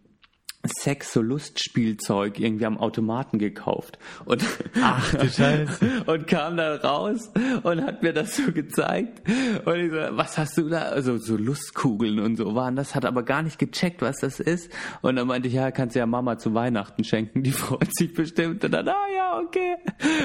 [0.68, 3.98] Sex, so Lustspielzeug irgendwie am Automaten gekauft.
[4.24, 4.44] Und,
[4.80, 6.02] Ach du Scheiße.
[6.06, 7.30] und kam dann raus
[7.62, 9.22] und hat mir das so gezeigt.
[9.64, 10.82] Und ich so, was hast du da?
[10.82, 14.70] Also so Lustkugeln und so waren das, hat aber gar nicht gecheckt, was das ist.
[15.02, 18.14] Und dann meinte ich, ja, kannst du ja Mama zu Weihnachten schenken, die freut sich
[18.14, 18.64] bestimmt.
[18.64, 19.76] Und dann, ah ja, okay.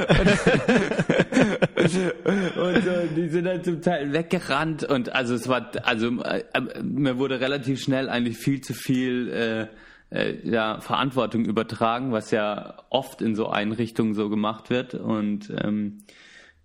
[0.10, 0.18] Und,
[2.58, 6.44] und so, die sind dann zum Teil weggerannt und also es war, also äh,
[6.84, 9.68] mir wurde relativ schnell eigentlich viel zu viel äh,
[10.12, 14.94] äh, ja, Verantwortung übertragen, was ja oft in so Einrichtungen so gemacht wird.
[14.94, 16.00] Und ähm,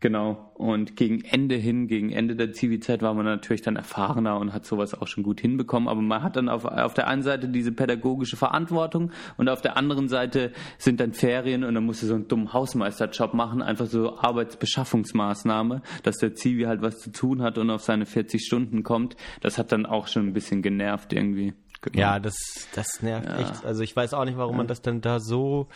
[0.00, 4.52] genau, und gegen Ende hin, gegen Ende der Zivilzeit war man natürlich dann erfahrener und
[4.52, 5.88] hat sowas auch schon gut hinbekommen.
[5.88, 9.76] Aber man hat dann auf, auf der einen Seite diese pädagogische Verantwortung und auf der
[9.76, 13.86] anderen Seite sind dann Ferien und dann musst du so einen dummen Hausmeisterjob machen, einfach
[13.86, 18.82] so Arbeitsbeschaffungsmaßnahme, dass der Zivi halt was zu tun hat und auf seine 40 Stunden
[18.82, 19.16] kommt.
[19.40, 21.54] Das hat dann auch schon ein bisschen genervt irgendwie.
[21.82, 21.98] Genau.
[21.98, 22.36] Ja, das,
[22.74, 23.38] das nervt ja.
[23.38, 23.64] echt.
[23.64, 24.58] Also ich weiß auch nicht, warum ja.
[24.58, 25.68] man das denn da so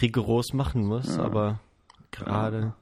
[0.00, 1.22] rigoros machen muss, ja.
[1.22, 1.60] aber
[2.10, 2.74] gerade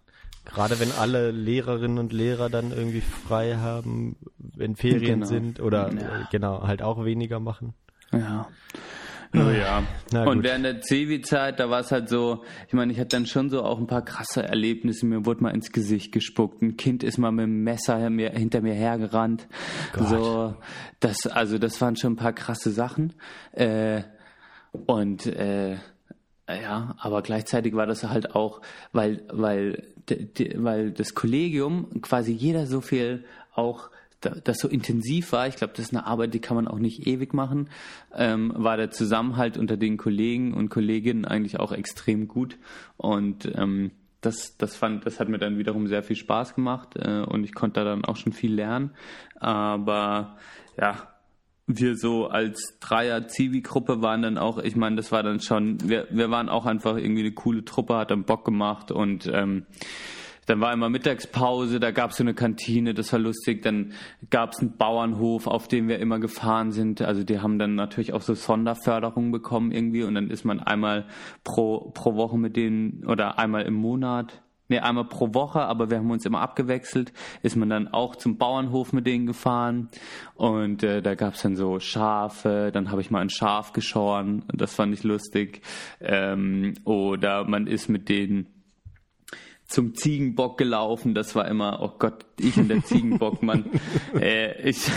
[0.45, 5.27] Gerade wenn alle Lehrerinnen und Lehrer dann irgendwie frei haben, wenn Ferien Genau.
[5.27, 7.75] sind oder äh, genau, halt auch weniger machen.
[8.13, 8.49] Ja.
[9.33, 9.85] Oh ja.
[10.13, 13.27] Na und während der Zivi-Zeit, da war es halt so, ich meine, ich hatte dann
[13.27, 15.07] schon so auch ein paar krasse Erlebnisse.
[15.07, 16.63] Mir wurde mal ins Gesicht gespuckt.
[16.63, 19.47] Ein Kind ist mal mit dem Messer hinter mir, hergerannt.
[19.93, 20.09] Gott.
[20.09, 20.55] So,
[20.99, 23.13] das, also das waren schon ein paar krasse Sachen.
[23.53, 24.03] Äh,
[24.87, 25.77] und äh,
[26.49, 28.61] ja, aber gleichzeitig war das halt auch,
[28.93, 29.85] weil, weil,
[30.57, 33.25] weil das Kollegium quasi jeder so viel
[33.55, 33.91] auch
[34.21, 37.07] das so intensiv war, ich glaube, das ist eine Arbeit, die kann man auch nicht
[37.07, 37.71] ewig machen,
[38.15, 42.59] ähm, war der Zusammenhalt unter den Kollegen und Kolleginnen eigentlich auch extrem gut.
[42.97, 47.23] Und ähm, das, das fand, das hat mir dann wiederum sehr viel Spaß gemacht äh,
[47.23, 48.91] und ich konnte da dann auch schon viel lernen.
[49.37, 50.37] Aber
[50.79, 51.09] ja,
[51.67, 56.31] wir so als Dreier-Zivi-Gruppe waren dann auch, ich meine, das war dann schon, wir, wir
[56.31, 59.67] waren auch einfach irgendwie eine coole Truppe, hat dann Bock gemacht und ähm,
[60.51, 63.63] dann war immer Mittagspause, da gab es so eine Kantine, das war lustig.
[63.63, 63.93] Dann
[64.31, 67.03] gab es einen Bauernhof, auf dem wir immer gefahren sind.
[67.03, 71.07] Also die haben dann natürlich auch so Sonderförderung bekommen irgendwie und dann ist man einmal
[71.45, 75.99] pro, pro Woche mit denen oder einmal im Monat Nee, einmal pro Woche, aber wir
[75.99, 77.13] haben uns immer abgewechselt,
[77.43, 79.89] ist man dann auch zum Bauernhof mit denen gefahren
[80.37, 84.73] und äh, da gab's dann so Schafe, dann habe ich mal ein Schaf geschoren, das
[84.73, 85.63] fand ich lustig.
[86.01, 88.60] Ähm, oder man ist mit denen
[89.71, 93.65] zum Ziegenbock gelaufen, das war immer, oh Gott, ich und der Ziegenbock, Mann.
[94.21, 94.91] äh, ich,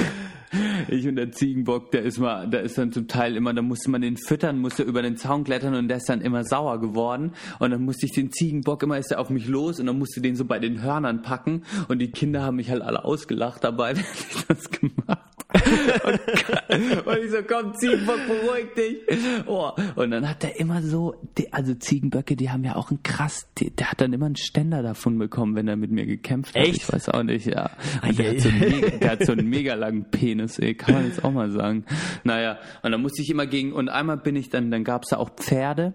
[0.87, 3.89] ich und der Ziegenbock, der ist mal, da ist dann zum Teil immer, da musste
[3.89, 7.33] man den füttern, musste über den Zaun klettern und der ist dann immer sauer geworden.
[7.59, 10.21] Und dann musste ich den Ziegenbock immer, ist er auf mich los und dann musste
[10.21, 13.95] den so bei den Hörnern packen und die Kinder haben mich halt alle ausgelacht dabei,
[13.95, 18.97] während ich das gemacht und, und ich so, komm, Ziegenbock, beruhig dich.
[19.45, 19.71] Oh.
[19.95, 23.47] Und dann hat er immer so, die, also Ziegenböcke, die haben ja auch einen krass,
[23.57, 26.63] die, der hat dann immer einen Ständer davon bekommen, wenn er mit mir gekämpft hat.
[26.63, 26.77] Echt?
[26.77, 27.71] Ich weiß auch nicht, ja.
[28.01, 31.05] Und der, hat so einen, der hat so einen mega langen Penis, ey, kann man
[31.05, 31.85] jetzt auch mal sagen.
[32.23, 35.17] Naja, und dann musste ich immer gegen, und einmal bin ich dann, dann gab's da
[35.17, 35.93] auch Pferde.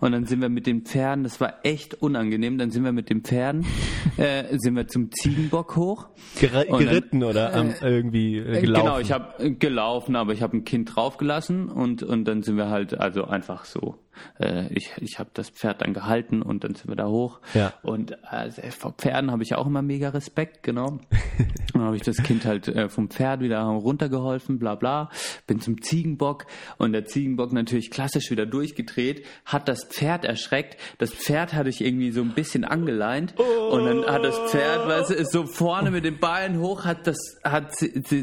[0.00, 3.10] Und dann sind wir mit den Pferden, das war echt unangenehm, dann sind wir mit
[3.10, 3.66] den Pferden,
[4.16, 6.08] äh, sind wir zum Ziegenbock hoch.
[6.38, 8.84] Ger Und dann- geritten oder ähm, irgendwie äh, gelaufen?
[8.84, 12.68] Genau, ich habe gelaufen, aber ich habe ein Kind draufgelassen und und dann sind wir
[12.68, 13.96] halt also einfach so.
[14.40, 17.40] Äh, ich ich habe das Pferd dann gehalten und dann sind wir da hoch.
[17.54, 17.72] Ja.
[17.82, 20.98] Und also, vor Pferden habe ich auch immer mega Respekt, genau.
[21.72, 25.10] dann habe ich das Kind halt äh, vom Pferd wieder runtergeholfen, bla bla.
[25.46, 26.46] Bin zum Ziegenbock
[26.78, 30.76] und der Ziegenbock natürlich klassisch wieder durchgedreht, hat das Pferd erschreckt.
[30.98, 35.10] Das Pferd hatte ich irgendwie so ein bisschen angeleint und dann hat das Pferd, weißt
[35.10, 37.72] du, ist so vorne mit den Beinen hoch, hat das, hat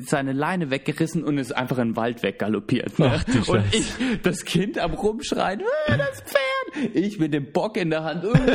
[0.05, 2.99] seine Leine weggerissen und ist einfach in den Wald weggaloppiert.
[2.99, 3.11] Ne?
[3.15, 3.91] Ach und ich,
[4.21, 6.41] das Kind am rumschreien, "Ah, das Pferd!
[6.93, 8.47] Ich mit dem Bock in der Hand und, und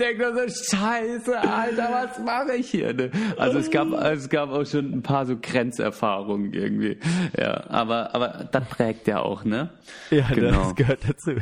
[0.00, 0.40] denk nur so,
[0.76, 2.92] Scheiße, Alter, was mache ich hier?
[2.92, 3.10] Ne?
[3.36, 6.98] Also es gab, es gab auch schon ein paar so Grenzerfahrungen irgendwie.
[7.38, 9.70] Ja, aber, aber das prägt ja auch, ne?
[10.10, 10.57] ja, genau.
[10.64, 11.32] Das gehört dazu.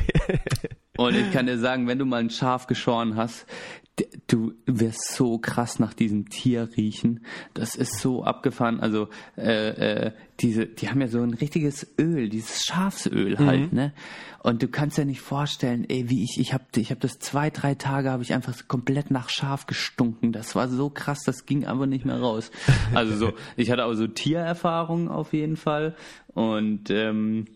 [0.97, 3.47] Und ich kann dir sagen, wenn du mal ein Schaf geschoren hast,
[4.27, 7.25] du wirst so krass nach diesem Tier riechen.
[7.55, 8.81] Das ist so abgefahren.
[8.81, 13.95] Also äh, äh, diese, die haben ja so ein richtiges Öl, dieses Schafsöl halt, ne?
[14.43, 17.51] Und du kannst dir nicht vorstellen, ey, wie ich, ich habe, ich habe das zwei,
[17.51, 20.31] drei Tage habe ich einfach komplett nach Schaf gestunken.
[20.31, 22.53] Das war so krass, das ging einfach nicht mehr raus.
[22.95, 25.97] Also so, ich hatte auch so Tiererfahrungen auf jeden Fall
[26.29, 27.47] und ähm,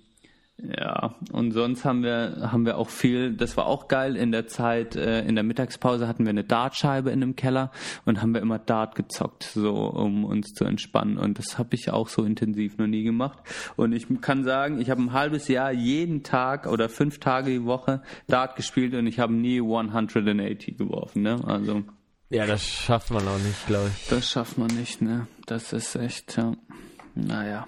[0.62, 4.46] ja, und sonst haben wir, haben wir auch viel, das war auch geil, in der
[4.46, 7.70] Zeit, äh, in der Mittagspause hatten wir eine Dartscheibe in dem Keller
[8.04, 11.18] und haben wir immer Dart gezockt, so um uns zu entspannen.
[11.18, 13.38] Und das habe ich auch so intensiv noch nie gemacht.
[13.76, 17.64] Und ich kann sagen, ich habe ein halbes Jahr jeden Tag oder fünf Tage die
[17.64, 21.40] Woche Dart gespielt und ich habe nie 180 geworfen, ne?
[21.46, 21.84] Also
[22.28, 24.08] ja, das schafft man auch nicht, glaube ich.
[24.08, 25.26] das schafft man nicht, ne?
[25.46, 26.52] Das ist echt, ja.
[27.16, 27.66] Naja.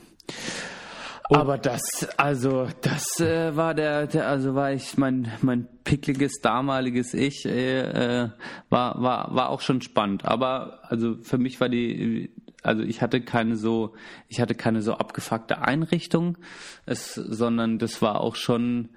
[1.31, 1.81] Aber das,
[2.17, 7.81] also, das äh, war der, der, also war ich, mein, mein pickliges damaliges Ich, äh,
[7.81, 8.31] äh,
[8.69, 10.25] war, war, war auch schon spannend.
[10.25, 13.95] Aber, also, für mich war die, also ich hatte keine so,
[14.29, 16.39] ich hatte keine so abgefuckte Einrichtung,
[16.87, 18.91] es, sondern das war auch schon,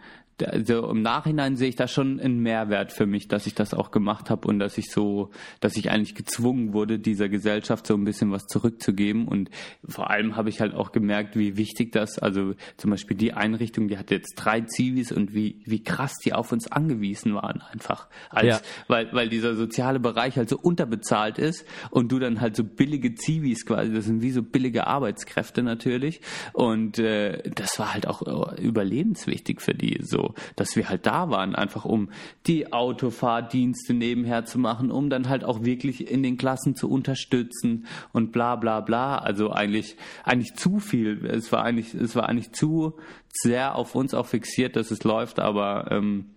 [0.44, 3.91] also im Nachhinein sehe ich da schon einen Mehrwert für mich, dass ich das auch
[3.91, 5.32] gemacht habe und dass ich so,
[5.62, 9.28] dass ich eigentlich gezwungen wurde, dieser Gesellschaft so ein bisschen was zurückzugeben.
[9.28, 9.49] Und
[9.88, 13.88] vor allem habe ich halt auch gemerkt, wie wichtig das, also zum Beispiel die Einrichtung,
[13.88, 18.07] die hat jetzt drei Zivis und wie, wie krass die auf uns angewiesen waren einfach.
[18.30, 18.62] Als, Ja.
[18.88, 23.16] weil, weil dieser soziale Bereich halt so unterbezahlt ist und du dann halt so billige
[23.16, 26.22] Zivis quasi, das sind wie so billige Arbeitskräfte natürlich.
[26.53, 30.24] Und äh, das war halt auch äh, überlebenswichtig für die so.
[30.26, 32.10] So, dass wir halt da waren, einfach um
[32.47, 37.85] die Autofahrdienste nebenher zu machen, um dann halt auch wirklich in den Klassen zu unterstützen
[38.11, 39.18] und bla bla bla.
[39.18, 41.26] Also eigentlich, eigentlich zu viel.
[41.26, 42.97] Es war eigentlich, es war eigentlich zu
[43.30, 46.31] sehr auf uns auch fixiert, dass es läuft, aber ähm,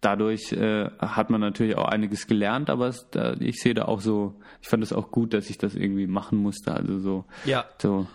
[0.00, 4.00] dadurch äh, hat man natürlich auch einiges gelernt, aber es, da, ich sehe da auch
[4.00, 6.74] so, ich fand es auch gut, dass ich das irgendwie machen musste.
[6.74, 7.64] Also so, Ja.
[7.80, 8.06] so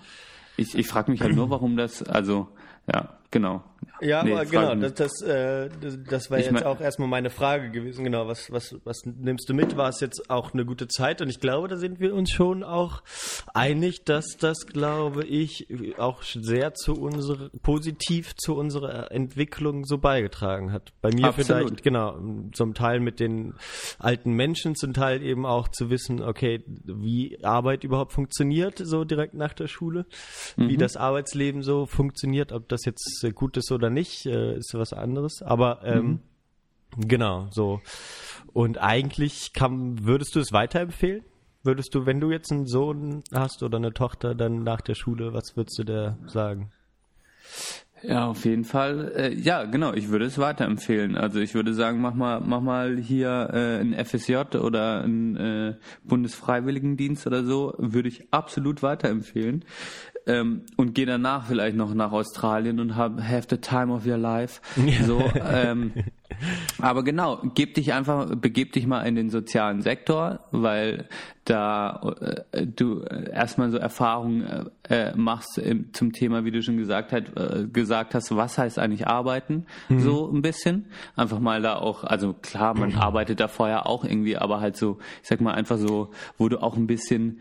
[0.57, 2.49] ich, ich frage mich halt nur, warum das, also
[2.91, 3.63] ja, genau.
[4.01, 7.07] Ja, Nee, aber genau, das, das, äh, das, das war Ich jetzt mein- auch erstmal
[7.07, 8.03] meine Frage gewesen.
[8.03, 9.75] Genau, was, was, was nimmst du mit?
[9.77, 11.21] War es jetzt auch eine gute Zeit?
[11.21, 13.01] Und ich glaube, da sind wir uns schon auch
[13.53, 15.67] einig, dass das, glaube ich,
[15.97, 20.93] auch sehr zu unserer, positiv zu unserer Entwicklung so beigetragen hat.
[21.01, 21.47] Bei mir Absolut.
[21.69, 22.17] vielleicht, genau,
[22.53, 23.53] zum Teil mit den
[23.99, 29.33] alten Menschen, zum Teil eben auch zu wissen, okay, wie Arbeit überhaupt funktioniert, so direkt
[29.33, 30.05] nach der Schule,
[30.55, 34.93] wie das Arbeitsleben so funktioniert, ob das jetzt gut ist oder nicht, äh, ist was
[34.93, 35.41] anderes.
[35.41, 36.19] Aber ähm,
[36.97, 37.81] genau, so.
[38.53, 41.23] Und eigentlich kann, würdest du es weiterempfehlen?
[41.63, 45.33] Würdest du, wenn du jetzt einen Sohn hast oder eine Tochter, dann nach der Schule,
[45.33, 46.71] was würdest du der sagen?
[48.03, 49.11] Ja, auf jeden Fall.
[49.15, 49.93] Äh, ja, genau.
[49.93, 51.17] Ich würde es weiterempfehlen.
[51.17, 55.75] Also ich würde sagen, mach mal, mach mal hier äh, ein FSJ oder ein äh,
[56.03, 57.73] Bundesfreiwilligendienst oder so.
[57.77, 59.65] Würde ich absolut weiterempfehlen.
[60.27, 64.17] Ähm, und geh danach vielleicht noch nach Australien und hab have the time of your
[64.17, 64.61] life.
[65.05, 65.93] So, ähm,
[66.81, 71.07] aber genau, geb dich einfach, begeb dich mal in den sozialen Sektor, weil
[71.45, 72.13] da
[72.51, 76.77] äh, du äh, erstmal so Erfahrungen äh, äh, machst im, zum Thema, wie du schon
[76.77, 80.87] gesagt, hat, äh, gesagt hast, was heißt eigentlich arbeiten, so ein bisschen.
[81.15, 84.97] Einfach mal da auch, also klar, man arbeitet da vorher auch irgendwie, aber halt so,
[85.23, 87.39] ich sag mal einfach so, wo du auch ein bisschen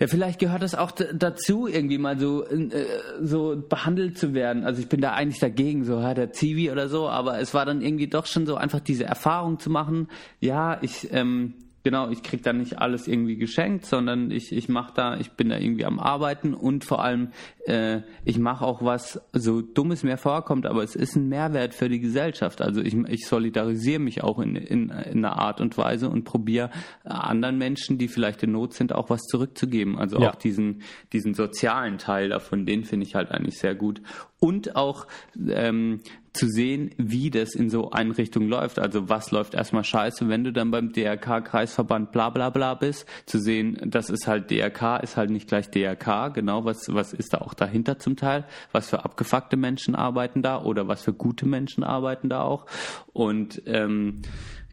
[0.00, 2.86] ja, vielleicht gehört das auch dazu, irgendwie mal so, äh,
[3.20, 4.64] so behandelt zu werden.
[4.64, 7.66] Also ich bin da eigentlich dagegen, so ja, der Zivi oder so, aber es war
[7.66, 10.08] dann irgendwie doch schon so einfach diese Erfahrung zu machen.
[10.40, 11.52] Ja, ich, ähm,
[11.82, 15.48] genau, ich krieg da nicht alles irgendwie geschenkt, sondern ich, ich mach da, ich bin
[15.48, 17.32] da irgendwie am Arbeiten und vor allem,
[17.66, 21.74] äh, ich mache auch was, so dumm es mir vorkommt, aber es ist ein Mehrwert
[21.74, 22.60] für die Gesellschaft.
[22.60, 26.70] Also ich, ich solidarisiere mich auch in, in, in einer Art und Weise und probiere
[27.04, 29.98] anderen Menschen, die vielleicht in Not sind, auch was zurückzugeben.
[29.98, 30.30] Also Ja.
[30.30, 30.82] auch diesen,
[31.12, 34.02] diesen sozialen Teil davon, den finde ich halt eigentlich sehr gut.
[34.38, 35.06] Und auch
[35.50, 36.00] ähm,
[36.32, 38.78] zu sehen, wie das in so Einrichtungen läuft.
[38.78, 43.06] Also was läuft erstmal scheiße, wenn du dann beim DRK, Kreisverband, bla bla bla bist,
[43.26, 47.32] zu sehen, das ist halt DRK, ist halt nicht gleich DRK, genau, was, was ist
[47.32, 51.46] da auch dahinter zum Teil, was für abgefuckte Menschen arbeiten da oder was für gute
[51.46, 52.66] Menschen arbeiten da auch.
[53.12, 54.22] Und ähm,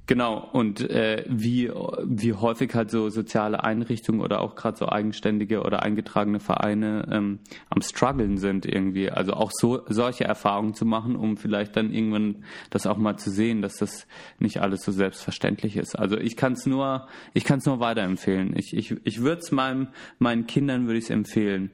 [0.07, 1.69] Genau, und äh, wie,
[2.05, 7.39] wie häufig halt so soziale Einrichtungen oder auch gerade so eigenständige oder eingetragene Vereine ähm,
[7.69, 9.11] am struggeln sind irgendwie.
[9.11, 13.29] Also auch so solche Erfahrungen zu machen, um vielleicht dann irgendwann das auch mal zu
[13.29, 14.07] sehen, dass das
[14.39, 15.99] nicht alles so selbstverständlich ist.
[15.99, 18.57] Also ich kann es nur, ich kann es nur weiterempfehlen.
[18.57, 19.89] Ich, ich, ich würde es meinem
[20.19, 21.71] meinen Kindern würde ich es empfehlen.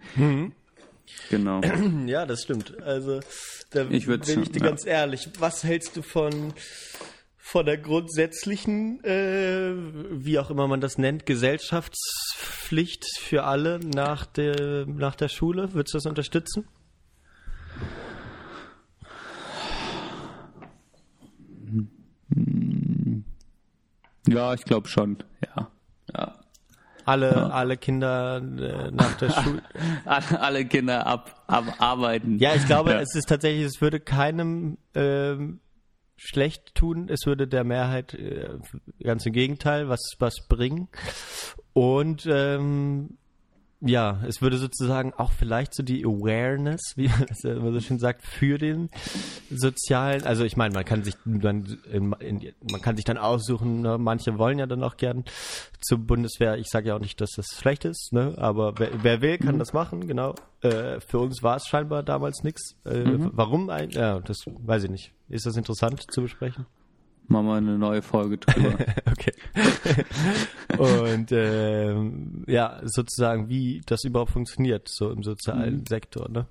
[1.29, 1.61] Genau.
[2.07, 2.81] Ja, das stimmt.
[2.81, 3.19] Also,
[3.71, 4.65] da Ich bin ich schon, dir ja.
[4.69, 5.29] ganz ehrlich.
[5.39, 6.53] Was hältst du von,
[7.45, 9.73] von der grundsätzlichen, äh,
[10.11, 15.73] wie auch immer man das nennt, Gesellschaftspflicht für alle nach der, nach der Schule?
[15.73, 16.65] Würdest du das unterstützen?
[24.27, 25.17] Ja, ich glaube schon.
[25.55, 25.67] Ja.
[26.15, 26.33] Ja.
[27.05, 29.61] Alle, alle Kinder äh, nach der Schule.
[30.05, 32.39] Alle, Kinder ab, abarbeiten.
[32.39, 33.01] Ja, ich glaube, Ja.
[33.01, 35.59] es ist tatsächlich, es würde keinem ähm,
[36.23, 37.09] schlecht tun.
[37.09, 38.49] Es würde der Mehrheit äh,
[39.01, 40.87] ganz im Gegenteil was was bringen.
[41.73, 43.17] Und ähm,
[43.85, 47.79] ja, es würde sozusagen auch vielleicht so die Awareness, wie man das ja immer so
[47.79, 48.89] schön sagt, für den
[49.51, 53.97] sozialen, also ich meine, man kann sich dann man kann sich dann aussuchen, ne?
[53.97, 55.25] manche wollen ja dann auch gern
[55.81, 56.57] zur Bundeswehr.
[56.57, 58.35] Ich sage ja auch nicht, dass das schlecht ist, ne?
[58.37, 60.35] aber wer, wer will, kann das machen, genau.
[60.61, 62.75] Äh, für uns war es scheinbar damals nichts.
[62.85, 63.69] Äh, Warum?
[63.69, 65.11] Ein, ja, das weiß ich nicht.
[65.27, 66.65] Ist das interessant zu besprechen?
[67.27, 68.77] Machen wir eine neue Folge drüber.
[69.13, 69.31] Okay.
[70.77, 76.29] Und ähm, ja, sozusagen, wie das überhaupt funktioniert, so im sozialen Sektor.
[76.29, 76.47] Ne?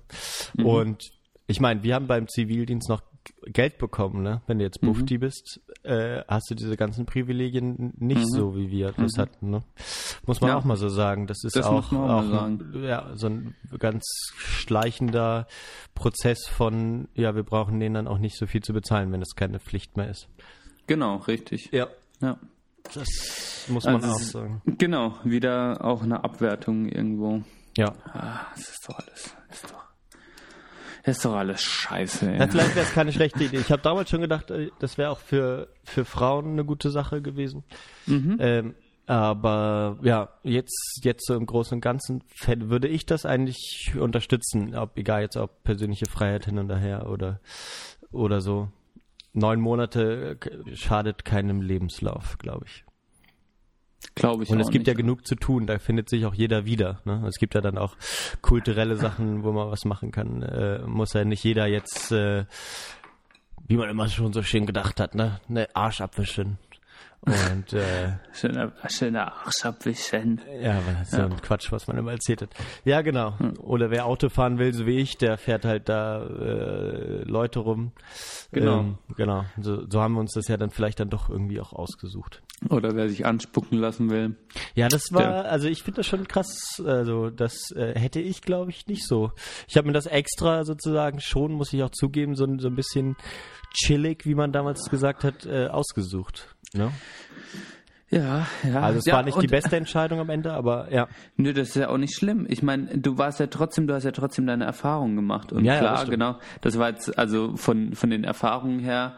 [0.63, 1.11] Und
[1.47, 3.01] ich meine, wir haben beim Zivildienst noch
[3.45, 4.41] Geld bekommen, ne?
[4.47, 8.91] Wenn du jetzt Bufti bist, äh, hast du diese ganzen Privilegien nicht so, wie wir
[8.93, 9.49] das hatten.
[9.49, 9.63] Ne?
[10.25, 10.57] Muss man Ja.
[10.57, 11.27] auch mal so sagen.
[11.27, 14.03] Das ist Das auch, auch auch ein, ja, so ein ganz
[14.35, 15.47] schleichender
[15.95, 19.35] Prozess von, ja, wir brauchen denen dann auch nicht so viel zu bezahlen, wenn das
[19.35, 20.27] keine Pflicht mehr ist.
[20.87, 21.69] Genau, richtig.
[21.71, 21.87] Ja.
[22.21, 22.37] Ja.
[22.93, 24.61] Das muss man Also auch es sagen.
[24.65, 27.43] Genau, wieder auch eine Abwertung irgendwo.
[27.77, 27.93] Ja.
[28.13, 29.35] Ah, das ist doch alles.
[29.51, 29.83] Ist doch.
[31.05, 32.25] Ist doch alles scheiße.
[32.27, 32.47] Ja, Ja.
[32.47, 33.57] vielleicht wäre es keine schlechte Idee.
[33.57, 37.21] Ich habe damals schon gedacht, äh, das wäre auch für, für Frauen eine gute Sache
[37.21, 37.63] gewesen.
[38.07, 44.75] Ähm, aber ja, jetzt, jetzt so im Großen und Ganzen würde ich das eigentlich unterstützen,
[44.75, 47.39] ob egal jetzt ob persönliche Freiheit hin und her oder,
[48.11, 48.69] oder so.
[49.33, 52.85] Neun Monate äh, schadet keinem Lebenslauf, glaube ich.
[54.15, 54.87] Glaube ich Und es gibt nicht.
[54.87, 57.01] ja genug zu tun, da findet sich auch jeder wieder.
[57.05, 57.25] Ne?
[57.27, 57.95] Es gibt ja dann auch
[58.41, 60.43] kulturelle Sachen, wo man was machen kann.
[60.43, 62.45] Äh, muss ja nicht jeder jetzt, äh,
[63.67, 66.59] wie man immer schon so schön gedacht hat, ne, ne Arsch abwischen.
[67.25, 70.41] Und äh, Schöner, schöner Arsch abwischen.
[70.61, 72.49] ja, aber das ist so ein Quatsch, was man immer erzählt hat.
[72.83, 73.35] Ja, genau.
[73.59, 77.93] Oder wer Auto fahren will, so wie ich, der fährt halt da äh, Leute rum.
[78.51, 78.79] Genau.
[78.81, 79.45] Ähm, genau.
[79.61, 82.41] So, so haben wir uns das ja dann vielleicht dann doch irgendwie auch ausgesucht.
[82.69, 84.35] Oder wer sich anspucken lassen will.
[84.75, 86.81] Ja, das war, Der- also ich finde das schon krass.
[86.85, 89.31] Also das äh, hätte ich, glaube ich, nicht so.
[89.67, 93.15] Ich habe mir das extra sozusagen schon, muss ich auch zugeben, so, so ein bisschen
[93.73, 96.55] chillig, wie man damals gesagt hat, äh, ausgesucht.
[96.73, 96.91] Ne?
[98.09, 98.81] Ja, ja.
[98.81, 101.07] Also es ja, war nicht die beste Entscheidung am Ende, aber ja.
[101.35, 102.45] Nö, das ist ja auch nicht schlimm.
[102.47, 105.51] Ich meine, du warst ja trotzdem, du hast ja trotzdem deine Erfahrungen gemacht.
[105.51, 109.17] Und Ja, ja, das klar, genau, das war jetzt also von, von den Erfahrungen her.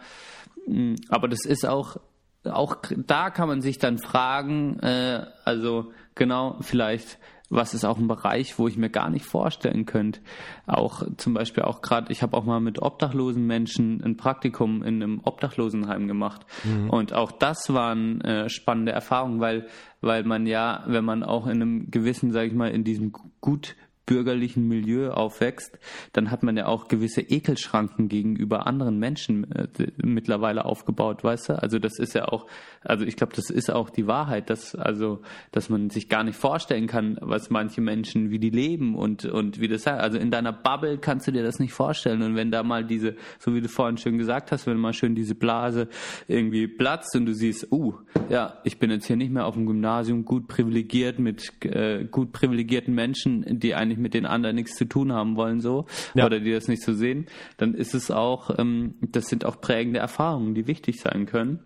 [0.67, 1.97] mh, Aber das ist auch,
[2.45, 7.17] auch da kann man sich dann fragen, äh, also genau, vielleicht,
[7.49, 10.19] was ist auch ein Bereich, wo ich mir gar nicht vorstellen könnte.
[10.65, 15.01] Auch zum Beispiel auch gerade, ich habe auch mal mit obdachlosen Menschen ein Praktikum in
[15.01, 16.45] einem Obdachlosenheim gemacht.
[16.89, 19.67] Und auch das waren äh, spannende Erfahrungen, weil,
[20.01, 23.75] weil man ja, wenn man auch in einem gewissen, sage ich mal, in diesem gut
[24.05, 25.77] bürgerlichen Milieu aufwächst,
[26.13, 29.67] dann hat man ja auch gewisse Ekelschranken gegenüber anderen Menschen äh,
[29.97, 31.61] mittlerweile aufgebaut, weißt du?
[31.61, 32.47] Also das ist ja auch,
[32.81, 35.21] also ich glaube, das ist auch die Wahrheit, dass also,
[35.51, 39.59] dass man sich gar nicht vorstellen kann, was manche Menschen, wie die leben und und
[39.59, 39.93] wie das sei.
[39.93, 42.21] Also in deiner Bubble kannst du dir das nicht vorstellen.
[42.21, 45.15] Und wenn da mal diese, so wie du vorhin schön gesagt hast, wenn mal schön
[45.15, 45.87] diese Blase
[46.27, 47.93] irgendwie platzt und du siehst, uh,
[48.29, 52.31] ja, ich bin jetzt hier nicht mehr auf dem Gymnasium gut privilegiert mit äh, gut
[52.31, 56.25] privilegierten Menschen, die eigentlich mit den anderen nichts zu tun haben wollen, so, Ja.
[56.25, 57.25] oder die das nicht so sehen,
[57.57, 61.59] dann ist es auch, ähm, das sind auch prägende Erfahrungen, die wichtig sein können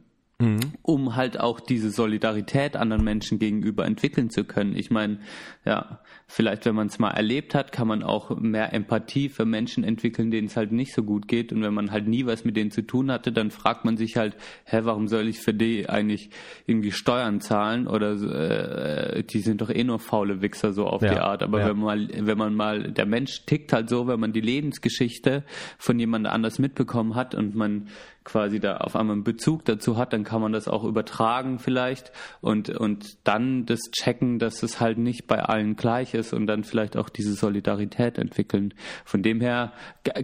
[0.84, 4.74] um halt auch diese Solidarität anderen Menschen gegenüber entwickeln zu können.
[4.74, 5.20] Ich meine,
[5.66, 6.00] ja,
[6.32, 10.30] vielleicht wenn man es mal erlebt hat, kann man auch mehr Empathie für Menschen entwickeln,
[10.30, 11.52] denen es halt nicht so gut geht.
[11.52, 14.16] Und wenn man halt nie was mit denen zu tun hatte, dann fragt man sich
[14.16, 16.30] halt, hä, warum soll ich für die eigentlich
[16.68, 17.88] irgendwie Steuern zahlen?
[17.88, 21.42] Oder äh, die sind doch eh nur faule Wichser so auf Ja, die Art.
[21.42, 21.70] Aber ja.
[21.70, 25.44] wenn man mal, wenn man mal, der Mensch tickt halt so, wenn man die Lebensgeschichte
[25.80, 27.88] von jemand anders mitbekommen hat und man
[28.24, 32.12] quasi da auf einmal einen Bezug dazu hat, dann kann man das auch übertragen vielleicht
[32.42, 36.64] und, und dann das checken, dass es halt nicht bei allen gleich ist und dann
[36.64, 38.74] vielleicht auch diese Solidarität entwickeln.
[39.06, 39.74] Von dem her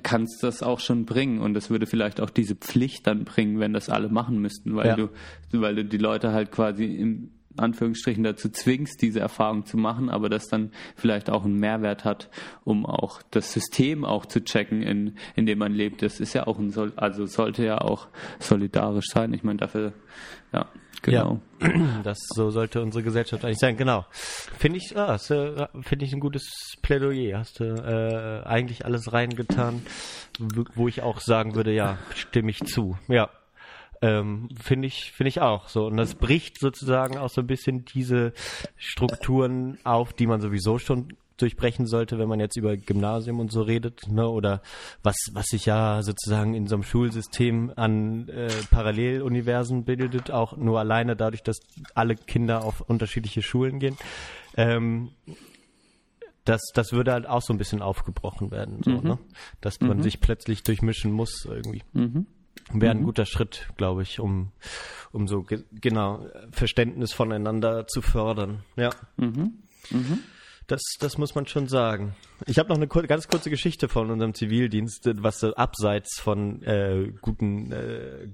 [0.04, 3.60] kann es das auch schon bringen und das würde vielleicht auch diese Pflicht dann bringen,
[3.60, 4.96] wenn das alle machen müssten, weil Ja.
[4.96, 5.10] du,
[5.54, 10.30] weil du die Leute halt quasi im Anführungsstrichen dazu zwingst, diese Erfahrung zu machen, aber
[10.30, 12.30] das dann vielleicht auch einen Mehrwert hat,
[12.64, 16.02] um auch das System auch zu checken, in, in dem man lebt.
[16.02, 18.08] Das ist ja auch ein, Sol also sollte ja auch
[18.40, 19.34] solidarisch sein.
[19.34, 19.94] Ich meine, dafür,
[20.54, 20.68] ja,
[21.02, 21.40] genau.
[21.62, 23.78] Ja, das so sollte unsere Gesellschaft eigentlich sein.
[23.78, 24.06] Genau.
[24.12, 27.40] Finde ich, ah, finde ich ein gutes Plädoyer.
[27.40, 29.86] Hast du äh, eigentlich alles reingetan,
[30.40, 32.98] wo ich auch sagen würde, ja, stimme ich zu.
[33.08, 33.30] Ja.
[34.02, 35.86] Ähm, finde ich, finde ich auch so.
[35.86, 38.34] Und das bricht sozusagen auch so ein bisschen diese
[38.76, 43.62] Strukturen auf, die man sowieso schon durchbrechen sollte, wenn man jetzt über Gymnasium und so
[43.62, 44.28] redet, ne?
[44.28, 44.62] Oder
[45.04, 50.80] was, was sich ja sozusagen in so einem Schulsystem an äh, Paralleluniversen bildet, auch nur
[50.80, 51.60] alleine dadurch, dass
[51.94, 53.98] alle Kinder auf unterschiedliche Schulen gehen.
[54.56, 55.12] Ähm,
[56.46, 59.18] das, das würde halt auch so ein bisschen aufgebrochen werden, so, ne?
[59.62, 61.82] Dass man sich plötzlich durchmischen muss irgendwie.
[62.74, 64.52] Wäre ein guter Schritt, glaube ich, um,
[65.12, 68.64] um so ge genau Verständnis voneinander zu fördern.
[68.76, 68.90] Ja.
[70.68, 72.16] Das, das muss man schon sagen.
[72.48, 76.64] Ich habe noch eine kur ganz kurze Geschichte von unserem Zivildienst, was so abseits von
[76.64, 78.28] äh, guten äh,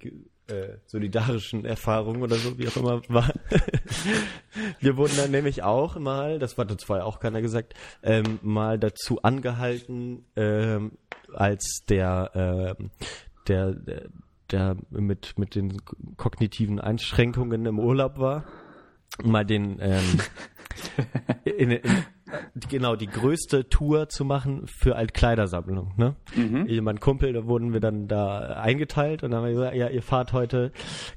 [0.51, 3.31] äh, solidarischen Erfahrungen oder so, wie auch immer war.
[4.79, 8.79] Wir wurden dann nämlich auch mal, das hat uns vorher auch keiner gesagt, ähm, mal
[8.79, 10.93] dazu angehalten, ähm,
[11.33, 12.31] als der,
[12.79, 12.91] ähm,
[13.47, 14.09] der, der,
[14.51, 15.77] der mit, mit den
[16.17, 18.43] kognitiven Einschränkungen im Urlaub war,
[19.23, 20.19] mal den ähm,
[21.43, 22.05] in, in,
[22.69, 25.93] genau die größte Tour zu machen für Altkleidersammlung.
[25.97, 26.15] Ne?
[26.35, 26.65] Mhm.
[26.67, 29.75] Ich und mein Kumpel, da wurden wir dann da eingeteilt und dann haben wir gesagt,
[29.75, 30.71] ja, ihr fahrt heute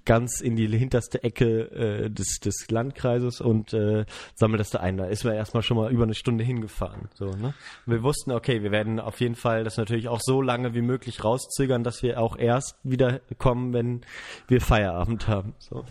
[0.05, 4.05] ganz in die hinterste Ecke äh, des, des Landkreises und äh,
[4.35, 4.97] sammelt das da ein.
[4.97, 7.09] Da ist man erstmal schon mal über eine Stunde hingefahren.
[7.15, 7.55] So, ne?
[7.87, 10.83] Und wir wussten, okay, wir werden auf jeden Fall das natürlich auch so lange wie
[10.83, 14.03] möglich rauszögern, dass wir auch erst wieder kommen, wenn
[14.49, 15.55] wir Feierabend haben.
[15.59, 15.85] So.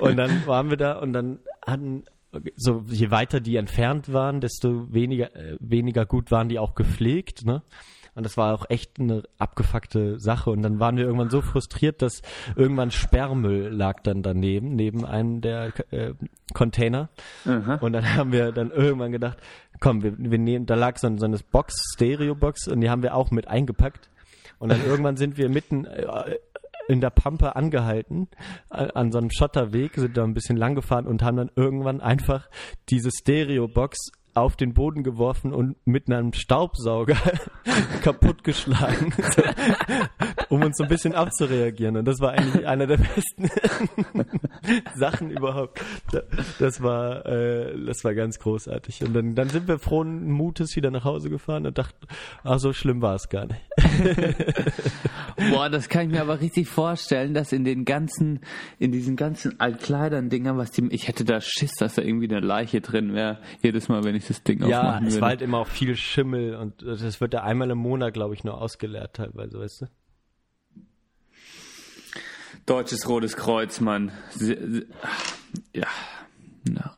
[0.00, 2.04] Und dann waren wir da und dann hatten
[2.56, 7.44] so je weiter die entfernt waren, desto weniger äh, weniger gut waren die auch gepflegt,
[7.44, 7.62] ne?
[8.16, 10.50] Und das war auch echt eine abgefuckte Sache.
[10.50, 12.22] Und dann waren wir irgendwann so frustriert, dass
[12.54, 16.14] irgendwann Sperrmüll lag dann daneben, neben einem der äh,
[16.52, 17.08] Container.
[17.44, 17.74] Aha.
[17.80, 19.38] Und dann haben wir dann irgendwann gedacht,
[19.80, 23.02] komm, wir, wir nehmen, da lag so, ein- so eine Box, Stereo-Box, und die haben
[23.02, 24.08] wir auch mit eingepackt.
[24.60, 26.06] Und dann irgendwann sind wir mitten äh,
[26.88, 28.28] in der Pampe angehalten,
[28.68, 32.48] an so einem Schotterweg, sind da ein bisschen lang gefahren und haben dann irgendwann einfach
[32.88, 37.16] diese Stereo-Box auf den Boden geworfen und mit einem Staubsauger
[38.02, 39.12] kaputtgeschlagen,
[40.48, 41.96] um uns so ein bisschen abzureagieren.
[41.96, 43.48] Und das war eigentlich einer der besten
[44.94, 45.80] Sachen überhaupt.
[46.10, 46.22] Da-
[46.58, 49.02] Das war, äh, das war ganz großartig.
[49.04, 52.06] Und dann, dann sind wir frohen Mutes wieder nach Hause gefahren und dachten,
[52.42, 53.60] ach so schlimm war es gar nicht.
[55.50, 58.40] Boah, das kann ich mir aber richtig vorstellen, dass in den ganzen,
[58.78, 62.80] in diesen ganzen Altkleidern-Dingern, was die, ich hätte da Schiss, dass da irgendwie eine Leiche
[62.80, 65.20] drin wäre, jedes Mal, wenn ich das Ding Ja, aufmachen es würde.
[65.22, 68.44] war halt immer auch viel Schimmel und das wird ja einmal im Monat, glaube ich,
[68.44, 69.86] nur ausgeleert teilweise, weißt du?
[72.66, 74.10] Deutsches Rotes Kreuz, Mann.
[75.74, 75.86] Ja,
[76.68, 76.96] na.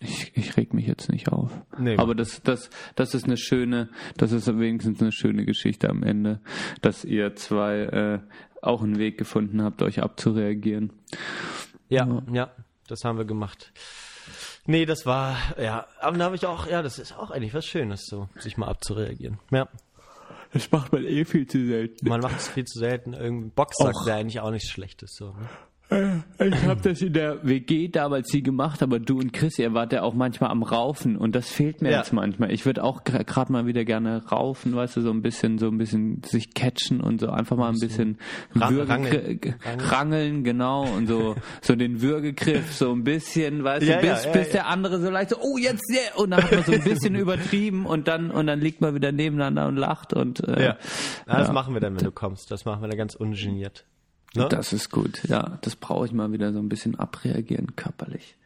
[0.00, 1.50] Ich, ich reg mich jetzt nicht auf.
[1.78, 1.96] Nee.
[1.96, 6.40] Aber das, das, das ist eine schöne, das ist wenigstens eine schöne Geschichte am Ende,
[6.82, 8.20] dass ihr zwei äh,
[8.60, 10.92] auch einen Weg gefunden habt, euch abzureagieren.
[11.88, 12.50] Ja, ja,
[12.86, 13.72] das haben wir gemacht.
[14.66, 17.66] Nee, das war, ja, aber dann habe ich auch, ja, das ist auch eigentlich was
[17.66, 19.38] Schönes, so, sich mal abzureagieren.
[19.50, 19.68] Ja,
[20.52, 22.08] Das macht man eh viel zu selten.
[22.08, 23.12] man macht es viel zu selten.
[23.12, 24.06] Irgendein Boxsack Och.
[24.06, 25.32] wäre eigentlich auch nichts Schlechtes, so.
[25.32, 25.48] Ne?
[25.90, 29.92] Ich habe das in der WG damals nie gemacht, aber du und Chris, ihr wart
[29.92, 31.98] ja auch manchmal am Raufen und das fehlt mir Ja.
[31.98, 32.50] jetzt manchmal.
[32.52, 35.78] Ich würde auch gerade mal wieder gerne raufen, weißt du, so ein bisschen, so ein
[35.78, 38.18] bisschen sich catchen und so einfach mal ein bisschen
[38.54, 38.88] rangeln.
[38.90, 39.54] rangeln.
[39.78, 44.32] rangeln, genau und so so den Würgegriff so ein bisschen, weißt Ja, du, bis ja,
[44.32, 46.16] bis der andere so leicht so, oh jetzt yeah!
[46.16, 49.12] und dann hat man so ein bisschen übertrieben und dann und dann liegt man wieder
[49.12, 50.76] nebeneinander und lacht und äh, Ja.
[51.26, 52.50] das machen wir dann, wenn du kommst.
[52.50, 53.84] Das machen wir dann ganz ungeniert.
[54.36, 54.48] Ne?
[54.48, 55.58] Das ist gut, ja.
[55.62, 58.36] Das brauche ich mal wieder so ein bisschen abreagieren körperlich.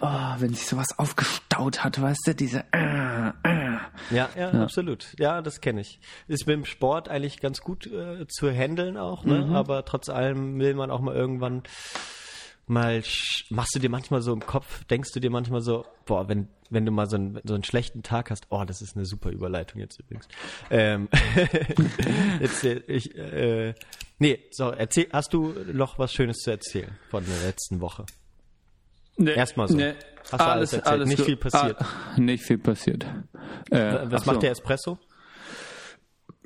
[0.00, 2.64] Oh, wenn sich sowas aufgestaut hat, weißt du, diese.
[2.72, 3.78] Äh, äh.
[4.10, 5.14] Ja, ja, absolut.
[5.18, 6.00] Ja, das kenne ich.
[6.28, 9.50] Ist mit dem Sport eigentlich ganz gut äh, zu handeln auch, ne?
[9.54, 11.62] aber trotz allem will man auch mal irgendwann
[12.66, 13.02] mal,
[13.50, 16.86] machst du dir manchmal so im Kopf, denkst du dir manchmal so, boah, wenn, wenn
[16.86, 19.80] du mal so einen, so einen schlechten Tag hast, oh, das ist eine super Überleitung
[19.80, 20.28] jetzt übrigens.
[20.70, 21.08] Ähm,
[22.40, 23.74] jetzt, äh, ich, äh,
[24.22, 28.06] nee, so, erzähl, hast du noch was Schönes zu erzählen von der letzten Woche?
[29.16, 29.76] Nee, Erstmal so.
[29.76, 29.94] Nee,
[30.30, 31.06] Hast du alles erzählt?
[31.06, 31.26] Nicht gut.
[31.26, 31.76] viel passiert?
[31.80, 31.86] Ah,
[32.18, 33.04] nicht viel passiert.
[33.70, 34.30] Äh, Was so.
[34.30, 34.98] macht der Espresso?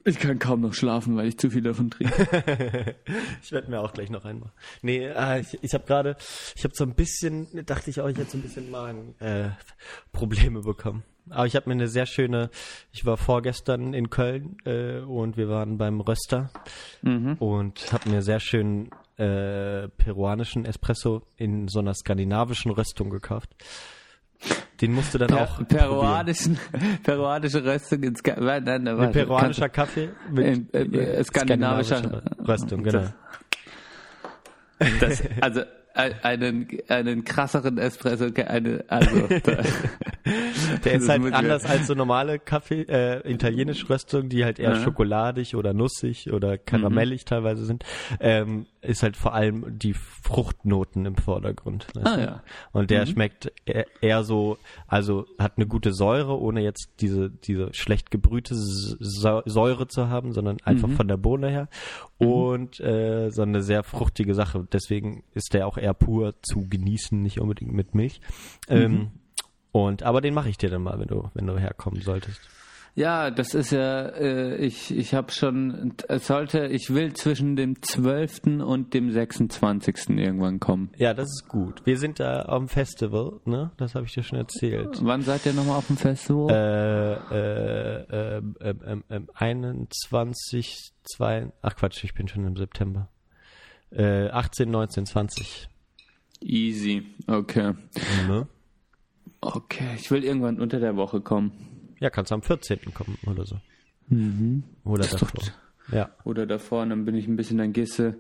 [0.04, 2.94] Ich kann kaum noch schlafen, weil ich zu viel davon trinke.
[3.42, 4.52] Ich werde mir auch gleich noch einmal.
[4.82, 6.16] Nee, äh, ich, ich habe gerade,
[6.54, 9.50] ich habe so ein bisschen, dachte ich auch, ich hätte so ein bisschen Magen äh,
[10.12, 11.04] Probleme bekommen.
[11.30, 12.50] Aber ich habe mir eine sehr schöne,
[12.92, 16.50] ich war vorgestern in Köln äh, und wir waren beim Röster
[17.38, 23.50] und habe mir sehr schönen äh, peruanischen Espresso in so einer skandinavischen Röstung gekauft.
[24.80, 25.68] Den musst du dann auch probieren.
[25.88, 26.58] peruanischen,
[27.02, 32.82] peruanische Röstung Ga- Nein, nein, nein, Ein peruanischer Kaffee mit In- äh, skandinavischer- skandinavischer Röstung,
[32.82, 33.04] genau.
[35.00, 35.66] Das, also ein-
[35.96, 39.62] einen, einen krasseren Espresso, eine, also da,
[40.84, 44.82] Der ist halt anders als so normale Kaffee, äh, italienische Röstung, die halt eher Ja.
[44.82, 47.26] schokoladig oder nussig oder karamellig Mhm.
[47.26, 47.84] teilweise sind.
[48.20, 51.86] Ähm, ist halt vor allem die Fruchtnoten im Vordergrund.
[51.94, 52.22] weißt Ah, du?
[52.22, 52.30] ja.
[52.32, 52.40] Mhm.
[52.72, 57.72] Und der schmeckt eher, eher so, also hat eine gute Säure, ohne jetzt diese, diese
[57.74, 60.96] schlecht gebrühte Säure zu haben, sondern einfach Mhm.
[60.96, 61.68] von der Bohne her.
[62.18, 64.66] Und äh, so eine sehr fruchtige Sache.
[64.72, 68.20] Deswegen ist der auch eher pur zu genießen, nicht unbedingt mit Milch.
[68.68, 68.76] Mhm.
[68.76, 69.10] Ähm,
[69.72, 72.40] und aber den mache ich dir dann mal, wenn du wenn du herkommen solltest.
[72.96, 77.82] Ja, das ist ja, äh, ich, ich habe schon, es sollte, ich will zwischen dem
[77.82, 78.62] 12.
[78.64, 80.16] und dem 26.
[80.16, 80.90] irgendwann kommen.
[80.96, 81.84] Ja, das ist gut.
[81.84, 83.70] Wir sind da am Festival, ne?
[83.76, 84.98] Das habe ich dir schon erzählt.
[85.02, 86.48] Wann seid ihr nochmal auf dem Festival?
[86.50, 93.10] Äh, äh, ähm, ähm, ähm, ähm, 21, 2, ach Quatsch, ich bin schon im September.
[93.90, 95.68] Äh, 18, 19, 20.
[96.40, 97.74] Easy, okay.
[98.26, 98.48] Ne?
[99.42, 101.75] Okay, ich will irgendwann unter der Woche kommen.
[102.00, 102.78] Ja, kannst du am 14.
[102.94, 103.56] kommen oder so.
[104.08, 104.64] Mhm.
[104.84, 105.42] Oder doch- davor.
[105.92, 106.10] Ja.
[106.24, 108.16] Oder davor, und dann bin ich ein bisschen, dann gehst du,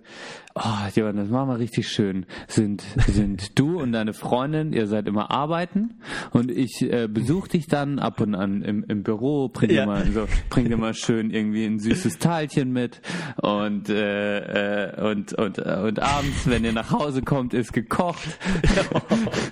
[0.54, 0.60] oh,
[0.94, 2.24] Johann, das machen wir richtig schön.
[2.46, 5.96] Sind, sind du und deine Freundin, ihr seid immer arbeiten
[6.30, 9.86] und ich äh, besuche dich dann ab und an im, im Büro, bring dir Ja.
[9.86, 13.00] mal so, bring dir mal schön irgendwie ein süßes Teilchen mit
[13.42, 18.22] und, äh, äh, und, und, äh, und abends, wenn ihr nach Hause kommt, ist gekocht.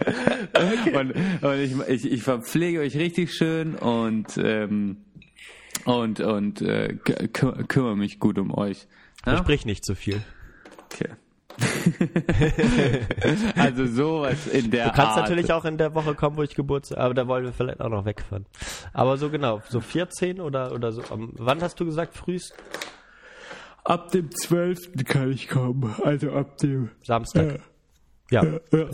[0.95, 4.99] Und, und ich, ich, ich verpflege euch richtig schön und, ähm,
[5.85, 8.87] und, und äh, kü- kü- kümmere mich gut um euch.
[9.27, 9.33] Ja?
[9.37, 10.21] Versprich nicht zu viel.
[10.93, 11.11] Okay.
[13.57, 15.29] also sowas in der Du kannst Art.
[15.29, 17.89] natürlich auch in der Woche kommen, wo ich Geburtstag aber da wollen wir vielleicht auch
[17.89, 18.47] noch wegfahren.
[18.93, 21.03] Aber so genau, so 14 oder, oder so.
[21.11, 22.55] wann hast du gesagt, frühst?
[23.85, 25.05] ab dem 12.
[25.05, 25.95] kann ich kommen.
[26.03, 27.61] Also ab dem Samstag.
[28.35, 28.43] Ja.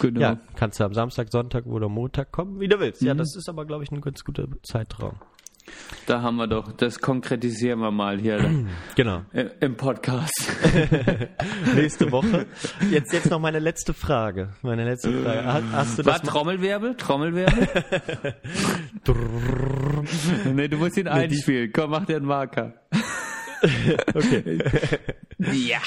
[0.00, 0.20] genau.
[0.20, 3.00] Ja, kannst du am Samstag, Sonntag oder Montag kommen, wie du willst.
[3.02, 5.14] Ja, das ist aber, glaube ich, ein ganz guter Zeitraum.
[6.06, 8.38] Da haben wir doch, das konkretisieren wir mal hier
[8.96, 9.22] Genau.
[9.32, 10.52] äh, im Podcast.
[11.74, 12.46] Nächste Woche.
[12.90, 14.50] Jetzt, jetzt noch meine letzte Frage.
[14.62, 15.44] Meine letzte Frage.
[15.44, 16.96] Hast, hast du War das Trommelwirbel?
[16.96, 17.68] Trommelwirbel?
[20.52, 21.70] nee, du musst ihn einspielen.
[21.72, 22.74] Komm, mach dir einen Marker.
[24.14, 24.58] Okay.
[25.38, 25.78] Ja.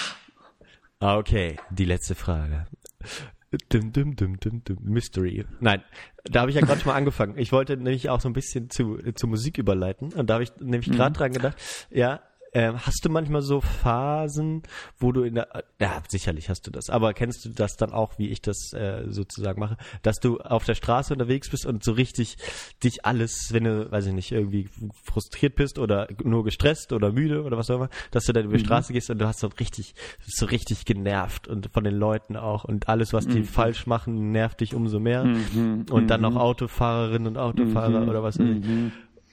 [0.99, 1.57] Ah, okay.
[1.69, 2.65] Die letzte Frage.
[3.69, 4.77] Dum, dum, dum, dum, dum.
[4.81, 5.45] Mystery.
[5.59, 5.81] Nein,
[6.25, 7.37] da habe ich ja gerade schon mal angefangen.
[7.37, 10.11] Ich wollte nämlich auch so ein bisschen zu, zu Musik überleiten.
[10.13, 11.57] Und da habe ich nämlich gerade dran gedacht,
[11.89, 12.21] ja,
[12.55, 14.63] ähm, hast du manchmal so Phasen,
[14.97, 18.17] wo du in der, ja, sicherlich hast du das, aber kennst du das dann auch,
[18.17, 21.91] wie ich das äh, sozusagen mache, dass du auf der Straße unterwegs bist und so
[21.91, 22.37] richtig
[22.81, 24.69] dich alles, wenn du, weiß ich nicht, irgendwie
[25.03, 28.57] frustriert bist oder nur gestresst oder müde oder was auch immer, dass du dann über
[28.57, 29.93] die Straße gehst und du hast so richtig,
[30.25, 34.61] so richtig genervt und von den Leuten auch und alles, was die falsch machen, nervt
[34.61, 35.23] dich umso mehr.
[35.23, 38.65] Und dann noch Autofahrerinnen und Autofahrer oder was weiß ich.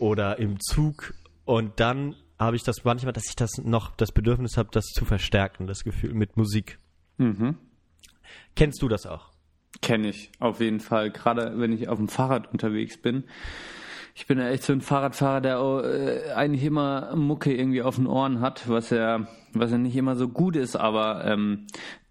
[0.00, 4.56] Oder im Zug und dann habe ich das manchmal, dass ich das noch das Bedürfnis
[4.56, 6.78] habe, das zu verstärken, das Gefühl mit Musik.
[7.18, 7.56] Mhm.
[8.54, 9.30] Kennst du das auch?
[9.80, 11.10] Kenne ich, auf jeden Fall.
[11.10, 13.24] Gerade wenn ich auf dem Fahrrad unterwegs bin.
[14.14, 17.96] Ich bin ja echt so ein Fahrradfahrer, der auch, äh, eigentlich immer Mucke irgendwie auf
[17.96, 21.66] den Ohren hat, was ja, was ja nicht immer so gut ist, aber ähm,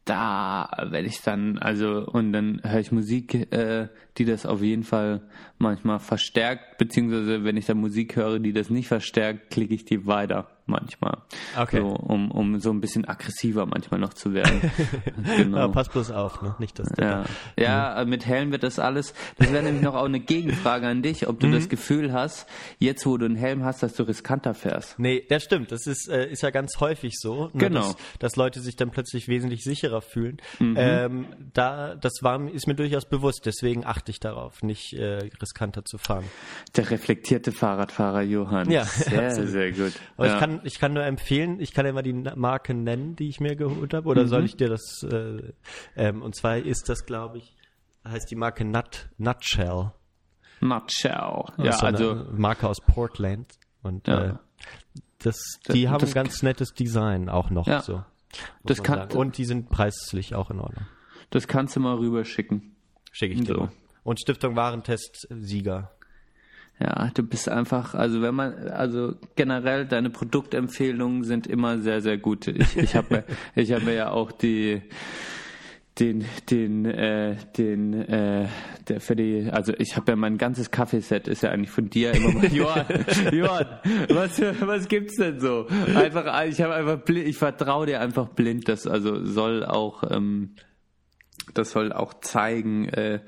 [0.05, 3.87] da werde ich dann, also, und dann höre ich Musik, äh,
[4.17, 5.21] die das auf jeden Fall
[5.57, 10.07] manchmal verstärkt, beziehungsweise wenn ich da Musik höre, die das nicht verstärkt, klicke ich die
[10.07, 11.17] weiter manchmal.
[11.57, 11.79] Okay.
[11.81, 14.71] So, um, um so ein bisschen aggressiver manchmal noch zu werden.
[15.37, 15.69] genau.
[15.69, 16.55] Pass bloß auf, ne?
[16.59, 17.25] Nicht, dass Ja,
[17.57, 19.13] ja mit Helm wird das alles.
[19.37, 21.51] Das wäre nämlich noch auch eine Gegenfrage an dich, ob du Mhm.
[21.53, 22.47] das Gefühl hast,
[22.79, 24.97] jetzt wo du einen Helm hast, dass du riskanter fährst.
[24.97, 25.71] Nee, das stimmt.
[25.71, 27.79] Das ist, äh, ist ja ganz häufig so, ne, Genau.
[27.81, 30.37] dass, dass Leute sich dann plötzlich wesentlich sicherer fühlen.
[30.59, 30.75] Mhm.
[30.77, 35.83] Ähm, da, das war, ist mir durchaus bewusst, deswegen achte ich darauf, nicht äh, riskanter
[35.83, 36.23] zu fahren.
[36.77, 38.69] Der reflektierte Fahrradfahrer Johann.
[38.71, 39.49] Ja, sehr, absolut.
[39.51, 39.91] sehr gut.
[40.17, 40.33] Aber ja.
[40.35, 43.39] ich, kann, ich kann nur empfehlen, ich kann ja mal die Marke nennen, die ich
[43.39, 44.11] mir geholt habe, Mhm.
[44.11, 45.53] oder soll ich dir das, äh,
[45.95, 47.55] ähm, und zwar ist das, glaube ich,
[48.07, 49.91] heißt die Marke Nut, Nutshell.
[50.59, 51.43] Nutshell.
[51.57, 53.51] Ja, so also eine Marke aus Portland.
[53.83, 54.23] Und Ja.
[54.25, 54.33] äh,
[55.19, 55.35] das,
[55.71, 57.81] die Das- haben das- ein ganz nettes Design auch noch Ja.
[57.81, 58.03] so.
[58.63, 59.17] Das kann- sagen.
[59.17, 60.85] Und die sind preislich auch in Ordnung.
[61.31, 62.75] das kannst du mal rüberschicken.
[63.11, 63.53] Schicke ich dir.
[63.55, 63.69] So.
[64.03, 65.91] Und Stiftung Warentest Sieger.
[66.81, 72.17] Ja, du bist einfach, also wenn man, also generell deine Produktempfehlungen sind immer sehr, sehr
[72.17, 72.47] gut.
[72.47, 73.23] Ich, ich habe,
[73.55, 74.81] ich habe ja auch die,
[75.99, 78.47] den, den, äh, den, äh,
[78.87, 82.13] der für die, also ich habe ja mein ganzes Kaffeeset ist ja eigentlich von dir
[82.13, 82.87] immer mal, Johann,
[83.31, 83.67] Johann,
[84.09, 85.67] was, was gibt's denn so?
[85.93, 90.55] Einfach, ich habe einfach blind, ich vertraue dir einfach blind, das also soll auch, ähm,
[91.53, 93.19] das soll auch zeigen, äh,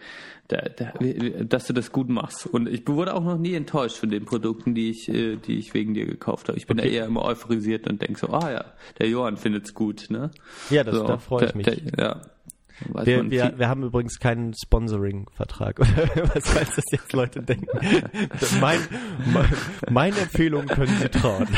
[0.54, 2.46] da, da, dass du das gut machst.
[2.46, 5.74] Und ich wurde auch noch nie enttäuscht von den Produkten, die ich, äh, die ich
[5.74, 6.58] wegen dir gekauft habe.
[6.58, 6.90] Ich bin Okay.
[6.90, 8.66] da eher immer euphorisiert und denke so, ah ja,
[9.00, 10.32] der Johann findet's gut, ne?
[10.70, 11.66] Ja, das, so, da freue ich mich.
[11.66, 12.22] Der, ja.
[12.90, 15.80] Weiß Wir, wir, wir haben übrigens keinen Sponsoring-Vertrag.
[16.34, 17.68] Was falls das jetzt Leute denken.
[18.60, 18.80] Mein,
[19.32, 19.46] mein,
[19.90, 21.48] meine Empfehlung können Sie trauen.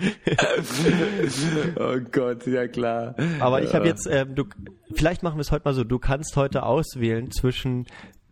[1.76, 3.14] oh Gott, ja klar.
[3.40, 4.44] Aber ich habe jetzt, ähm, du,
[4.92, 5.84] vielleicht machen wir es heute mal so.
[5.84, 7.86] Du kannst heute auswählen zwischen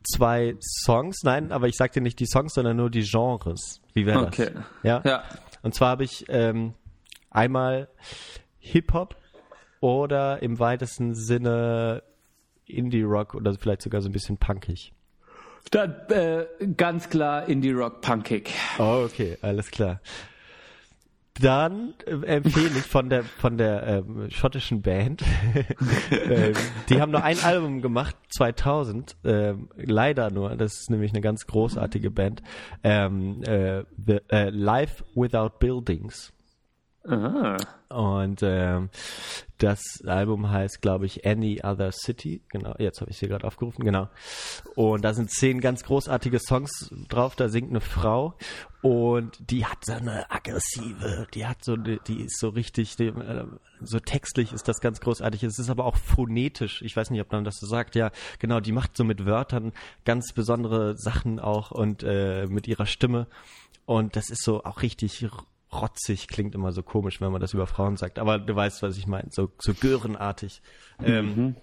[0.05, 1.23] zwei Songs.
[1.24, 3.81] Nein, aber ich sag dir nicht die Songs, sondern nur die Genres.
[3.95, 4.39] Wie wäre das?
[4.39, 4.51] Okay.
[4.82, 5.03] Ja.
[5.05, 5.24] Ja.
[5.62, 6.74] Und zwar habe ich ähm,
[7.31, 7.89] einmal
[8.59, 9.16] Hip-Hop
[9.81, 12.03] oder im weitesten Sinne
[12.66, 14.93] Indie-Rock oder vielleicht sogar so ein bisschen punkig.
[15.70, 16.47] Dann äh,
[16.77, 18.51] ganz klar Indie Rock Punkig.
[18.78, 20.01] Oh, okay, alles klar.
[21.40, 25.23] Dann äh, empfehle ich von der von der ähm, schottischen Band.
[26.10, 26.55] ähm,
[26.89, 29.16] die haben nur ein Album gemacht, 2000.
[29.24, 30.56] Ähm, leider nur.
[30.56, 32.43] Das ist nämlich eine ganz großartige Band.
[32.82, 36.32] Ähm, äh, the, äh, Life Without Buildings.
[37.09, 37.57] Ah.
[37.89, 38.91] Und ähm,
[39.57, 42.43] das Album heißt, glaube ich, Any Other City.
[42.51, 44.09] Genau, jetzt habe ich sie gerade aufgerufen, genau.
[44.75, 47.35] Und da sind zehn ganz großartige Songs drauf.
[47.35, 48.37] Da singt eine Frau
[48.83, 53.07] und die hat so eine aggressive, die hat so, die, die ist so richtig, die,
[53.07, 53.47] äh,
[53.81, 55.43] so textlich ist das ganz großartig.
[55.43, 56.83] Es ist aber auch phonetisch.
[56.83, 57.95] Ich weiß nicht, ob man das so sagt.
[57.95, 59.73] Ja, genau, die macht so mit Wörtern
[60.05, 63.29] ganz besondere Sachen auch und äh, mit ihrer Stimme.
[63.87, 65.27] Und das ist so auch richtig
[65.73, 68.19] rotzig klingt immer so komisch, wenn man das über Frauen sagt.
[68.19, 69.28] Aber du weißt, was ich meine.
[69.31, 70.62] So, so görenartig.
[71.03, 71.57] Ähm,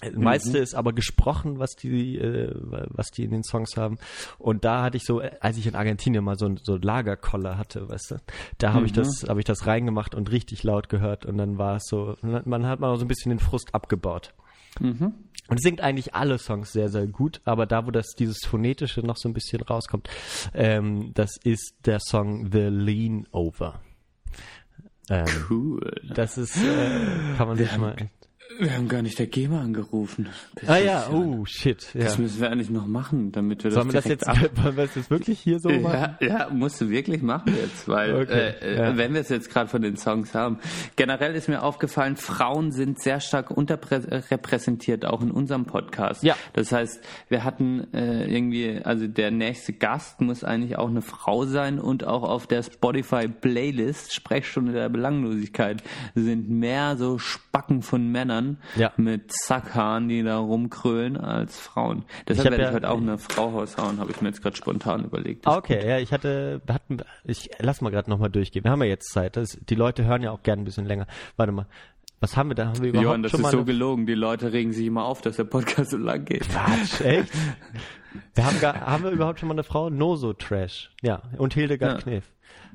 [0.00, 3.98] das meiste ist aber gesprochen, was die, äh, was die in den Songs haben.
[4.38, 8.10] Und da hatte ich so, als ich in Argentinien mal so, so Lagerkoller hatte, weißt
[8.10, 8.16] du,
[8.58, 11.24] da habe ich das, habe ich das reingemacht und richtig laut gehört.
[11.24, 14.34] Und dann war es so, man hat mal so ein bisschen den Frust abgebaut.
[15.48, 19.16] Und singt eigentlich alle Songs sehr, sehr gut, aber da, wo das dieses Phonetische noch
[19.16, 20.08] so ein bisschen rauskommt,
[20.54, 23.80] ähm, das ist der Song The Lean Over.
[25.08, 26.00] Ähm, Cool.
[26.14, 27.94] das ist, äh, kann man sich mal.
[28.58, 30.28] Wir haben gar nicht der GEMA angerufen.
[30.54, 31.88] Das Ah ja, oh shit.
[31.94, 32.04] Ja.
[32.04, 34.86] Das müssen wir eigentlich noch machen, damit wir das Sollen wir das jetzt, wollen wir
[34.86, 36.16] das jetzt wirklich hier so machen?
[36.20, 38.96] Ja, ja, musst du wirklich machen jetzt, weil Okay, äh, äh, ja.
[38.96, 40.58] wenn wir es jetzt gerade von den Songs haben.
[40.96, 46.22] Generell ist mir aufgefallen, Frauen sind sehr stark unterrepräsentiert, auch in unserem Podcast.
[46.22, 46.36] Ja.
[46.52, 51.44] Das heißt, wir hatten äh, irgendwie, also der nächste Gast muss eigentlich auch eine Frau
[51.44, 55.82] sein und auch auf der Spotify Playlist Sprechstunde der Belanglosigkeit
[56.14, 58.35] sind mehr so Spacken von Männern
[58.76, 58.92] Ja.
[58.96, 62.04] mit Sackhaaren, die da rumkrölen, als Frauen.
[62.28, 64.56] Deshalb hab werde ja- ich heute auch eine Frau raushauen, habe ich mir jetzt gerade
[64.56, 65.46] spontan überlegt.
[65.46, 68.64] Ah, okay, ja, ich hatte, hatten, ich lass mal gerade nochmal durchgehen.
[68.64, 69.36] Wir haben ja jetzt Zeit.
[69.36, 71.06] Das, die Leute hören ja auch gerne ein bisschen länger.
[71.36, 71.66] Warte mal.
[72.20, 72.68] Was haben wir da?
[72.68, 74.06] Haben wir überhaupt Johann, das schon ist mal so gelogen.
[74.06, 76.48] Die Leute regen sich immer auf, dass der Podcast so lang geht.
[76.48, 77.30] Quatsch, echt?
[78.34, 79.90] Wir haben, gar, haben wir überhaupt schon mal eine Frau?
[79.90, 80.90] Noso Trash.
[81.02, 82.02] Ja, und Hildegard Ja.
[82.02, 82.24] Knef.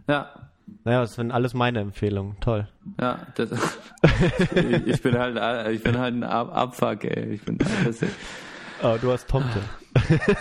[0.07, 0.50] Ja,
[0.83, 2.37] Naja, das sind alles meine Empfehlungen.
[2.39, 2.67] Toll.
[2.99, 5.37] ja, das, ich, ich bin halt,
[5.75, 7.33] ich bin halt ein Ab Abfuck, ey.
[7.33, 7.99] Ich bin, das,
[8.83, 9.59] Oh, du hast Tomte.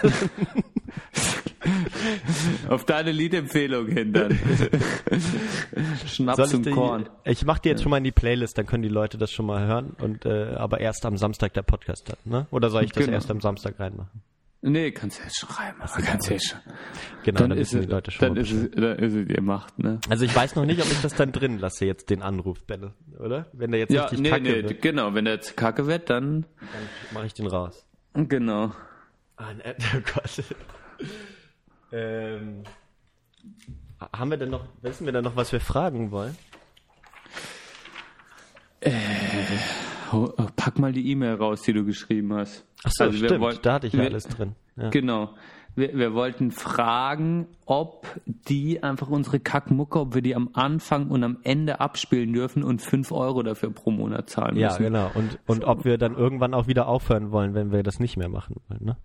[2.68, 4.38] auf deine Liedempfehlung hin dann.
[6.06, 7.08] Schnaps und Korn.
[7.24, 9.44] ich mach die jetzt schon mal in die Playlist, dann können die Leute das schon
[9.46, 9.94] mal hören.
[10.00, 12.46] Und äh, aber erst am Samstag der Podcast dann, ne?
[12.50, 13.14] Oder soll ich das Genau.
[13.14, 14.22] erst am Samstag reinmachen?
[14.62, 16.04] Nee, kannst du jetzt schon reinmachen.
[16.04, 16.60] Kannst du jetzt schon.
[17.22, 19.40] Genau, Dann, dann, ist es, die Leute schon dann ist es, dann ist es ihr
[19.42, 20.00] Macht, ne?
[20.10, 22.92] Also ich weiß noch nicht, ob ich das dann drin lasse, jetzt den Anruf, Benne,
[23.18, 23.46] oder?
[23.54, 25.14] Wenn der jetzt Ja, richtig nee, kacke nee, wird, genau.
[25.14, 26.68] Wenn der jetzt kacke wird, dann, dann
[27.14, 27.86] mache ich den raus.
[28.14, 28.72] genau.
[29.36, 30.44] Ah, ne, oh Gott.
[31.92, 32.64] ähm,
[34.12, 36.36] haben wir denn noch, wissen wir denn noch, was wir fragen wollen?
[38.84, 38.90] Oh,
[40.56, 42.64] pack mal die E-Mail raus, die du geschrieben hast.
[42.84, 44.54] Ach so, Also stimmt, wollten- da hatte ich ja wir- alles drin.
[44.76, 44.90] Ja.
[44.90, 45.30] Genau.
[45.76, 51.22] Wir, wir wollten fragen, ob die einfach unsere Kackmucke, ob wir die am Anfang und
[51.22, 54.82] am Ende abspielen dürfen und 5 Euro dafür pro Monat zahlen Ja, müssen.
[54.82, 55.10] genau.
[55.14, 58.28] Und, und ob wir dann irgendwann auch wieder aufhören wollen, wenn wir das nicht mehr
[58.28, 58.96] machen wollen, ne?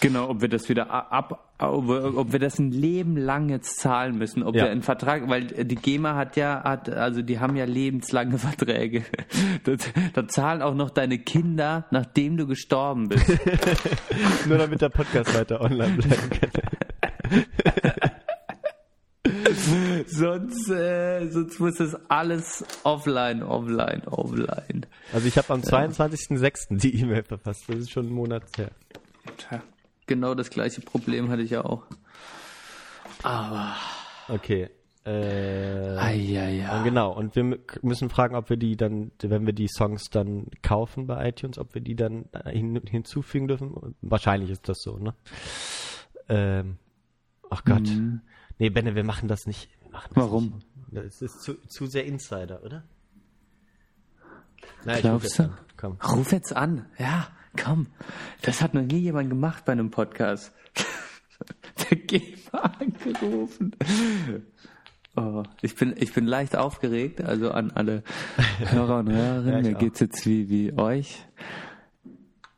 [0.00, 3.78] Genau, ob wir das wieder ab, ob wir, ob wir das ein Leben lang jetzt
[3.80, 4.64] zahlen müssen, ob Ja.
[4.64, 9.04] wir einen Vertrag, weil die GEMA hat ja, hat, also die haben ja lebenslange Verträge.
[10.14, 13.26] Da, zahlen auch noch deine Kinder, nachdem du gestorben bist.
[14.46, 16.50] Nur damit der Podcast weiter online bleiben kann.
[20.06, 24.86] sonst, äh, sonst muss das alles offline, offline, offline.
[25.12, 26.78] Also ich habe am 22.06.
[26.78, 27.64] die E-Mail verfasst.
[27.68, 28.70] Das ist schon ein Monat her.
[29.36, 29.62] Tja,
[30.10, 31.84] genau das gleiche Problem hatte ich ja auch.
[33.22, 33.74] Aber,
[34.28, 34.68] Okay.
[35.06, 36.82] Äh, ja.
[36.82, 40.46] Genau, und wir mü- müssen fragen, ob wir die dann, wenn wir die Songs dann
[40.62, 43.94] kaufen bei iTunes, ob wir die dann hin, hinzufügen dürfen.
[44.02, 45.14] Wahrscheinlich ist das so, ne?
[46.28, 46.76] Ähm,
[47.48, 47.88] ach Gott.
[48.58, 49.70] Nee, Benne, wir machen das nicht.
[49.90, 50.44] Machen das Warum?
[50.90, 51.06] Nicht.
[51.06, 52.84] Das ist zu, zu sehr Insider, oder?
[54.86, 55.42] Ich Glaubst ruf jetzt du?
[55.44, 55.58] an.
[55.78, 55.98] Komm.
[56.16, 56.86] Ruf jetzt an.
[56.98, 57.86] Ja, komm.
[58.42, 60.52] Das hat noch nie jemand gemacht bei einem Podcast.
[61.90, 63.74] Der GEMA angerufen.
[65.16, 68.02] Oh, ich bin, ich bin leicht aufgeregt, also an alle
[68.58, 69.52] Hörer und Hörerinnen.
[69.52, 69.80] Ja, ich Mir auch.
[69.80, 71.24] geht's jetzt wie, wie euch.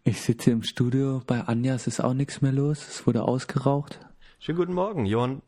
[0.04, 4.00] Ich sitze im Studio, bei Anja es ist auch nichts mehr los, es wurde ausgeraucht.
[4.40, 5.42] Schönen guten Morgen, Johann.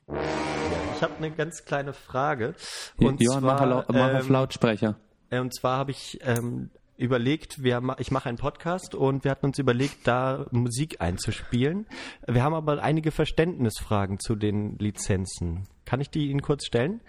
[0.95, 2.55] Ich habe eine ganz kleine Frage.
[2.97, 4.97] Und Johann, mach, zwar, mach auf ähm, Lautsprecher.
[5.31, 9.47] Äh, Und zwar habe ich ähm, überlegt, wir, ich mache einen Podcast und wir hatten
[9.47, 11.87] uns überlegt, da Musik einzuspielen.
[12.27, 15.66] Wir haben aber einige Verständnisfragen zu den Lizenzen.
[15.85, 17.01] Kann ich die Ihnen kurz stellen?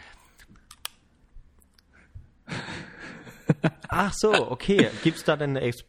[3.88, 4.90] Ach so, okay.
[5.04, 5.86] Gibt's da denn eine Ex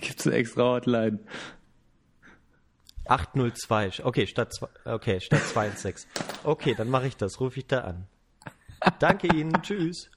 [0.00, 1.20] gibt's eine extra Hotline.
[3.06, 4.02] 802?
[4.02, 6.10] Okay, statt okay, statt 216.
[6.42, 7.38] Okay, dann mache ich das.
[7.38, 8.06] Rufe ich da an.
[8.98, 9.52] Danke Ihnen.
[9.62, 10.10] Tschüss.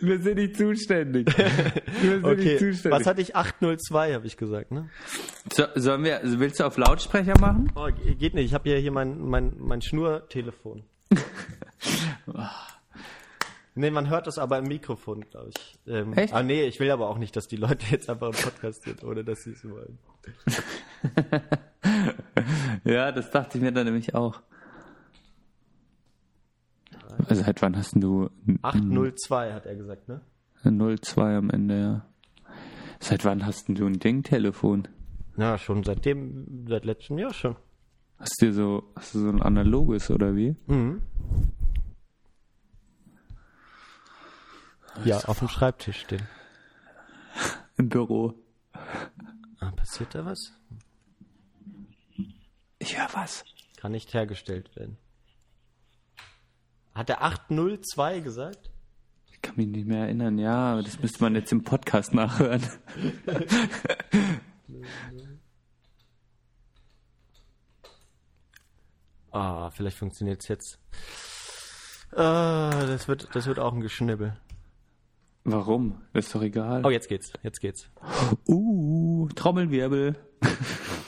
[0.00, 1.26] Wir sind nicht zuständig.
[1.36, 2.36] Wir sind Okay.
[2.44, 3.00] nicht zuständig.
[3.00, 3.34] Was hatte ich?
[3.36, 4.88] 802 habe ich gesagt, ne?
[5.52, 7.72] so, sollen wir, willst du auf Lautsprecher machen?
[7.74, 8.46] Oh, ge- geht nicht.
[8.46, 10.82] Ich habe ja hier mein, mein, mein Schnurtelefon.
[13.74, 15.78] nee, man hört das aber im Mikrofon, glaube ich.
[15.86, 16.34] Ähm, Echt?
[16.34, 19.04] Ah, nee, ich will aber auch nicht, dass die Leute jetzt einfach im Podcast sind,
[19.04, 19.98] ohne dass sie es wollen.
[22.84, 24.40] Ja, das dachte ich mir dann nämlich auch.
[27.28, 30.20] Also seit wann hast du ein 802 hat er gesagt, ne?
[30.64, 32.06] 02 am Ende, ja.
[33.00, 34.88] Seit wann hast du ein Ding-Telefon?
[35.36, 37.56] Ja, schon seitdem, seit letztem Jahr schon.
[38.18, 40.56] Hast du so, hast du so ein analoges oder wie?
[40.66, 41.02] Mhm.
[45.04, 46.26] Ja, auf dem Schreibtisch stehen.
[47.76, 48.34] Im Büro.
[49.60, 50.52] Ah, passiert da was?
[52.78, 53.44] Ich höre was.
[53.76, 54.96] Kann nicht hergestellt werden.
[56.96, 58.70] Hat er 802 gesagt?
[59.30, 62.62] Ich kann mich nicht mehr erinnern, ja, aber das müsste man jetzt im Podcast nachhören.
[69.32, 70.78] Ah, vielleicht funktioniert es jetzt.
[72.12, 74.40] Ah, das wird, das wird auch ein Geschnibbel.
[75.44, 76.00] Warum?
[76.14, 76.86] Ist doch egal.
[76.86, 77.90] Oh, jetzt geht's, jetzt geht's.
[78.48, 80.16] Uh, Trommelwirbel.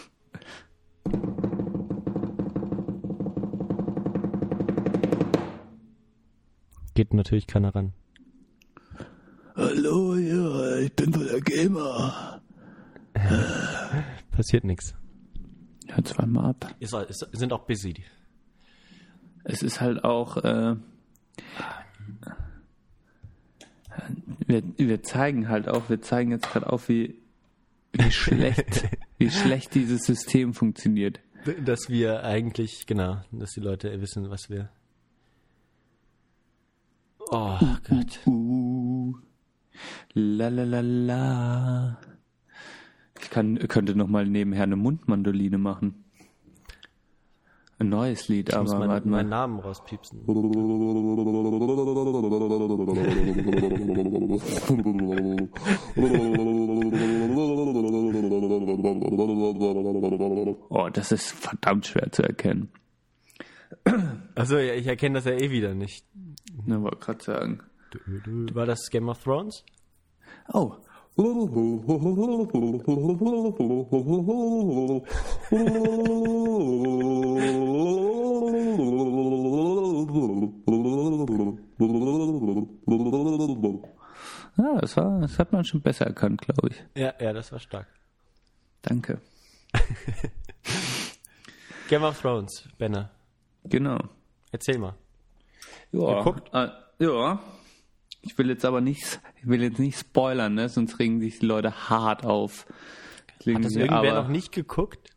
[6.98, 7.92] Geht natürlich keiner ran.
[9.54, 12.42] Hallo, ja, ich bin wohl der Gamer.
[14.32, 14.96] Passiert nichts.
[15.86, 16.74] Ja, zweimal ab.
[16.80, 17.94] Ist, ist, sind auch busy.
[19.44, 20.74] Es ist halt auch, äh,
[24.48, 27.22] wir, wir zeigen halt auch, wir zeigen jetzt gerade auf, wie,
[27.92, 28.88] wie schlecht,
[29.18, 31.20] wie schlecht dieses System funktioniert.
[31.64, 34.68] Dass wir eigentlich, genau, dass die Leute wissen, was wir.
[37.30, 38.20] Oh Gott.
[38.26, 39.14] Uh,
[40.14, 41.98] la la la la.
[43.20, 46.05] Ich kann, könnte noch mal nebenher eine Mundmandoline machen.
[47.80, 49.28] Ein neues Lied, Ich muss aber meinen, warte meinen.
[49.28, 50.20] Namen rauspiepsen.
[60.70, 62.70] Oh, das ist verdammt schwer zu erkennen.
[64.35, 66.06] Also ja, ich erkenne das ja eh wieder nicht.
[66.65, 67.62] Ne, wollte gerade sagen.
[68.52, 69.65] War das Game of Thrones?
[70.52, 70.77] Oh.
[84.56, 86.85] Ja, das, war, das hat man schon besser erkannt, glaube ich.
[86.94, 87.89] Ja, ja, das war stark.
[88.82, 89.20] Danke.
[91.89, 93.10] Game of Thrones, Benner.
[93.68, 93.98] Genau.
[94.52, 94.94] Erzähl mal.
[95.92, 96.68] Ja, äh,
[96.98, 97.40] ja.
[98.22, 100.68] Ich will jetzt aber nicht, ich will jetzt nicht spoilern, ne?
[100.68, 102.66] sonst regen sich die Leute hart auf.
[103.46, 105.10] Hat das irgendwer noch nicht geguckt?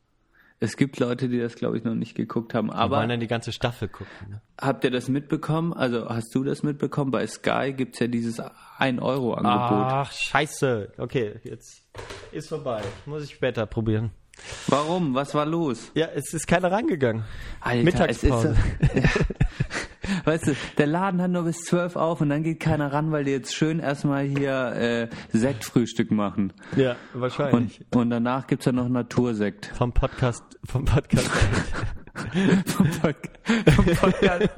[0.63, 2.69] Es gibt Leute, die das, glaube ich, noch nicht geguckt haben.
[2.69, 4.29] Aber wollen dann die ganze Staffel gucken.
[4.29, 4.41] Ne?
[4.61, 5.73] habt ihr das mitbekommen?
[5.73, 7.09] Also hast du das mitbekommen?
[7.09, 9.91] Bei Sky gibt's ja dieses 1-Euro-Angebot.
[9.91, 10.93] Ach, scheiße.
[10.99, 11.83] Okay, jetzt
[12.31, 12.83] ist vorbei.
[13.07, 14.11] Muss ich später probieren.
[14.67, 15.13] Warum?
[15.13, 15.91] Was war los?
[15.93, 17.23] Ja, es ist keiner rangegangen.
[17.59, 18.55] Alter, Mittagspause.
[18.93, 19.19] Ist,
[20.25, 23.23] weißt du, der Laden hat nur bis 12 auf und dann geht keiner ran, weil
[23.23, 26.53] die jetzt schön erstmal hier äh, Sektfrühstück machen.
[26.75, 27.81] Ja, wahrscheinlich.
[27.91, 29.67] Und, und danach gibt's ja noch Natursekt.
[29.75, 31.29] vom Podcast, vom Podcast.
[32.65, 33.15] Vom Pod-
[33.73, 34.49] vom Podcast.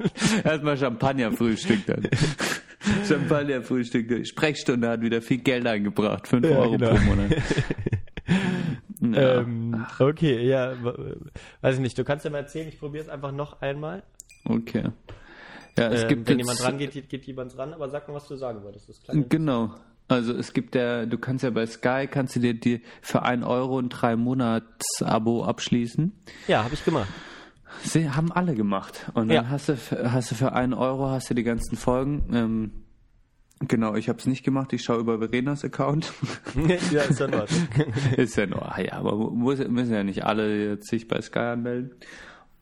[0.44, 2.08] Erstmal Champagnerfrühstück dann.
[3.08, 4.26] Champagnerfrühstück.
[4.26, 6.26] Sprechstunde hat wieder viel Geld eingebracht.
[6.26, 6.90] 5 Ja, Euro genau.
[6.96, 7.30] pro Monat.
[9.12, 9.40] Ja.
[9.40, 10.72] ähm, okay, ja,
[11.60, 11.98] weiß ich nicht.
[11.98, 14.02] Du kannst ja mal erzählen, ich probiere es einfach noch einmal.
[14.44, 14.84] Okay.
[15.76, 18.28] Ja, es Ähm, gibt wenn jemand rangeht, geht, geht jemand ran, aber sag mal, was
[18.28, 18.88] du sagen wolltest.
[18.88, 19.74] Das Genau.
[20.06, 23.44] Also es gibt ja, du kannst ja bei Sky, kannst du dir die für 1
[23.44, 26.12] Euro ein 3 Monats Abo abschließen.
[26.46, 27.08] ja, habe ich gemacht.
[27.82, 29.10] Sie haben alle gemacht.
[29.14, 29.48] Und dann Ja.
[29.48, 32.30] hast du für- hast du für 1 Euro hast du die ganzen Folgen.
[32.32, 32.70] Ähm,
[33.68, 34.72] genau, ich habe es nicht gemacht.
[34.72, 36.12] Ich schaue über Verenas Account.
[36.90, 37.68] ja, ist ja Ordnung.
[38.16, 41.38] Ist ja nur, ah ja, aber muss, müssen ja nicht alle jetzt sich bei Sky
[41.40, 41.92] anmelden.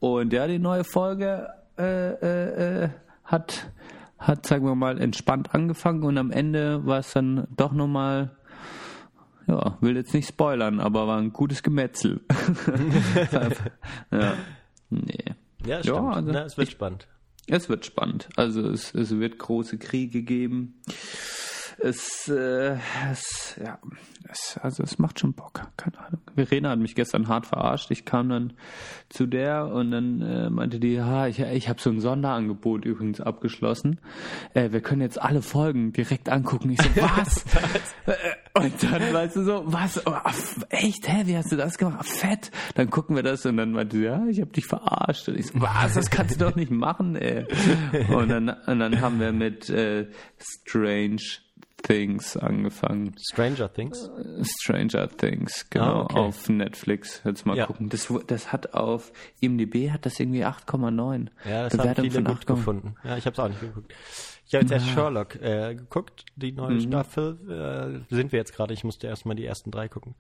[0.01, 1.49] Und ja, die neue Folge
[1.79, 2.89] äh, äh, äh,
[3.25, 3.71] hat,
[4.19, 8.31] hat, sagen wir mal, entspannt angefangen und am Ende war es dann doch nochmal,
[9.47, 12.21] ja, will jetzt nicht spoilern, aber war ein gutes Gemetzel.
[14.11, 14.35] ja,
[14.91, 15.25] nee.
[15.65, 16.15] Ja, Ja, stimmt.
[16.15, 17.07] also Na, es wird ich- spannend.
[17.47, 18.29] Es wird spannend.
[18.37, 20.81] Also es, es wird große Kriege geben.
[21.79, 22.77] Es, äh,
[23.11, 23.79] es ja,
[24.31, 26.21] es, also es macht schon Bock, keine Ahnung.
[26.35, 27.91] Verena hat mich gestern hart verarscht.
[27.91, 28.53] Ich kam dann
[29.09, 33.21] zu der und dann äh, meinte die, ja, ich, ich habe so ein Sonderangebot übrigens
[33.21, 34.01] abgeschlossen.
[34.55, 36.71] Äh, wir können jetzt alle Folgen direkt angucken.
[36.71, 37.45] Ich so, was?
[38.07, 38.15] Äh,
[38.55, 40.07] und dann weißt du so, was?
[40.07, 40.15] Oh,
[40.71, 41.09] echt?
[41.09, 42.07] Hä, wie hast du das gemacht?
[42.07, 42.51] Fett.
[42.75, 45.29] Dann gucken wir das und dann meinte sie, ja, ich habe dich verarscht.
[45.29, 45.95] Und ich so, was?
[45.95, 47.47] Das kannst du doch nicht machen, ey.
[48.15, 50.07] Und dann, und dann haben wir mit äh,
[50.39, 51.23] Strange
[51.83, 53.15] Things angefangen.
[53.33, 54.09] Stranger Things?
[54.61, 56.19] Stranger Things, genau, Ah, okay.
[56.21, 57.21] auf Netflix.
[57.25, 57.67] Jetzt mal Ja.
[57.67, 57.89] gucken.
[57.89, 61.27] Das, das hat auf IMDb hat das irgendwie 8,9.
[61.45, 62.47] Ja, das haben Bewertung viele von gut 8,9.
[62.47, 62.95] gefunden.
[63.03, 63.93] Ja, ich habe es auch nicht geguckt.
[64.53, 68.05] Ich habe jetzt erst Sherlock äh, geguckt, die neue Staffel.
[68.11, 68.75] Äh, sind wir jetzt gerade.
[68.75, 70.15] Ich musste erst mal die ersten drei gucken.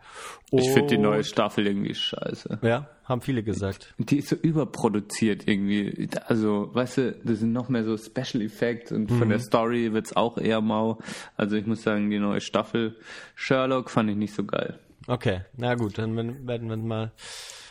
[0.51, 2.61] Ich finde die Und- neue Staffel irgendwie scheiße.
[2.63, 3.93] Ja, haben viele gesagt.
[3.99, 6.09] Die ist so überproduziert irgendwie.
[6.29, 9.29] Also, weißt du, das sind noch mehr so Special Effects und von Mhm.
[9.33, 10.99] der Story wird's auch eher mau.
[11.37, 12.97] Also ich muss sagen, die neue Staffel
[13.35, 14.79] Sherlock fand ich nicht so geil.
[15.09, 17.13] Okay, na gut, dann werden wir mal.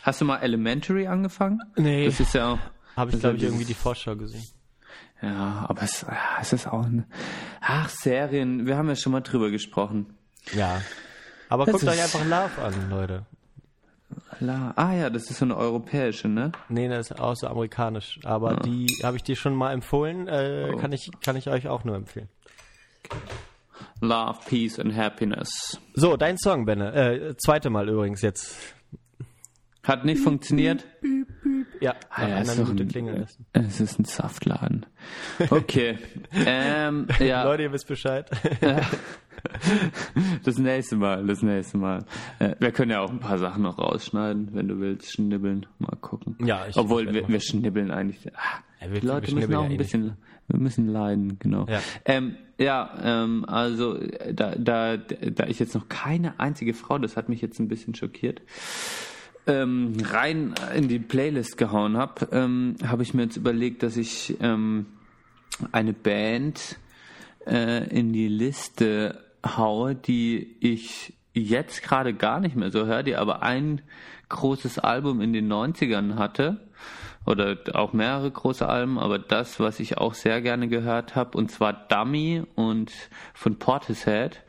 [0.02, 1.58] Hast du mal Elementary angefangen?
[1.76, 2.04] Nee.
[2.06, 2.58] Das ist ja auch.
[2.96, 4.44] Habe ich glaube ich irgendwie die Vorschau gesehen.
[5.22, 7.04] Ja, aber es, ja, es ist auch eine.
[7.60, 10.14] Ach, Serien, wir haben ja schon mal drüber gesprochen.
[10.52, 10.82] Ja.
[11.48, 13.26] Aber Das guckt euch einfach Love an, Leute.
[14.40, 16.52] La ah ja, das ist so eine europäische, ne?
[16.68, 18.18] Nee, das ist auch so amerikanisch.
[18.24, 20.26] Aber die habe ich dir schon mal empfohlen.
[20.28, 20.76] Äh, Oh.
[20.76, 22.28] kann, ich, kann ich euch auch nur empfehlen.
[24.00, 25.78] Love, Peace and Happiness.
[25.94, 26.92] So, dein Song, Benne.
[26.92, 28.56] Äh, zweite Mal übrigens jetzt.
[29.84, 30.84] Hat nicht funktioniert?
[31.80, 33.46] Ja, Ah, ja, ist Minute ein- klingeln lassen.
[33.52, 34.86] Es ist ein Saftladen.
[35.50, 35.98] Okay.
[36.46, 37.42] ähm, ja.
[37.48, 38.30] Leute, ihr wisst Bescheid.
[40.44, 42.04] Das nächste Mal, das nächste Mal.
[42.38, 45.66] Äh, wir können ja auch ein paar Sachen noch rausschneiden, wenn du willst, schnibbeln.
[45.80, 46.36] Mal gucken.
[46.44, 48.24] Ja, ich- Obwohl, wir, wir schnibbeln eigentlich.
[48.36, 50.12] Ah, Ja, wir- die Leute wir müssen auch ja ein eh bisschen,
[50.46, 51.66] wir müssen leiden, genau.
[51.68, 51.80] Ja.
[52.04, 57.16] Ähm, ja, ähm, also äh, da, da, da ich jetzt noch keine einzige Frau, das
[57.16, 58.42] hat mich jetzt ein bisschen schockiert,
[59.46, 64.36] ähm, rein in die Playlist gehauen habe, ähm, habe ich mir jetzt überlegt, dass ich
[64.40, 64.86] ähm,
[65.72, 66.78] eine Band
[67.46, 73.16] äh, in die Liste haue, die ich jetzt gerade gar nicht mehr so höre, die
[73.16, 73.80] aber ein
[74.28, 76.60] großes Album in den 90ern hatte
[77.26, 81.50] oder auch mehrere große Alben, aber das, was ich auch sehr gerne gehört habe, und
[81.50, 82.92] zwar Dummy und
[83.34, 84.42] von Portishead,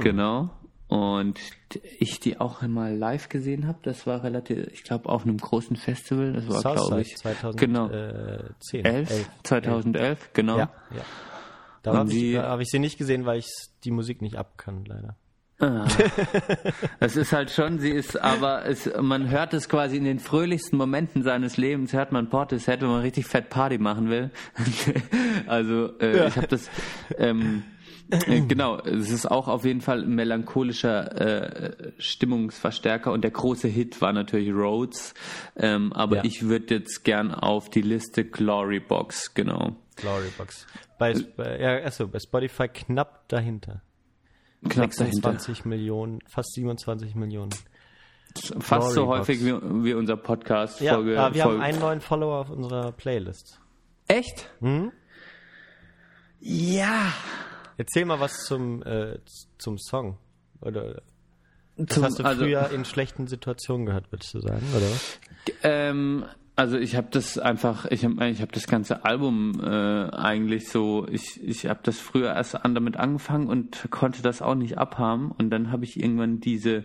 [0.00, 0.50] genau.
[0.86, 1.40] Und
[1.98, 5.76] ich die auch mal live gesehen habe, das war relativ, ich glaube, auf einem großen
[5.76, 7.56] Festival, das war, glaube ich, 2010.
[7.56, 10.58] genau, Äh, 10, 11, 2011, genau.
[10.58, 11.02] Ja, ja.
[11.82, 13.48] Da habe ich, hab ich sie nicht gesehen, weil ich
[13.84, 15.16] die Musik nicht abkann, leider.
[17.00, 20.76] Es ist halt schon, sie ist, aber es, man hört es quasi in den fröhlichsten
[20.76, 24.30] Momenten seines Lebens, hört man Portishead, wenn man richtig fett Party machen will.
[25.46, 26.68] also äh, ich habe das,
[27.18, 27.73] ähm, äh,
[28.08, 34.00] genau, es ist auch auf jeden Fall ein melancholischer äh, Stimmungsverstärker und der große Hit
[34.00, 35.14] war natürlich Rhodes,
[35.56, 36.24] ähm, aber Ja.
[36.24, 39.76] ich würde jetzt gern auf die Liste Glory Box, genau.
[39.96, 40.66] Glorybox.
[40.98, 43.82] Bei, bei, ja, achso, bei Spotify knapp dahinter.
[44.68, 45.32] Knapp dahinter.
[45.32, 47.50] 26 Millionen, fast 27 Millionen.
[48.58, 49.52] Fast so Glory häufig wie,
[49.84, 50.80] wie unser Podcast.
[50.80, 51.58] Ja, Folge, aber wir Folge.
[51.58, 53.60] haben einen neuen Follower auf unserer Playlist.
[54.08, 54.50] Echt?
[54.60, 54.90] Hm?
[56.40, 57.12] Ja.
[57.76, 59.18] Erzähl mal was zum, äh,
[59.58, 60.16] zum Song.
[60.60, 61.02] Oder
[61.76, 65.18] das Zum- hast du also- früher in schlechten Situationen gehört, würdest du sagen, oder was?
[65.62, 66.24] Ähm,
[66.56, 69.66] also ich habe das einfach, ich habe ich hab das ganze Album äh,
[70.10, 74.54] eigentlich so, ich, ich habe das früher erst an damit angefangen und konnte das auch
[74.54, 76.84] nicht abhaben und dann habe ich irgendwann diese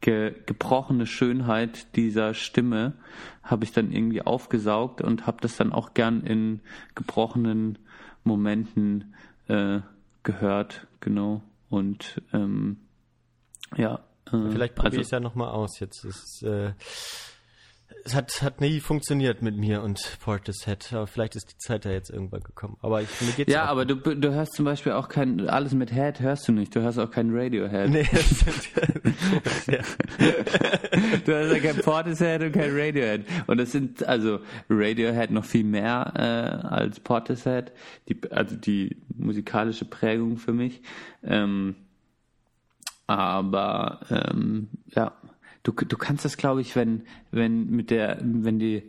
[0.00, 2.92] ge, gebrochene Schönheit dieser Stimme
[3.42, 6.60] habe ich dann irgendwie aufgesaugt und habe das dann auch gern in
[6.94, 7.78] gebrochenen
[8.22, 9.14] Momenten
[9.48, 9.80] äh,
[10.28, 12.76] gehört, genau und ähm,
[13.76, 14.00] ja.
[14.26, 16.04] äh, Vielleicht probiere also- ich es ja nochmal aus jetzt.
[16.04, 16.72] Es, äh,
[18.04, 21.90] es hat, hat nie funktioniert mit mir und Portishead, aber vielleicht ist die Zeit ja
[21.90, 22.76] jetzt irgendwann gekommen.
[22.80, 25.72] Aber ich, mir geht's Ja, auch aber du, du hörst zum Beispiel auch kein, alles
[25.72, 26.74] mit Head hörst du nicht.
[26.74, 27.90] Du hörst auch kein Radiohead.
[27.90, 28.70] Nee, das sind,
[29.66, 29.78] ja.
[31.24, 33.26] Du hast ja kein Portishead und kein Radiohead.
[33.46, 34.40] Und es sind also
[34.70, 37.72] Radiohead noch viel mehr äh, als Portishead.
[38.08, 40.82] Die, also die musikalische Prägung für mich.
[41.22, 41.74] Ähm,
[43.06, 45.12] aber ähm, ja,
[45.62, 48.82] du, du kannst das, glaube ich, wenn wenn mit der wenn die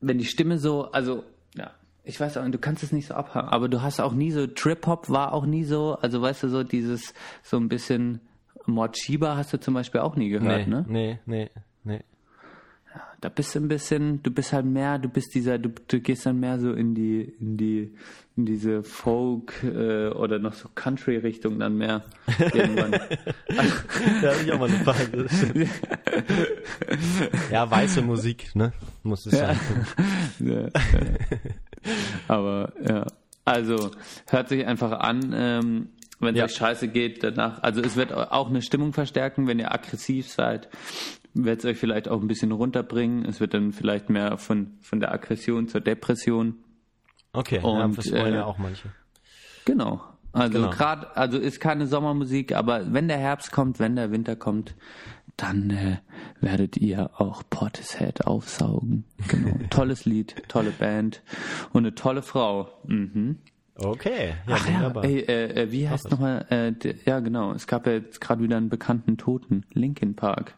[0.00, 1.24] wenn die Stimme so, also
[1.56, 1.72] ja,
[2.04, 4.46] ich weiß auch, du kannst es nicht so abhaken, aber du hast auch nie so
[4.46, 8.20] Trip Hop war auch nie so, also weißt du so dieses so ein bisschen
[8.66, 10.84] Mord Shiba hast du zum Beispiel auch nie gehört, nee, ne?
[10.88, 11.62] nee, nee, nee.
[13.20, 16.24] Da bist du ein bisschen, du bist halt mehr, du bist dieser, du, du gehst
[16.26, 17.94] dann mehr so in die, in die,
[18.36, 22.04] in diese Folk äh, oder noch so Country-Richtung dann mehr
[22.54, 22.92] irgendwann.
[22.92, 25.26] da habe ich auch mal eine Frage.
[27.50, 28.72] ja, weiße Musik, ne?
[29.02, 29.54] Muss es Ja.
[29.54, 29.58] sein.
[30.40, 30.70] ja, ja.
[32.28, 33.06] Aber ja,
[33.44, 33.90] also
[34.28, 35.88] hört sich einfach an, ähm,
[36.20, 36.44] wenn es Ja.
[36.46, 40.68] euch scheiße geht, danach, also es wird auch eine Stimmung verstärken, wenn ihr aggressiv seid,
[41.44, 43.24] wird es euch vielleicht auch ein bisschen runterbringen.
[43.24, 46.56] Es wird dann vielleicht mehr von, von der Aggression zur Depression.
[47.32, 48.88] Okay, Und, ja, das wollen äh, ja auch manche.
[49.64, 50.00] Genau.
[50.32, 50.70] Also Genau.
[50.70, 54.74] gerade, also ist keine Sommermusik, aber wenn der Herbst kommt, wenn der Winter kommt,
[55.36, 55.98] dann äh,
[56.40, 59.04] werdet ihr auch Portishead aufsaugen.
[59.28, 59.56] Genau.
[59.70, 61.22] Tolles Lied, tolle Band
[61.72, 62.68] und eine tolle Frau.
[62.84, 63.38] Mhm.
[63.76, 65.04] Okay, ja, Ach ja, wunderbar.
[65.04, 66.72] ey, äh, äh, wie heißt nochmal, äh,
[67.06, 70.54] ja genau, es gab ja jetzt gerade wieder einen bekannten Toten, Linkin Park.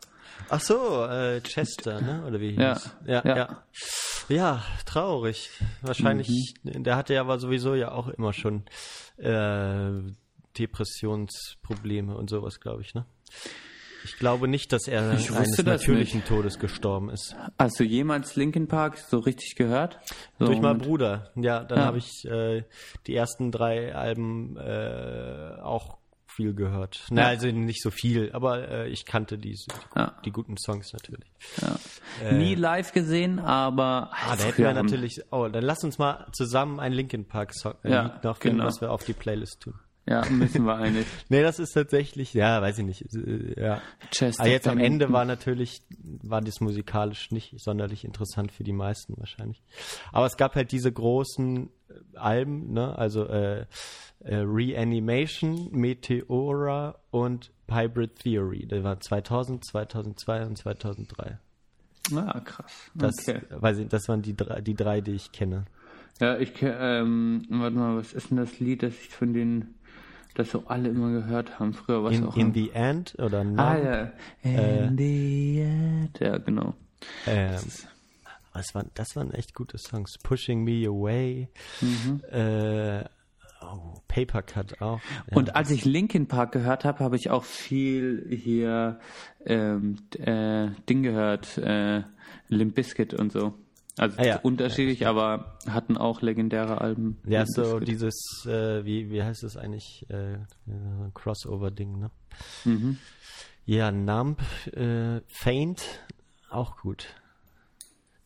[0.50, 2.24] Ach so, äh, Chester, ne?
[2.26, 2.90] Oder wie Ja, hieß?
[3.06, 3.36] Ja, ja.
[3.36, 3.64] ja.
[4.28, 5.50] Ja, traurig.
[5.82, 6.82] Wahrscheinlich, Mhm.
[6.84, 8.64] der hatte ja aber sowieso ja auch immer schon
[9.16, 9.90] äh,
[10.58, 13.04] Depressionsprobleme und sowas, glaube ich, ne?
[14.02, 17.36] Ich glaube nicht, dass er Ich eines natürlichen Todes gestorben ist.
[17.58, 19.98] Hast du jemals Linkin Park so richtig gehört?
[20.38, 21.30] So Durch meinen Bruder.
[21.36, 21.84] Ja, dann Ja.
[21.84, 22.64] habe ich äh,
[23.06, 25.98] die ersten drei Alben äh, auch
[26.30, 27.06] viel gehört.
[27.10, 27.28] Na, Ja.
[27.28, 29.56] also nicht so viel, aber äh, ich kannte die,
[29.96, 30.14] Ja.
[30.24, 31.30] die guten Songs natürlich.
[31.60, 32.32] Ja.
[32.32, 35.20] Nie live gesehen, aber Ah, da hätten wir natürlich.
[35.30, 38.58] Oh, dann lass uns mal zusammen ein Linkin Park Song äh, Ja, Lied noch finden,
[38.58, 38.68] genau.
[38.68, 39.74] was wir auf die Playlist tun.
[40.06, 41.06] Ja, müssen wir eigentlich.
[41.28, 43.14] Nee, das ist tatsächlich, ja, weiß ich nicht.
[43.14, 43.82] äh, Ja.
[44.10, 44.78] Chester Aber jetzt am.
[44.78, 45.82] Ende war natürlich,
[46.22, 49.62] war das musikalisch nicht sonderlich interessant für die meisten wahrscheinlich.
[50.10, 53.66] Aber es gab halt diese großen äh, Alben, ne, also äh,
[54.20, 58.66] äh, Reanimation, Meteora und Hybrid Theory.
[58.66, 61.38] Das war 2000, 2002 und 2003.
[62.16, 62.90] Ah, krass.
[62.94, 63.40] Das, okay.
[63.50, 65.66] weiß ich, das waren die drei, die drei, die ich kenne.
[66.20, 69.74] Ja, ich ähm, warte mal, was ist denn das Lied, das ich von denen,
[70.34, 73.58] das so alle immer gehört haben, früher was In, auch in the End oder Numb.
[73.58, 74.12] Ah ja.
[74.42, 76.18] In the end.
[76.20, 76.74] Ja, genau.
[77.26, 77.58] Ähm,
[78.52, 80.18] was waren, das waren echt gute Songs.
[80.18, 81.48] Pushing Me Away,
[81.80, 82.20] Mhm.
[82.30, 83.04] äh,
[83.62, 85.00] oh, Paper Cut auch.
[85.30, 85.36] Ja.
[85.36, 88.98] Und als ich Linkin Park gehört habe, habe ich auch viel hier
[89.46, 92.02] ähm, äh, Ding gehört, äh,
[92.48, 93.54] Limp Bizkit und so.
[94.00, 94.36] Also Ah, ja.
[94.38, 97.18] unterschiedlich, aber hatten auch legendäre Alben.
[97.26, 100.38] ja, so dieses, äh, wie, wie heißt es eigentlich, äh, äh,
[101.12, 102.10] Crossover-Ding, ne?
[102.64, 102.96] Mhm.
[103.66, 104.40] Ja, Numb,
[104.72, 105.82] äh, Faint,
[106.48, 107.08] auch gut.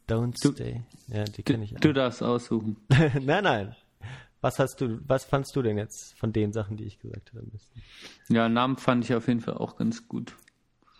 [0.08, 0.82] Don't Du- Stay.
[1.08, 1.80] Ja, die kenne ich auch.
[1.80, 2.76] Du darfst aussuchen.
[3.20, 3.76] nein, nein.
[4.40, 7.46] Was hast du, was fandst du denn jetzt von den Sachen, die ich gesagt habe?
[8.28, 10.36] Ja, Namen fand ich auf jeden Fall auch ganz gut.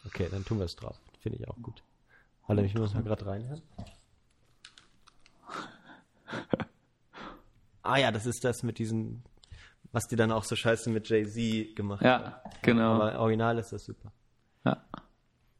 [0.06, 0.98] Okay, dann tun wir es drauf.
[1.20, 1.82] Finde ich auch gut.
[2.46, 3.62] Warte, ich muss mal gerade reinhören.
[7.82, 9.22] ah ja, das ist das mit diesen,
[9.92, 12.24] was die dann auch so scheiße mit Jay-Z gemacht haben.
[12.24, 12.94] Ja, genau.
[12.94, 14.12] Aber original ist das super.
[14.64, 14.84] Ja.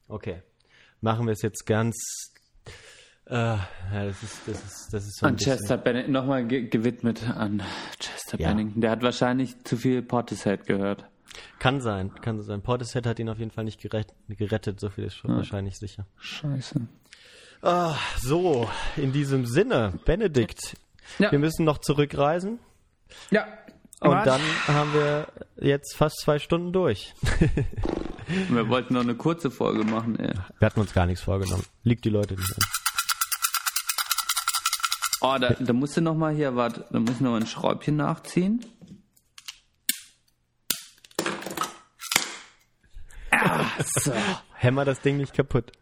[0.09, 0.43] Okay.
[1.01, 1.97] Machen wir es jetzt ganz.
[3.27, 3.61] Äh, ja,
[3.91, 7.63] das ist, das ist, das ist so An Chester Bennington, nochmal ge gewidmet an
[7.99, 8.49] Chester Ja.
[8.49, 8.81] Bennington.
[8.83, 11.07] Der hat wahrscheinlich zu viel Portishead gehört.
[11.59, 12.63] Kann sein, kann so sein.
[12.63, 16.07] Portishead hat ihn auf jeden Fall nicht gerettet, gerettet so viel ist schon wahrscheinlich sicher.
[16.19, 16.87] Scheiße.
[17.67, 20.77] Ah, so, in diesem Sinne, Benedikt,
[21.19, 21.33] Ja.
[21.33, 22.59] wir müssen noch zurückreisen
[23.31, 23.47] Ja.
[24.01, 25.27] und dann haben wir
[25.57, 27.15] jetzt fast zwei Stunden durch.
[28.49, 30.33] Wir wollten noch eine kurze Folge machen, ey.
[30.59, 31.63] Wir hatten uns gar nichts vorgenommen.
[31.83, 32.63] Liegt die Leute nicht an.
[35.21, 37.47] Oh, da, da musst du noch mal hier, warte, da muss ich noch mal ein
[37.47, 38.65] Schräubchen nachziehen.
[43.31, 43.67] Ah,
[44.01, 44.13] so.
[44.55, 45.73] Hämmer das Ding nicht kaputt.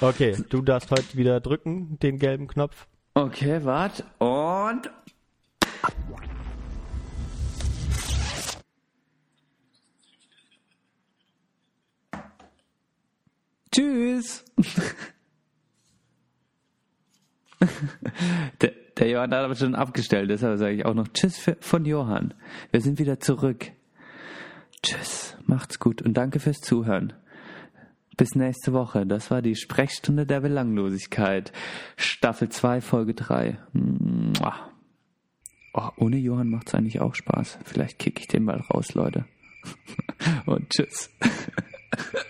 [0.00, 2.86] Okay, du darfst heute wieder drücken, den gelben Knopf.
[3.14, 4.04] Okay, warte.
[4.18, 4.88] Und.
[13.74, 14.44] Tschüss.
[18.60, 21.84] der, der Johann hat aber schon abgestellt, deshalb sage ich auch noch Tschüss für, von
[21.84, 22.34] Johann.
[22.70, 23.72] Wir sind wieder zurück.
[24.80, 27.14] Tschüss, macht's gut und danke fürs Zuhören.
[28.18, 29.06] Bis nächste Woche.
[29.06, 31.52] Das war die Sprechstunde der Belanglosigkeit.
[31.96, 33.58] Staffel 2, Folge 3.
[33.72, 34.72] Mua.
[35.72, 37.60] Oh, ohne Johann macht's eigentlich auch Spaß.
[37.64, 39.24] Vielleicht kick ich den mal raus, Leute.
[40.46, 41.10] Und tschüss.